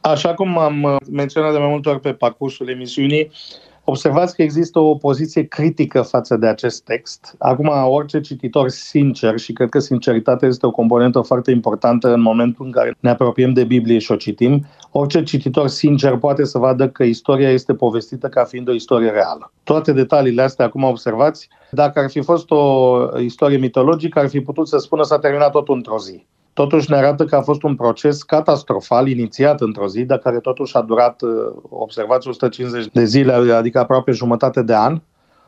Așa 0.00 0.34
cum 0.34 0.58
am 0.58 0.82
uh, 0.82 0.96
menționat 1.10 1.52
de 1.52 1.58
mai 1.58 1.68
multe 1.68 1.88
ori 1.88 2.00
pe 2.00 2.12
parcursul 2.12 2.68
emisiunii, 2.68 3.30
Observați 3.90 4.34
că 4.34 4.42
există 4.42 4.78
o 4.78 4.94
poziție 4.94 5.42
critică 5.42 6.02
față 6.02 6.36
de 6.36 6.46
acest 6.46 6.84
text. 6.84 7.34
Acum, 7.38 7.70
orice 7.84 8.20
cititor 8.20 8.68
sincer, 8.68 9.38
și 9.38 9.52
cred 9.52 9.68
că 9.68 9.78
sinceritatea 9.78 10.48
este 10.48 10.66
o 10.66 10.70
componentă 10.70 11.20
foarte 11.20 11.50
importantă 11.50 12.12
în 12.12 12.20
momentul 12.20 12.64
în 12.64 12.70
care 12.70 12.96
ne 13.00 13.10
apropiem 13.10 13.52
de 13.52 13.64
Biblie 13.64 13.98
și 13.98 14.12
o 14.12 14.16
citim, 14.16 14.66
orice 14.90 15.22
cititor 15.22 15.68
sincer 15.68 16.16
poate 16.16 16.44
să 16.44 16.58
vadă 16.58 16.88
că 16.88 17.02
istoria 17.02 17.50
este 17.50 17.74
povestită 17.74 18.28
ca 18.28 18.44
fiind 18.44 18.68
o 18.68 18.72
istorie 18.72 19.10
reală. 19.10 19.52
Toate 19.62 19.92
detaliile 19.92 20.42
astea, 20.42 20.64
acum 20.64 20.82
observați, 20.82 21.48
dacă 21.70 21.98
ar 21.98 22.10
fi 22.10 22.20
fost 22.20 22.50
o 22.50 22.96
istorie 23.18 23.56
mitologică, 23.56 24.18
ar 24.18 24.28
fi 24.28 24.40
putut 24.40 24.68
să 24.68 24.78
spună 24.78 25.02
s-a 25.02 25.18
terminat 25.18 25.50
totul 25.50 25.74
într-o 25.74 25.98
zi. 25.98 26.26
Totuși 26.58 26.90
ne 26.90 26.96
arată 26.96 27.24
că 27.24 27.36
a 27.36 27.40
fost 27.40 27.62
un 27.62 27.74
proces 27.74 28.22
catastrofal 28.22 29.08
inițiat 29.08 29.60
într-o 29.60 29.88
zi, 29.88 30.04
dar 30.04 30.18
care 30.18 30.38
totuși 30.38 30.76
a 30.76 30.80
durat, 30.80 31.22
uh, 31.22 31.30
observați, 31.68 32.28
150 32.28 32.86
de 32.92 33.04
zile, 33.04 33.32
adică 33.32 33.78
aproape 33.78 34.10
jumătate 34.10 34.62
de 34.62 34.74
an, 34.74 35.00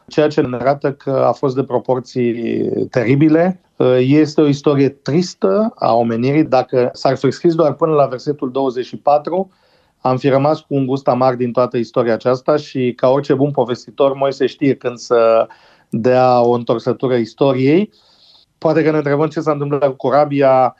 ceea 0.07 0.29
ce 0.29 0.41
ne 0.41 0.57
arată 0.57 0.93
că 0.93 1.11
a 1.11 1.33
fost 1.33 1.55
de 1.55 1.63
proporții 1.63 2.63
teribile. 2.91 3.61
Uh, 3.77 3.97
este 4.01 4.41
o 4.41 4.47
istorie 4.47 4.89
tristă 4.89 5.73
a 5.75 5.95
omenirii. 5.95 6.45
Dacă 6.45 6.91
s-ar 6.93 7.17
fi 7.17 7.31
scris 7.31 7.55
doar 7.55 7.73
până 7.73 7.93
la 7.93 8.07
versetul 8.07 8.51
24, 8.51 9.51
am 10.01 10.17
fi 10.17 10.29
rămas 10.29 10.61
cu 10.61 10.75
un 10.75 10.87
gust 10.87 11.09
amar 11.09 11.35
din 11.35 11.53
toată 11.53 11.77
istoria 11.77 12.13
aceasta 12.13 12.57
și 12.57 12.93
ca 12.97 13.09
orice 13.09 13.35
bun 13.35 13.51
povestitor, 13.51 14.15
Moise 14.15 14.47
știe 14.47 14.75
când 14.75 14.99
să 14.99 15.47
dea 15.89 16.41
o 16.41 16.51
întorsătură 16.51 17.15
istoriei. 17.15 17.91
Poate 18.59 18.83
că 18.83 18.91
ne 18.91 18.97
întrebăm 18.97 19.29
ce 19.29 19.41
s-a 19.41 19.53
întâmplat 19.53 19.89
cu 19.89 19.97
corabia, 19.97 20.75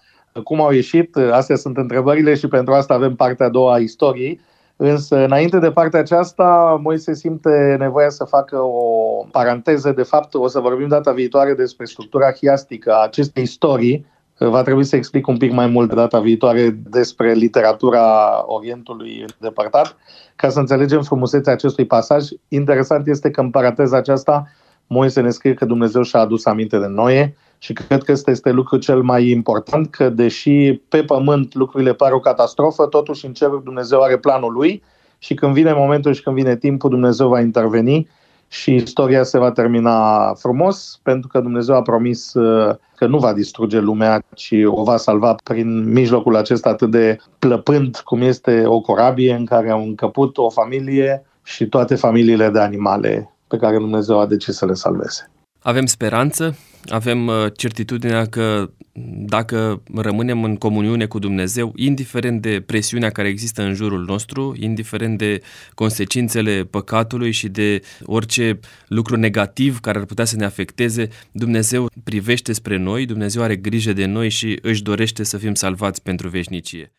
cum 0.45 0.61
au 0.61 0.71
ieșit, 0.71 1.17
astea 1.17 1.57
sunt 1.57 1.77
întrebările 1.77 2.35
și 2.35 2.49
pentru 2.49 2.73
asta 2.73 2.95
avem 2.95 3.15
partea 3.15 3.47
a 3.47 3.51
doua 3.51 3.75
a 3.75 3.79
istoriei. 3.79 4.41
Însă, 4.77 5.25
înainte 5.25 5.59
de 5.59 5.71
partea 5.71 6.01
aceasta, 6.01 6.79
Moise 6.83 7.15
simte 7.15 7.77
nevoia 7.79 8.09
să 8.09 8.25
facă 8.25 8.57
o 8.57 9.25
paranteză. 9.31 9.93
De 9.93 10.03
fapt, 10.03 10.35
o 10.35 10.49
să 10.49 10.61
vorbim 10.61 10.89
data 10.89 11.13
viitoare 11.13 11.55
despre 11.55 11.85
structura 11.85 12.33
hiastică 12.33 12.93
a 12.93 13.03
acestei 13.03 13.43
istorii. 13.43 14.07
Va 14.39 14.63
trebui 14.63 14.85
să 14.85 14.97
explic 14.97 15.27
un 15.27 15.37
pic 15.37 15.53
mai 15.53 15.67
mult 15.67 15.95
data 15.95 16.21
viitoare 16.21 16.79
despre 16.91 17.33
literatura 17.33 18.03
Orientului 18.47 19.25
îndepărtat, 19.41 19.97
ca 20.37 20.49
să 20.49 20.59
înțelegem 20.59 21.03
frumusețea 21.03 21.53
acestui 21.53 21.87
pasaj. 21.87 22.29
Interesant 22.49 23.07
este 23.07 23.31
că 23.31 23.41
în 23.41 23.51
paranteza 23.51 23.97
aceasta 23.97 24.47
Moise 24.87 25.21
ne 25.21 25.31
scrie 25.31 25.55
că 25.55 25.65
Dumnezeu 25.65 26.03
și-a 26.03 26.21
adus 26.21 26.47
aminte 26.47 26.79
de 26.79 26.87
Noe, 26.87 27.37
și 27.63 27.73
cred 27.73 28.03
că 28.03 28.13
ăsta 28.13 28.31
este 28.31 28.51
lucru 28.51 28.77
cel 28.77 29.03
mai 29.03 29.29
important, 29.29 29.91
că 29.91 30.09
deși 30.09 30.73
pe 30.89 31.03
pământ 31.03 31.55
lucrurile 31.55 31.93
par 31.93 32.13
o 32.13 32.21
catastrofă, 32.21 32.87
totuși 32.87 33.27
în 33.27 33.33
cer 33.33 33.49
Dumnezeu 33.49 34.01
are 34.01 34.17
planul 34.19 34.53
lui 34.53 34.83
și 35.19 35.35
când 35.35 35.53
vine 35.53 35.73
momentul 35.73 36.13
și 36.13 36.23
când 36.23 36.37
vine 36.37 36.57
timpul, 36.57 36.91
Dumnezeu 36.91 37.29
va 37.29 37.41
interveni 37.41 38.09
și 38.49 38.75
istoria 38.75 39.23
se 39.23 39.39
va 39.39 39.53
termina 39.53 40.33
frumos, 40.35 41.01
pentru 41.03 41.29
că 41.29 41.41
Dumnezeu 41.41 41.75
a 41.75 41.83
promis 41.83 42.35
uh, 42.35 42.75
că 42.97 43.07
nu 43.07 43.19
va 43.19 43.33
distruge 43.33 43.79
lumea, 43.79 44.23
ci 44.35 44.55
o 44.65 44.83
va 44.83 44.97
salva 44.97 45.35
prin 45.45 45.93
mijlocul 45.93 46.37
acesta 46.37 46.69
atât 46.69 46.91
de 46.91 47.17
plăpând 47.39 47.97
cum 47.97 48.21
este 48.21 48.67
o 48.67 48.81
corabie 48.81 49.35
în 49.35 49.45
care 49.45 49.71
au 49.71 49.83
încăput 49.83 50.39
o 50.39 50.51
familie 50.51 51.27
și 51.43 51.67
toate 51.67 51.95
familiile 51.95 52.51
de 52.51 52.59
animale 52.59 53.35
pe 53.47 53.57
care 53.57 53.77
Dumnezeu 53.77 54.21
a 54.21 54.27
decis 54.27 54.57
să 54.57 54.67
le 54.67 54.75
salveze. 54.75 55.31
Avem 55.63 55.87
speranță, 55.87 56.59
avem 56.89 57.27
uh, 57.27 57.47
certitudinea 57.57 58.27
că 58.27 58.71
dacă 59.09 59.83
rămânem 59.95 60.45
în 60.45 60.57
comuniune 60.57 61.07
cu 61.07 61.19
Dumnezeu, 61.19 61.73
indiferent 61.77 62.43
de 62.43 62.61
presiunea 62.67 63.11
care 63.11 63.29
există 63.29 63.63
în 63.63 63.75
jurul 63.75 64.05
nostru, 64.05 64.57
indiferent 64.59 65.19
de 65.19 65.43
consecințele 65.75 66.65
păcatului 66.65 67.31
și 67.31 67.49
de 67.49 67.81
orice 68.05 68.61
lucru 68.89 69.17
negativ 69.17 69.81
care 69.81 69.99
ar 69.99 70.05
putea 70.05 70.25
să 70.25 70.37
ne 70.37 70.45
afecteze, 70.45 71.09
Dumnezeu 71.33 71.91
privește 72.05 72.53
spre 72.53 72.77
noi, 72.77 73.07
Dumnezeu 73.07 73.43
are 73.43 73.57
grijă 73.57 73.93
de 73.93 74.05
noi 74.05 74.29
și 74.29 74.59
își 74.63 74.83
dorește 74.83 75.23
să 75.23 75.37
fim 75.39 75.55
salvați 75.55 76.03
pentru 76.03 76.29
veșnicie. 76.29 76.93